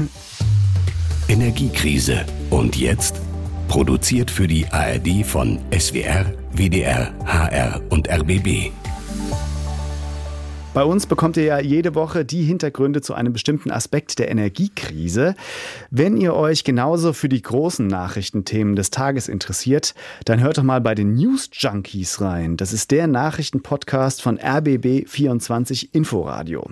Energiekrise. 1.28 2.24
Und 2.56 2.78
jetzt? 2.78 3.20
Produziert 3.68 4.32
für 4.32 4.48
die 4.48 4.66
ARD 4.68 5.26
von 5.26 5.60
SWR, 5.78 6.32
WDR, 6.54 7.14
HR 7.26 7.82
und 7.90 8.10
RBB. 8.10 8.72
Bei 10.76 10.84
uns 10.84 11.06
bekommt 11.06 11.38
ihr 11.38 11.46
ja 11.46 11.60
jede 11.62 11.96
Woche 11.96 12.26
die 12.26 12.44
Hintergründe 12.44 13.00
zu 13.00 13.14
einem 13.14 13.32
bestimmten 13.32 13.72
Aspekt 13.72 14.20
der 14.20 14.30
Energiekrise. 14.30 15.34
Wenn 15.90 16.18
ihr 16.18 16.34
euch 16.34 16.66
genauso 16.66 17.14
für 17.14 17.30
die 17.30 17.42
großen 17.42 17.88
Nachrichtenthemen 17.88 18.76
des 18.76 18.92
Tages 18.92 19.30
interessiert, 19.30 19.96
dann 20.26 20.42
hört 20.42 20.58
doch 20.58 20.64
mal 20.64 20.82
bei 20.82 20.94
den 20.94 21.14
News 21.14 21.50
Junkies 21.54 22.20
rein. 22.20 22.58
Das 22.58 22.74
ist 22.74 22.92
der 22.92 23.08
Nachrichtenpodcast 23.08 24.22
von 24.22 24.38
RBB 24.38 25.08
24 25.08 25.96
Inforadio. 25.96 26.70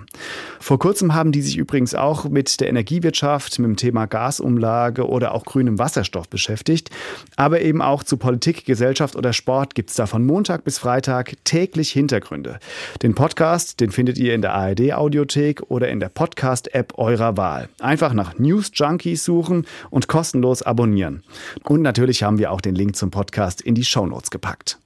Vor 0.60 0.78
kurzem 0.78 1.14
haben 1.14 1.32
die 1.32 1.40
sich 1.40 1.56
übrigens 1.56 1.94
auch 1.94 2.28
mit 2.28 2.60
der 2.60 2.68
Energiewirtschaft, 2.68 3.58
mit 3.58 3.68
dem 3.68 3.76
Thema 3.76 4.04
Gasumlage 4.04 5.08
oder 5.08 5.32
auch 5.32 5.46
grünem 5.46 5.78
Wasserstoff 5.78 6.28
beschäftigt. 6.28 6.90
Aber 7.36 7.62
eben 7.62 7.80
auch 7.80 8.02
zu 8.02 8.18
Politik, 8.18 8.66
Gesellschaft 8.66 9.16
oder 9.16 9.32
Sport 9.32 9.74
gibt 9.74 9.88
es 9.88 9.96
da 9.96 10.04
von 10.04 10.26
Montag 10.26 10.62
bis 10.62 10.76
Freitag 10.76 11.32
täglich 11.44 11.90
Hintergründe. 11.90 12.58
Den 13.00 13.14
Podcast, 13.14 13.80
den 13.80 13.93
findet 13.94 14.18
ihr 14.18 14.34
in 14.34 14.42
der 14.42 14.52
ARD 14.52 14.92
Audiothek 14.92 15.62
oder 15.70 15.88
in 15.88 16.00
der 16.00 16.08
Podcast 16.08 16.74
App 16.74 16.98
eurer 16.98 17.36
Wahl. 17.36 17.68
Einfach 17.80 18.12
nach 18.12 18.38
News 18.38 18.70
Junkies 18.74 19.24
suchen 19.24 19.66
und 19.90 20.08
kostenlos 20.08 20.62
abonnieren. 20.62 21.22
Und 21.62 21.82
natürlich 21.82 22.22
haben 22.22 22.38
wir 22.38 22.50
auch 22.50 22.60
den 22.60 22.74
Link 22.74 22.96
zum 22.96 23.10
Podcast 23.10 23.60
in 23.60 23.74
die 23.74 23.84
Shownotes 23.84 24.30
gepackt. 24.30 24.78